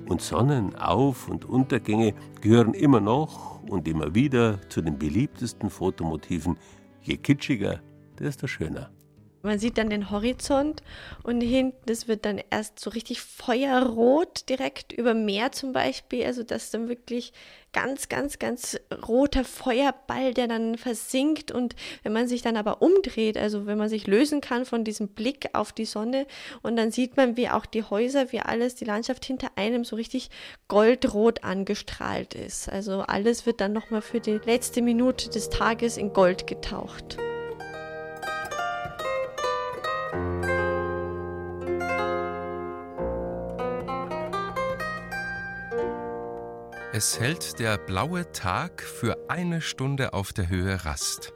Und 0.06 0.20
Sonnenauf- 0.20 1.28
und 1.28 1.46
Untergänge 1.46 2.14
gehören 2.42 2.74
immer 2.74 3.00
noch 3.00 3.62
und 3.62 3.88
immer 3.88 4.14
wieder 4.14 4.60
zu 4.68 4.82
den 4.82 4.98
beliebtesten 4.98 5.70
Fotomotiven. 5.70 6.58
Je 7.02 7.16
kitschiger, 7.16 7.80
desto 8.18 8.46
schöner. 8.46 8.90
Man 9.48 9.58
sieht 9.58 9.78
dann 9.78 9.88
den 9.88 10.10
Horizont 10.10 10.82
und 11.22 11.40
hinten, 11.40 11.78
das 11.86 12.06
wird 12.06 12.26
dann 12.26 12.38
erst 12.50 12.78
so 12.78 12.90
richtig 12.90 13.22
feuerrot, 13.22 14.46
direkt 14.50 14.92
über 14.92 15.14
Meer 15.14 15.52
zum 15.52 15.72
Beispiel. 15.72 16.26
Also 16.26 16.42
das 16.42 16.64
ist 16.64 16.74
dann 16.74 16.90
wirklich 16.90 17.32
ganz, 17.72 18.10
ganz, 18.10 18.38
ganz 18.38 18.78
roter 19.06 19.44
Feuerball, 19.44 20.34
der 20.34 20.48
dann 20.48 20.76
versinkt. 20.76 21.50
Und 21.50 21.76
wenn 22.02 22.12
man 22.12 22.28
sich 22.28 22.42
dann 22.42 22.58
aber 22.58 22.82
umdreht, 22.82 23.38
also 23.38 23.64
wenn 23.64 23.78
man 23.78 23.88
sich 23.88 24.06
lösen 24.06 24.42
kann 24.42 24.66
von 24.66 24.84
diesem 24.84 25.08
Blick 25.08 25.48
auf 25.54 25.72
die 25.72 25.86
Sonne 25.86 26.26
und 26.60 26.76
dann 26.76 26.90
sieht 26.90 27.16
man, 27.16 27.38
wie 27.38 27.48
auch 27.48 27.64
die 27.64 27.84
Häuser, 27.84 28.32
wie 28.32 28.40
alles, 28.40 28.74
die 28.74 28.84
Landschaft 28.84 29.24
hinter 29.24 29.48
einem 29.56 29.82
so 29.82 29.96
richtig 29.96 30.28
goldrot 30.68 31.42
angestrahlt 31.42 32.34
ist. 32.34 32.68
Also 32.68 33.00
alles 33.00 33.46
wird 33.46 33.62
dann 33.62 33.72
nochmal 33.72 34.02
für 34.02 34.20
die 34.20 34.40
letzte 34.44 34.82
Minute 34.82 35.30
des 35.30 35.48
Tages 35.48 35.96
in 35.96 36.12
Gold 36.12 36.46
getaucht. 36.46 37.16
Es 46.98 47.20
hält 47.20 47.60
der 47.60 47.78
blaue 47.78 48.32
Tag 48.32 48.82
für 48.82 49.16
eine 49.28 49.60
Stunde 49.60 50.14
auf 50.14 50.32
der 50.32 50.48
Höhe 50.48 50.84
Rast. 50.84 51.32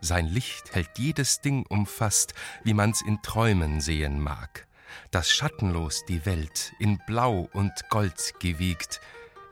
Sein 0.00 0.26
Licht 0.26 0.74
hält 0.74 0.88
jedes 0.96 1.42
Ding 1.42 1.66
umfasst, 1.68 2.32
wie 2.62 2.72
man's 2.72 3.02
in 3.02 3.20
Träumen 3.20 3.82
sehen 3.82 4.18
mag, 4.18 4.66
dass 5.10 5.30
schattenlos 5.30 6.06
die 6.08 6.24
Welt 6.24 6.72
in 6.78 6.98
Blau 7.06 7.50
und 7.52 7.70
Gold 7.90 8.32
gewiegt, 8.40 9.02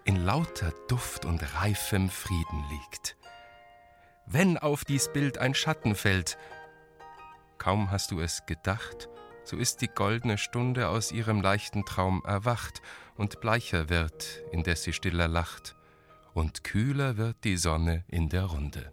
in 0.07 0.24
lauter 0.24 0.72
Duft 0.88 1.26
und 1.26 1.42
reifem 1.61 2.09
Frieden 2.09 2.64
liegt. 2.70 3.18
Wenn 4.24 4.57
auf 4.57 4.86
dies 4.86 5.12
Bild 5.12 5.36
ein 5.36 5.55
Schatten 5.55 5.94
fällt, 5.94 6.38
kaum 7.59 7.90
hast 7.90 8.11
du 8.11 8.20
es 8.20 8.46
gedacht, 8.46 9.11
so 9.45 9.57
ist 9.57 9.80
die 9.80 9.88
goldene 9.88 10.38
Stunde 10.38 10.88
aus 10.88 11.12
ihrem 11.12 11.40
leichten 11.40 11.84
Traum 11.84 12.22
erwacht 12.24 12.82
und 13.16 13.40
bleicher 13.40 13.88
wird, 13.88 14.43
indes 14.51 14.82
sie 14.82 14.93
stiller 14.93 15.28
lacht, 15.28 15.76
und 16.34 16.64
kühler 16.64 17.16
wird 17.16 17.36
die 17.45 17.57
Sonne 17.57 18.05
in 18.09 18.28
der 18.28 18.45
Runde. 18.45 18.93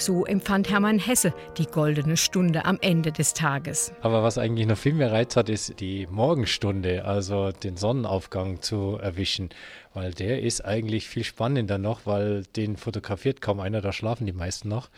So 0.00 0.24
empfand 0.24 0.70
Hermann 0.70 0.98
Hesse 0.98 1.34
die 1.58 1.66
goldene 1.66 2.16
Stunde 2.16 2.64
am 2.64 2.78
Ende 2.80 3.12
des 3.12 3.34
Tages. 3.34 3.92
Aber 4.00 4.22
was 4.22 4.38
eigentlich 4.38 4.66
noch 4.66 4.78
viel 4.78 4.94
mehr 4.94 5.12
Reiz 5.12 5.36
hat, 5.36 5.50
ist 5.50 5.78
die 5.78 6.08
Morgenstunde, 6.10 7.04
also 7.04 7.52
den 7.52 7.76
Sonnenaufgang 7.76 8.62
zu 8.62 8.96
erwischen. 8.98 9.50
weil 9.92 10.12
der 10.12 10.42
ist 10.42 10.64
eigentlich 10.64 11.08
viel 11.08 11.24
spannender 11.24 11.78
noch, 11.78 12.06
weil 12.06 12.44
den 12.56 12.76
fotografiert 12.76 13.40
kaum 13.40 13.60
einer, 13.60 13.80
da 13.80 13.92
schlafen 13.92 14.26
die 14.26 14.32
meisten 14.32 14.68
noch. 14.68 14.88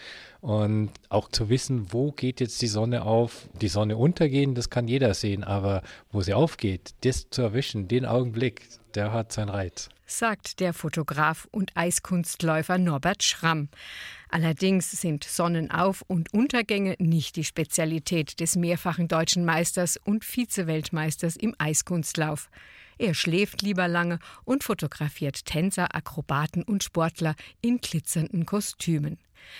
Und 0.40 0.90
auch 1.08 1.28
zu 1.28 1.48
wissen, 1.48 1.92
wo 1.92 2.12
geht 2.12 2.40
jetzt 2.40 2.60
die 2.62 2.66
Sonne 2.66 3.04
auf, 3.04 3.48
die 3.60 3.68
Sonne 3.68 3.96
untergehen, 3.96 4.54
das 4.54 4.70
kann 4.70 4.88
jeder 4.88 5.14
sehen, 5.14 5.44
aber 5.44 5.82
wo 6.10 6.20
sie 6.20 6.34
aufgeht, 6.34 6.94
das 7.04 7.30
zu 7.30 7.42
erwischen, 7.42 7.88
den 7.88 8.04
Augenblick, 8.04 8.68
der 8.94 9.12
hat 9.12 9.32
seinen 9.32 9.48
Reiz. 9.48 9.88
Sagt 10.04 10.60
der 10.60 10.74
Fotograf 10.74 11.48
und 11.50 11.74
Eiskunstläufer 11.74 12.76
Norbert 12.76 13.22
Schramm. 13.22 13.68
Allerdings 14.32 14.90
sind 14.90 15.24
Sonnenauf- 15.24 16.04
und 16.06 16.32
Untergänge 16.32 16.96
nicht 16.98 17.36
die 17.36 17.44
Spezialität 17.44 18.40
des 18.40 18.56
mehrfachen 18.56 19.06
deutschen 19.06 19.44
Meisters 19.44 19.98
und 20.02 20.24
Vize-Weltmeisters 20.24 21.36
im 21.36 21.54
Eiskunstlauf. 21.58 22.48
Er 22.96 23.12
schläft 23.12 23.60
lieber 23.60 23.88
lange 23.88 24.18
und 24.44 24.64
fotografiert 24.64 25.44
Tänzer, 25.44 25.94
Akrobaten 25.94 26.62
und 26.62 26.82
Sportler 26.82 27.34
in 27.60 27.82
glitzernden 27.82 28.46
Kostümen. 28.46 29.18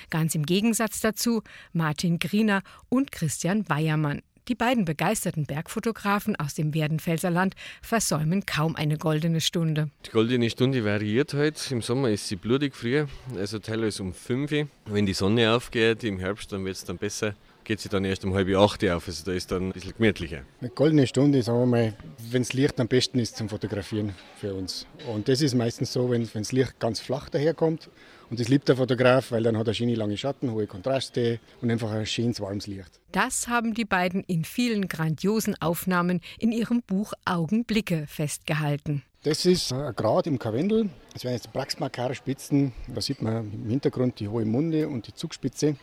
Ganz 0.09 0.35
im 0.35 0.47
Gegensatz 0.47 1.01
dazu 1.01 1.43
Martin 1.75 2.19
Griener 2.19 2.63
und 2.89 3.13
Christian 3.13 3.69
Weiermann. 3.69 4.23
Die 4.49 4.57
beiden 4.57 4.85
begeisterten 4.85 5.47
Bergfotografen 5.47 6.35
aus 6.35 6.55
dem 6.55 6.75
Werdenfelser 6.75 7.31
Land 7.31 7.55
versäumen 7.81 8.45
kaum 8.45 8.75
eine 8.75 8.99
goldene 8.99 9.41
Stunde. 9.41 9.89
Die 10.05 10.11
goldene 10.11 10.51
Stunde 10.51 10.85
variiert 10.85 11.33
halt. 11.33 11.71
Im 11.71 11.81
Sommer 11.81 12.11
ist 12.11 12.27
sie 12.27 12.35
blutig 12.35 12.75
früh, 12.75 13.07
also 13.37 13.61
teilweise 13.61 14.03
um 14.03 14.13
5 14.13 14.51
Uhr. 14.51 14.69
Wenn 14.87 15.07
die 15.07 15.13
Sonne 15.13 15.55
aufgeht, 15.55 16.03
im 16.03 16.19
Herbst, 16.19 16.53
dann 16.53 16.65
wird 16.65 16.75
es 16.75 16.85
dann 16.85 16.99
besser. 16.99 17.37
Geht 17.65 17.81
sie 17.81 17.89
dann 17.89 18.05
erst 18.05 18.25
um 18.25 18.35
halb 18.35 18.49
acht 18.57 18.85
auf, 18.89 19.07
also 19.07 19.25
da 19.25 19.33
ist 19.33 19.53
dann 19.53 19.69
ein 19.69 19.73
bisschen 19.73 19.95
gemütlicher. 19.97 20.43
Eine 20.61 20.71
goldene 20.71 21.07
Stunde, 21.07 21.43
sagen 21.43 21.61
wir 21.61 21.67
mal, 21.67 21.95
wenn 22.31 22.43
das 22.43 22.53
Licht 22.55 22.81
am 22.81 22.89
besten 22.89 23.21
ist 23.21 23.37
zum 23.37 23.49
Fotografieren 23.49 24.15
für 24.37 24.55
uns. 24.55 24.87
Und 25.13 25.29
das 25.29 25.41
ist 25.41 25.55
meistens 25.55 25.93
so, 25.93 26.11
wenn, 26.11 26.23
wenn 26.35 26.43
das 26.43 26.53
Licht 26.53 26.81
ganz 26.81 26.99
flach 26.99 27.29
daherkommt 27.29 27.89
und 28.31 28.41
das 28.41 28.49
liebt 28.49 28.69
der 28.69 28.77
Fotograf, 28.77 29.31
weil 29.31 29.43
dann 29.43 29.57
hat 29.57 29.69
er 29.69 29.75
schöne 29.75 29.95
lange 29.95 30.17
Schatten, 30.17 30.51
hohe 30.51 30.67
Kontraste 30.67 31.39
und 31.61 31.71
einfach 31.71 31.91
ein 31.93 32.07
schönes 32.07 32.41
warmes 32.41 32.67
Licht. 32.67 33.01
Das 33.13 33.47
haben 33.47 33.75
die 33.75 33.85
beiden 33.85 34.25
in 34.25 34.45
vielen 34.45 34.89
grandiosen 34.89 35.55
Aufnahmen 35.61 36.21
in 36.39 36.51
ihrem 36.51 36.83
Buch 36.83 37.13
Augenblicke 37.25 38.07
festgehalten. 38.09 39.03
Das 39.23 39.45
ist 39.45 39.73
ein 39.73 39.95
Grad 39.95 40.27
im 40.27 40.39
Karwendel. 40.39 40.89
Das 41.13 41.23
wären 41.23 41.35
jetzt 41.35 41.53
Praxmakare-Spitzen. 41.53 42.73
Da 42.93 43.01
sieht 43.01 43.23
man 43.23 43.53
im 43.53 43.69
Hintergrund 43.69 44.19
die 44.19 44.27
hohe 44.27 44.45
Munde 44.45 44.89
und 44.89 45.07
die 45.07 45.15
Zugspitze. 45.15 45.77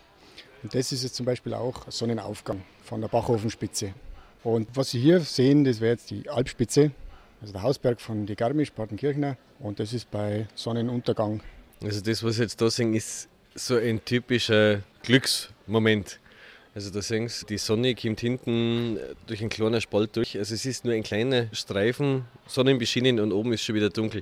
Und 0.63 0.75
das 0.75 0.91
ist 0.91 1.03
jetzt 1.03 1.15
zum 1.15 1.25
Beispiel 1.25 1.53
auch 1.53 1.89
Sonnenaufgang 1.89 2.61
von 2.83 3.01
der 3.01 3.07
Bachofenspitze. 3.07 3.93
Und 4.43 4.67
was 4.73 4.91
Sie 4.91 4.99
hier 4.99 5.19
sehen, 5.21 5.63
das 5.63 5.81
wäre 5.81 5.93
jetzt 5.93 6.11
die 6.11 6.29
Alpspitze, 6.29 6.91
also 7.41 7.53
der 7.53 7.61
Hausberg 7.61 8.01
von 8.01 8.25
die 8.25 8.35
Garmisch-Partenkirchner. 8.35 9.37
Und 9.59 9.79
das 9.79 9.93
ist 9.93 10.09
bei 10.09 10.47
Sonnenuntergang 10.55 11.41
also 11.83 12.01
das, 12.01 12.23
was 12.23 12.35
Sie 12.35 12.41
jetzt 12.41 12.59
da 12.59 12.69
sehen, 12.69 12.93
ist 12.93 13.29
so 13.55 13.77
ein 13.77 14.03
typischer 14.03 14.81
Glücksmoment. 15.03 16.19
Also 16.75 16.91
da 16.91 17.01
sehen 17.01 17.29
Sie, 17.29 17.45
die 17.45 17.57
Sonne 17.57 17.95
kommt 17.95 18.19
hinten 18.19 18.99
durch 19.27 19.39
einen 19.39 19.49
kleinen 19.49 19.79
Spalt 19.79 20.15
durch. 20.15 20.37
Also 20.37 20.55
es 20.55 20.65
ist 20.65 20.83
nur 20.83 20.93
ein 20.93 21.03
kleiner 21.03 21.47
Streifen, 21.53 22.25
Sonnenbeschienen 22.47 23.19
und 23.19 23.31
oben 23.31 23.53
ist 23.53 23.63
schon 23.63 23.75
wieder 23.75 23.89
dunkel. 23.89 24.21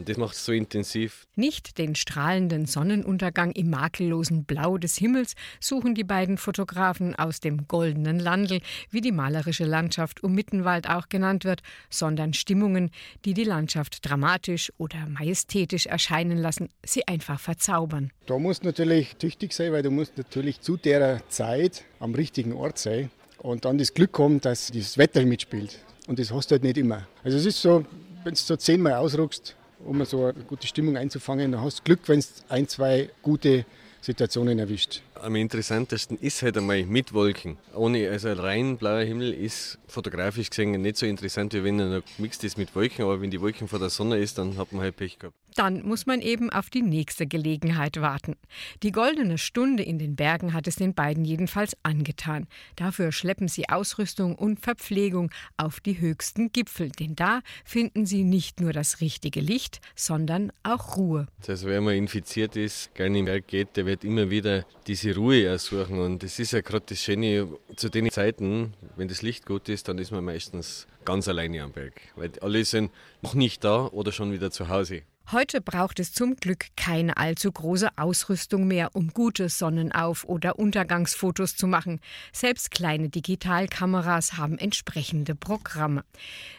Und 0.00 0.08
das 0.08 0.16
macht 0.16 0.34
es 0.34 0.46
so 0.46 0.52
intensiv. 0.52 1.26
Nicht 1.36 1.76
den 1.76 1.94
strahlenden 1.94 2.64
Sonnenuntergang 2.64 3.52
im 3.52 3.68
makellosen 3.68 4.44
Blau 4.44 4.78
des 4.78 4.96
Himmels 4.96 5.34
suchen 5.60 5.94
die 5.94 6.04
beiden 6.04 6.38
Fotografen 6.38 7.14
aus 7.14 7.40
dem 7.40 7.68
goldenen 7.68 8.18
Landel, 8.18 8.62
wie 8.90 9.02
die 9.02 9.12
malerische 9.12 9.66
Landschaft 9.66 10.24
um 10.24 10.34
Mittenwald 10.34 10.88
auch 10.88 11.10
genannt 11.10 11.44
wird, 11.44 11.60
sondern 11.90 12.32
Stimmungen, 12.32 12.90
die 13.26 13.34
die 13.34 13.44
Landschaft 13.44 14.08
dramatisch 14.08 14.72
oder 14.78 15.06
majestätisch 15.06 15.84
erscheinen 15.84 16.38
lassen, 16.38 16.70
sie 16.82 17.06
einfach 17.06 17.38
verzaubern. 17.38 18.10
Da 18.24 18.38
musst 18.38 18.62
du 18.62 18.68
natürlich 18.68 19.16
tüchtig 19.16 19.52
sein, 19.52 19.72
weil 19.72 19.82
du 19.82 19.90
musst 19.90 20.16
natürlich 20.16 20.62
zu 20.62 20.78
der 20.78 21.20
Zeit 21.28 21.84
am 21.98 22.14
richtigen 22.14 22.54
Ort 22.54 22.78
sein 22.78 23.10
und 23.36 23.66
dann 23.66 23.76
das 23.76 23.92
Glück 23.92 24.18
haben, 24.18 24.40
dass 24.40 24.72
das 24.72 24.96
Wetter 24.96 25.26
mitspielt. 25.26 25.78
Und 26.06 26.18
das 26.18 26.32
hast 26.32 26.50
du 26.50 26.52
halt 26.54 26.62
nicht 26.62 26.78
immer. 26.78 27.06
Also 27.22 27.36
es 27.36 27.44
ist 27.44 27.60
so, 27.60 27.84
wenn 28.24 28.32
du 28.32 28.40
so 28.40 28.56
zehnmal 28.56 28.94
ausruckst, 28.94 29.56
um 29.84 30.04
so 30.04 30.26
eine 30.26 30.44
gute 30.44 30.66
Stimmung 30.66 30.96
einzufangen. 30.96 31.52
Dann 31.52 31.62
hast 31.62 31.80
du 31.80 31.82
Glück, 31.84 32.00
wenn 32.06 32.18
es 32.18 32.44
ein, 32.48 32.68
zwei 32.68 33.10
gute 33.22 33.64
Situationen 34.00 34.58
erwischt. 34.58 35.02
Am 35.14 35.36
interessantesten 35.36 36.16
ist 36.18 36.42
halt 36.42 36.56
einmal 36.56 36.84
mit 36.84 37.12
Wolken. 37.12 37.58
Ohne, 37.74 38.08
also 38.08 38.32
rein 38.32 38.78
blauer 38.78 39.02
Himmel 39.02 39.34
ist 39.34 39.78
fotografisch 39.86 40.48
gesehen 40.48 40.80
nicht 40.80 40.96
so 40.96 41.04
interessant, 41.06 41.52
wie 41.52 41.62
wenn 41.62 41.78
er 41.78 41.98
noch 41.98 42.02
gemixt 42.16 42.42
ist 42.44 42.56
mit 42.56 42.74
Wolken. 42.74 43.04
Aber 43.04 43.20
wenn 43.20 43.30
die 43.30 43.40
Wolken 43.40 43.68
vor 43.68 43.78
der 43.78 43.90
Sonne 43.90 44.18
ist, 44.18 44.38
dann 44.38 44.56
hat 44.56 44.72
man 44.72 44.82
halt 44.82 44.96
Pech 44.96 45.18
gehabt. 45.18 45.36
Dann 45.54 45.82
muss 45.82 46.06
man 46.06 46.20
eben 46.20 46.50
auf 46.50 46.70
die 46.70 46.82
nächste 46.82 47.26
Gelegenheit 47.26 48.00
warten. 48.00 48.36
Die 48.82 48.92
goldene 48.92 49.38
Stunde 49.38 49.82
in 49.82 49.98
den 49.98 50.16
Bergen 50.16 50.52
hat 50.52 50.66
es 50.66 50.76
den 50.76 50.94
beiden 50.94 51.24
jedenfalls 51.24 51.76
angetan. 51.82 52.46
Dafür 52.76 53.12
schleppen 53.12 53.48
sie 53.48 53.68
Ausrüstung 53.68 54.36
und 54.36 54.60
Verpflegung 54.60 55.30
auf 55.56 55.80
die 55.80 56.00
höchsten 56.00 56.52
Gipfel, 56.52 56.90
denn 56.90 57.16
da 57.16 57.40
finden 57.64 58.06
sie 58.06 58.24
nicht 58.24 58.60
nur 58.60 58.72
das 58.72 59.00
richtige 59.00 59.40
Licht, 59.40 59.80
sondern 59.94 60.52
auch 60.62 60.96
Ruhe. 60.96 61.26
Also 61.46 61.66
wer 61.66 61.80
mal 61.80 61.94
infiziert 61.94 62.56
ist, 62.56 62.94
gerne 62.94 63.18
im 63.18 63.24
Berg 63.24 63.46
geht, 63.46 63.76
der 63.76 63.86
wird 63.86 64.04
immer 64.04 64.30
wieder 64.30 64.64
diese 64.86 65.14
Ruhe 65.14 65.44
ersuchen. 65.44 65.98
Und 65.98 66.22
das 66.22 66.38
ist 66.38 66.52
ja 66.52 66.60
gerade 66.60 66.84
das 66.86 67.02
Schöne 67.02 67.48
zu 67.76 67.88
den 67.88 68.10
Zeiten, 68.10 68.74
wenn 68.96 69.08
das 69.08 69.22
Licht 69.22 69.46
gut 69.46 69.68
ist, 69.68 69.88
dann 69.88 69.98
ist 69.98 70.10
man 70.10 70.24
meistens 70.24 70.86
ganz 71.04 71.28
alleine 71.28 71.62
am 71.62 71.72
Berg. 71.72 72.00
Weil 72.16 72.32
alle 72.40 72.64
sind 72.64 72.90
noch 73.22 73.34
nicht 73.34 73.64
da 73.64 73.86
oder 73.86 74.12
schon 74.12 74.32
wieder 74.32 74.50
zu 74.50 74.68
Hause. 74.68 75.02
Heute 75.32 75.60
braucht 75.60 76.00
es 76.00 76.12
zum 76.12 76.34
Glück 76.34 76.66
keine 76.76 77.16
allzu 77.16 77.52
große 77.52 77.90
Ausrüstung 77.96 78.66
mehr, 78.66 78.90
um 78.94 79.10
gute 79.10 79.48
Sonnenauf- 79.48 80.24
oder 80.24 80.58
Untergangsfotos 80.58 81.54
zu 81.54 81.68
machen. 81.68 82.00
Selbst 82.32 82.72
kleine 82.72 83.10
Digitalkameras 83.10 84.38
haben 84.38 84.58
entsprechende 84.58 85.36
Programme. 85.36 86.04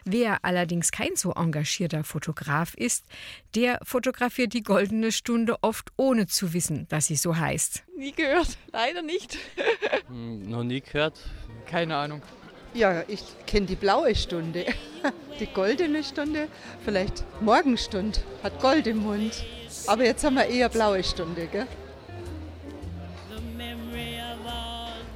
Wer 0.06 0.46
allerdings 0.46 0.92
kein 0.92 1.18
so 1.18 1.34
engagierter 1.34 2.06
Fotograf 2.06 2.74
ist, 2.76 3.04
der 3.56 3.78
fotografiert 3.84 4.54
die 4.54 4.64
goldene 4.64 5.12
Stunde 5.12 5.58
oft 5.62 5.92
ohne 5.98 6.28
zu 6.28 6.54
wissen, 6.54 6.88
dass 6.88 7.08
sie 7.08 7.18
so 7.18 7.36
heißt. 7.36 7.84
Nie 7.98 8.14
gehört, 8.14 8.58
leider 8.72 9.02
nicht. 9.02 9.38
hm, 10.08 10.50
noch 10.50 10.64
nie 10.64 10.80
gehört, 10.80 11.20
keine 11.66 11.98
Ahnung. 11.98 12.22
Ja, 12.74 13.04
ich 13.08 13.24
kenne 13.46 13.66
die 13.66 13.76
blaue 13.76 14.16
Stunde. 14.16 14.66
Die 15.40 15.48
goldene 15.48 16.04
Stunde, 16.04 16.48
vielleicht 16.86 17.24
Morgenstund, 17.42 18.22
hat 18.44 18.62
Gold 18.62 18.86
im 18.86 18.98
Mund. 19.00 19.44
Aber 19.88 20.06
jetzt 20.06 20.24
haben 20.24 20.36
wir 20.36 20.46
eher 20.46 20.70
blaue 20.70 21.04
Stunde, 21.04 21.48
gell? 21.48 21.66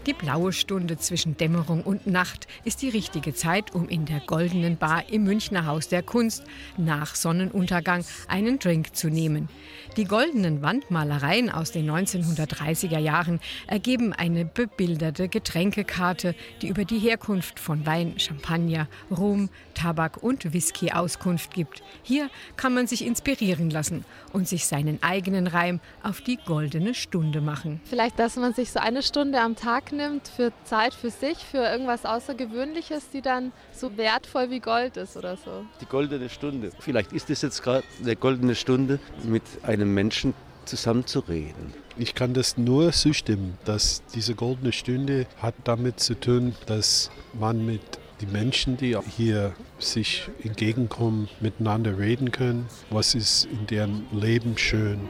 Die 0.08 0.14
blaue 0.14 0.54
Stunde 0.54 0.98
zwischen 0.98 1.36
Dämmerung 1.38 1.82
und 1.82 2.06
Nacht 2.06 2.48
ist 2.64 2.84
die 2.84 2.90
richtige 2.90 3.34
Zeit, 3.34 3.74
um 3.74 3.90
in 3.90 4.06
der 4.06 4.20
Goldenen 4.20 4.78
Bar 4.78 5.10
im 5.10 5.24
Münchner 5.24 5.66
Haus 5.66 5.88
der 5.88 6.04
Kunst 6.04 6.44
nach 6.78 7.16
Sonnenuntergang 7.16 8.06
einen 8.28 8.60
Drink 8.60 8.96
zu 8.96 9.10
nehmen. 9.10 9.50
Die 9.98 10.04
goldenen 10.04 10.62
Wandmalereien 10.62 11.50
aus 11.50 11.72
den 11.72 11.90
1930er 11.90 13.00
Jahren 13.00 13.40
ergeben 13.66 14.12
eine 14.12 14.44
bebilderte 14.44 15.30
Getränkekarte, 15.30 16.36
die 16.62 16.68
über 16.68 16.84
die 16.84 17.00
Herkunft 17.00 17.62
von 17.62 17.86
Wein, 17.86 18.20
Champagner, 18.20 18.90
Rum, 19.10 19.50
Tabak 19.74 20.22
und 20.22 20.52
Whisky 20.52 20.92
Auskunft 20.92 21.54
gibt. 21.54 21.82
Hier 22.04 22.30
kann 22.58 22.74
man 22.74 22.88
sich 22.88 23.06
inspirieren 23.06 23.70
lassen 23.70 24.04
und 24.34 24.50
sich 24.50 24.66
seinen 24.66 25.02
eigenen 25.02 25.48
Reim 25.48 25.80
auf 26.04 26.20
die 26.20 26.40
goldene 26.46 26.94
Stunde 26.94 27.40
machen. 27.40 27.80
Vielleicht, 27.86 28.20
dass 28.20 28.36
man 28.36 28.54
sich 28.54 28.72
so 28.72 28.80
eine 28.80 29.02
Stunde 29.02 29.40
am 29.40 29.56
Tag 29.56 29.94
nimmt 29.94 30.28
für 30.28 30.52
Zeit 30.66 30.94
für 30.94 31.10
sich, 31.10 31.38
für 31.38 31.60
irgendwas 31.60 32.06
Außergewöhnliches, 32.06 33.12
die 33.12 33.22
dann 33.22 33.54
so 33.72 33.96
wertvoll 33.96 34.50
wie 34.50 34.60
Gold 34.60 34.98
ist 34.98 35.16
oder 35.16 35.38
so. 35.38 35.66
Die 35.80 35.86
goldene 35.86 36.28
Stunde. 36.28 36.72
Vielleicht 36.80 37.14
ist 37.14 37.30
es 37.30 37.42
jetzt 37.42 37.64
gerade 37.64 37.86
eine 38.02 38.18
goldene 38.18 38.56
Stunde 38.56 39.00
mit 39.24 39.44
einem 39.64 39.85
Menschen 39.94 40.34
zusammenzureden. 40.66 41.74
Ich 41.98 42.16
kann 42.16 42.34
das 42.34 42.58
nur 42.58 42.92
zustimmen, 42.92 43.58
dass 43.66 44.04
diese 44.14 44.36
goldene 44.36 44.72
Stunde 44.72 45.28
hat 45.38 45.56
damit 45.64 46.00
zu 46.00 46.20
tun, 46.20 46.56
dass 46.66 47.10
man 47.34 47.66
mit 47.66 47.82
den 48.22 48.32
Menschen, 48.32 48.78
die 48.78 48.98
hier 49.16 49.54
sich 49.80 50.30
entgegenkommen, 50.44 51.30
miteinander 51.40 51.98
reden 51.98 52.32
können. 52.32 52.68
Was 52.90 53.16
ist 53.16 53.46
in 53.46 53.68
deren 53.68 54.06
Leben 54.12 54.58
schön? 54.58 55.10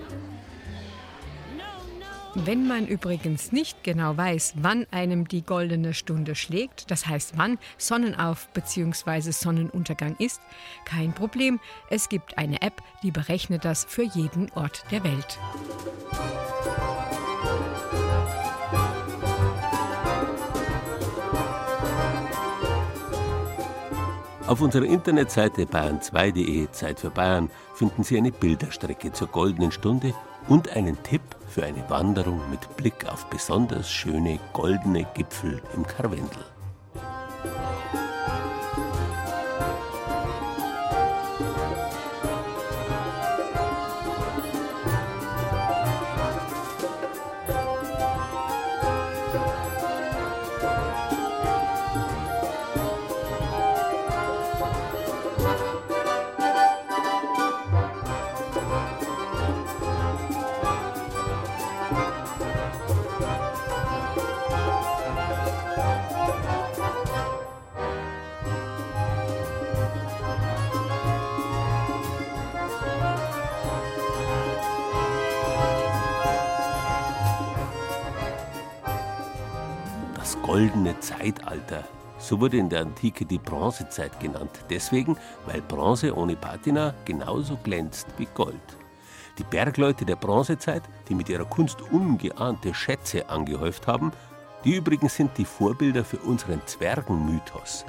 Wenn 2.37 2.67
man 2.67 2.85
übrigens 2.85 3.53
nicht 3.53 3.81
genau 3.85 4.17
weiß, 4.17 4.55
wann 4.57 4.85
einem 4.91 5.25
die 5.25 5.41
goldene 5.41 5.93
Stunde 5.93 6.35
schlägt, 6.35 6.91
das 6.91 7.07
heißt 7.07 7.37
wann 7.37 7.57
Sonnenauf- 7.77 8.49
bzw. 8.53 9.31
Sonnenuntergang 9.31 10.17
ist, 10.19 10.41
kein 10.83 11.13
Problem. 11.13 11.61
Es 11.89 12.09
gibt 12.09 12.37
eine 12.37 12.61
App, 12.61 12.81
die 13.03 13.11
berechnet 13.11 13.63
das 13.63 13.85
für 13.85 14.03
jeden 14.03 14.51
Ort 14.51 14.83
der 14.91 15.05
Welt. 15.05 15.39
Auf 24.45 24.59
unserer 24.59 24.85
Internetseite 24.85 25.63
bayern2.de 25.63 26.69
Zeit 26.71 26.99
für 26.99 27.09
Bayern 27.09 27.49
finden 27.75 28.03
Sie 28.03 28.17
eine 28.17 28.31
Bilderstrecke 28.33 29.13
zur 29.13 29.29
goldenen 29.29 29.71
Stunde 29.71 30.13
und 30.47 30.69
einen 30.75 31.01
Tipp 31.01 31.21
für 31.55 31.63
eine 31.63 31.89
Wanderung 31.89 32.41
mit 32.49 32.75
Blick 32.75 33.07
auf 33.07 33.29
besonders 33.29 33.89
schöne 33.89 34.41
goldene 34.51 35.07
Gipfel 35.13 35.61
im 35.73 35.87
Karwendel. 35.87 36.54
Goldene 80.41 80.99
Zeitalter. 80.99 81.83
So 82.17 82.39
wurde 82.39 82.57
in 82.57 82.69
der 82.69 82.81
Antike 82.81 83.25
die 83.25 83.37
Bronzezeit 83.37 84.19
genannt. 84.19 84.51
Deswegen, 84.69 85.17
weil 85.45 85.61
Bronze 85.61 86.15
ohne 86.15 86.35
Patina 86.35 86.93
genauso 87.03 87.57
glänzt 87.57 88.07
wie 88.17 88.27
Gold. 88.33 88.77
Die 89.37 89.43
Bergleute 89.43 90.05
der 90.05 90.15
Bronzezeit, 90.15 90.83
die 91.09 91.15
mit 91.15 91.27
ihrer 91.27 91.45
Kunst 91.45 91.81
ungeahnte 91.91 92.73
Schätze 92.73 93.29
angehäuft 93.29 93.85
haben, 93.85 94.13
die 94.63 94.75
übrigens 94.75 95.15
sind 95.15 95.37
die 95.37 95.45
Vorbilder 95.45 96.05
für 96.05 96.17
unseren 96.17 96.61
Zwergenmythos. 96.65 97.85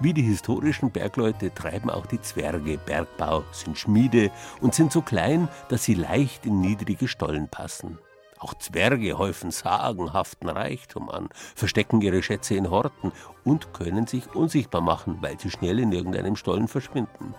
Wie 0.00 0.12
die 0.12 0.22
historischen 0.22 0.90
Bergleute 0.90 1.54
treiben 1.54 1.88
auch 1.88 2.06
die 2.06 2.20
Zwerge 2.20 2.76
Bergbau, 2.78 3.44
sind 3.52 3.78
Schmiede 3.78 4.32
und 4.60 4.74
sind 4.74 4.90
so 4.90 5.00
klein, 5.00 5.48
dass 5.68 5.84
sie 5.84 5.94
leicht 5.94 6.44
in 6.44 6.60
niedrige 6.60 7.06
Stollen 7.06 7.48
passen. 7.48 7.98
Auch 8.42 8.54
Zwerge 8.54 9.18
häufen 9.18 9.52
sagenhaften 9.52 10.48
Reichtum 10.48 11.08
an, 11.08 11.28
verstecken 11.54 12.00
ihre 12.00 12.24
Schätze 12.24 12.56
in 12.56 12.70
Horten 12.70 13.12
und 13.44 13.72
können 13.72 14.08
sich 14.08 14.34
unsichtbar 14.34 14.80
machen, 14.80 15.18
weil 15.20 15.38
sie 15.38 15.48
schnell 15.48 15.78
in 15.78 15.92
irgendeinem 15.92 16.34
Stollen 16.34 16.66
verschwinden. 16.66 17.36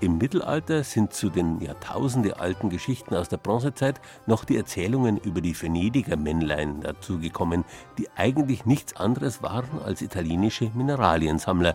Im 0.00 0.16
Mittelalter 0.16 0.82
sind 0.82 1.12
zu 1.12 1.28
den 1.28 1.60
Jahrtausende 1.60 2.40
alten 2.40 2.70
Geschichten 2.70 3.14
aus 3.14 3.28
der 3.28 3.36
Bronzezeit 3.36 4.00
noch 4.26 4.46
die 4.46 4.56
Erzählungen 4.56 5.18
über 5.18 5.42
die 5.42 5.60
Venediger 5.60 6.16
Männlein 6.16 6.80
dazugekommen, 6.80 7.66
die 7.98 8.08
eigentlich 8.16 8.64
nichts 8.64 8.96
anderes 8.96 9.42
waren 9.42 9.82
als 9.84 10.00
italienische 10.00 10.70
Mineraliensammler, 10.72 11.74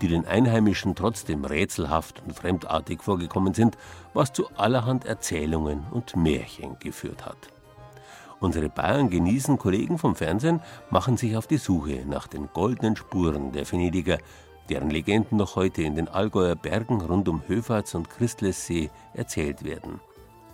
die 0.00 0.06
den 0.06 0.28
Einheimischen 0.28 0.94
trotzdem 0.94 1.44
rätselhaft 1.44 2.22
und 2.24 2.34
fremdartig 2.34 3.02
vorgekommen 3.02 3.52
sind, 3.52 3.76
was 4.14 4.32
zu 4.32 4.48
allerhand 4.56 5.06
Erzählungen 5.06 5.88
und 5.90 6.14
Märchen 6.14 6.78
geführt 6.78 7.26
hat. 7.26 7.50
Unsere 8.40 8.70
Bayern 8.70 9.10
genießen 9.10 9.58
Kollegen 9.58 9.98
vom 9.98 10.16
Fernsehen 10.16 10.60
machen 10.88 11.18
sich 11.18 11.36
auf 11.36 11.46
die 11.46 11.58
Suche 11.58 12.04
nach 12.06 12.26
den 12.26 12.48
goldenen 12.54 12.96
Spuren 12.96 13.52
der 13.52 13.70
Venediger, 13.70 14.16
deren 14.70 14.88
Legenden 14.88 15.36
noch 15.36 15.56
heute 15.56 15.82
in 15.82 15.94
den 15.94 16.08
Allgäuer 16.08 16.56
Bergen 16.56 17.02
rund 17.02 17.28
um 17.28 17.42
Höfatz 17.46 17.94
und 17.94 18.08
Christlessee 18.08 18.90
erzählt 19.12 19.62
werden. 19.62 20.00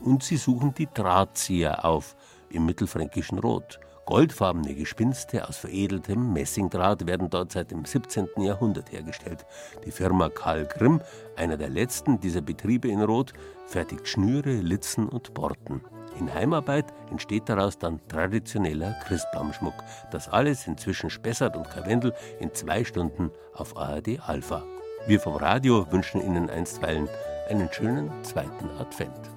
Und 0.01 0.25
sie 0.25 0.37
suchen 0.37 0.75
die 0.75 0.89
Drahtzieher 0.93 1.85
auf 1.85 2.17
im 2.51 2.67
mittelfränkischen 2.67 3.39
Rot. 3.39 3.79
Goldfarbene 4.05 4.75
Gespinste 4.75 5.49
aus 5.49 5.57
veredeltem 5.57 6.33
Messingdraht 6.33 7.07
werden 7.07 7.31
dort 7.31 7.53
seit 7.53 7.71
dem 7.71 7.85
17. 7.85 8.29
Jahrhundert 8.39 8.91
hergestellt. 8.93 9.47
Die 9.85 9.91
Firma 9.91 10.29
Karl 10.29 10.67
Grimm, 10.67 11.01
einer 11.37 11.57
der 11.57 11.71
letzten 11.71 12.21
dieser 12.21 12.41
Betriebe 12.41 12.89
in 12.89 13.03
Rot, 13.03 13.33
fertigt 13.67 14.07
Schnüre, 14.09 14.53
Litzen 14.53 15.09
und 15.09 15.35
Borten. 15.35 15.81
In 16.19 16.33
Heimarbeit 16.33 16.87
entsteht 17.11 17.49
daraus 17.49 17.79
dann 17.79 18.01
traditioneller 18.09 18.95
Christbaumschmuck. 19.07 19.75
Das 20.11 20.29
alles 20.29 20.67
inzwischen 20.67 21.11
Spessart 21.11 21.57
und 21.57 21.69
Karwendel 21.69 22.15
in 22.41 22.55
zwei 22.55 22.85
Stunden 22.85 23.31
auf 23.53 23.77
ARD 23.77 24.21
Alpha. 24.27 24.63
Wir 25.07 25.21
vom 25.21 25.37
Radio 25.37 25.91
wünschen 25.93 26.21
Ihnen 26.21 26.51
einstweilen 26.51 27.09
einen 27.49 27.73
schönen 27.73 28.11
zweiten 28.25 28.71
Advent. 28.79 29.31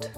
Gold. 0.00 0.10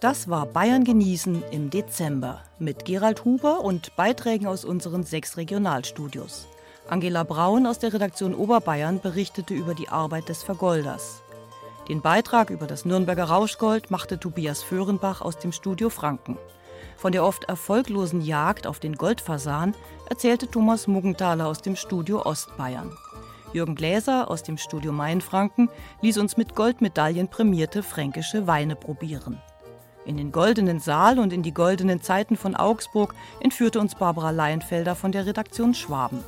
Das 0.00 0.28
war 0.28 0.46
Bayern 0.46 0.84
genießen 0.84 1.42
im 1.50 1.70
Dezember 1.70 2.42
mit 2.58 2.84
Gerald 2.84 3.24
Huber 3.24 3.62
und 3.62 3.96
Beiträgen 3.96 4.46
aus 4.46 4.64
unseren 4.64 5.04
sechs 5.04 5.36
Regionalstudios. 5.36 6.48
Angela 6.88 7.24
Braun 7.24 7.66
aus 7.66 7.78
der 7.78 7.92
Redaktion 7.92 8.34
Oberbayern 8.34 9.00
berichtete 9.00 9.54
über 9.54 9.74
die 9.74 9.88
Arbeit 9.88 10.28
des 10.28 10.42
Vergolders. 10.42 11.22
Den 11.88 12.02
Beitrag 12.02 12.50
über 12.50 12.66
das 12.66 12.84
Nürnberger 12.84 13.24
Rauschgold 13.24 13.90
machte 13.90 14.18
Tobias 14.18 14.62
Föhrenbach 14.62 15.22
aus 15.22 15.38
dem 15.38 15.52
Studio 15.52 15.88
Franken. 15.88 16.36
Von 16.96 17.12
der 17.12 17.24
oft 17.24 17.44
erfolglosen 17.44 18.20
Jagd 18.20 18.66
auf 18.66 18.80
den 18.80 18.96
Goldfasan 18.96 19.74
erzählte 20.08 20.48
Thomas 20.50 20.86
Muggenthaler 20.86 21.46
aus 21.46 21.62
dem 21.62 21.76
Studio 21.76 22.24
Ostbayern. 22.24 22.96
Jürgen 23.52 23.74
Gläser 23.74 24.30
aus 24.30 24.42
dem 24.42 24.58
Studio 24.58 24.92
Mainfranken 24.92 25.68
ließ 26.02 26.18
uns 26.18 26.36
mit 26.36 26.54
Goldmedaillen 26.54 27.28
prämierte 27.28 27.82
fränkische 27.82 28.46
Weine 28.46 28.76
probieren. 28.76 29.40
In 30.04 30.16
den 30.16 30.30
goldenen 30.30 30.78
Saal 30.78 31.18
und 31.18 31.32
in 31.32 31.42
die 31.42 31.52
goldenen 31.52 32.00
Zeiten 32.00 32.36
von 32.36 32.54
Augsburg 32.54 33.14
entführte 33.40 33.80
uns 33.80 33.96
Barbara 33.96 34.30
Leinfelder 34.30 34.94
von 34.94 35.10
der 35.10 35.26
Redaktion 35.26 35.74
Schwaben. 35.74 36.22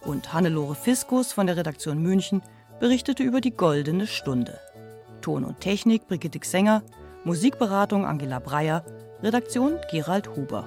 Und 0.00 0.32
Hannelore 0.32 0.74
Fiskus 0.74 1.32
von 1.32 1.46
der 1.46 1.56
Redaktion 1.56 2.02
München 2.02 2.42
berichtete 2.80 3.22
über 3.22 3.40
die 3.40 3.50
goldene 3.50 4.06
Stunde. 4.06 4.58
Ton 5.20 5.44
und 5.44 5.60
Technik 5.60 6.08
Brigitte 6.08 6.38
Xenger, 6.38 6.82
Musikberatung 7.24 8.06
Angela 8.06 8.38
Breyer, 8.38 8.84
Redaktion 9.22 9.76
Gerald 9.90 10.34
Huber. 10.34 10.64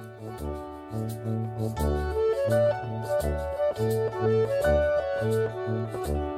Thank 3.82 4.12
you. 6.08 6.31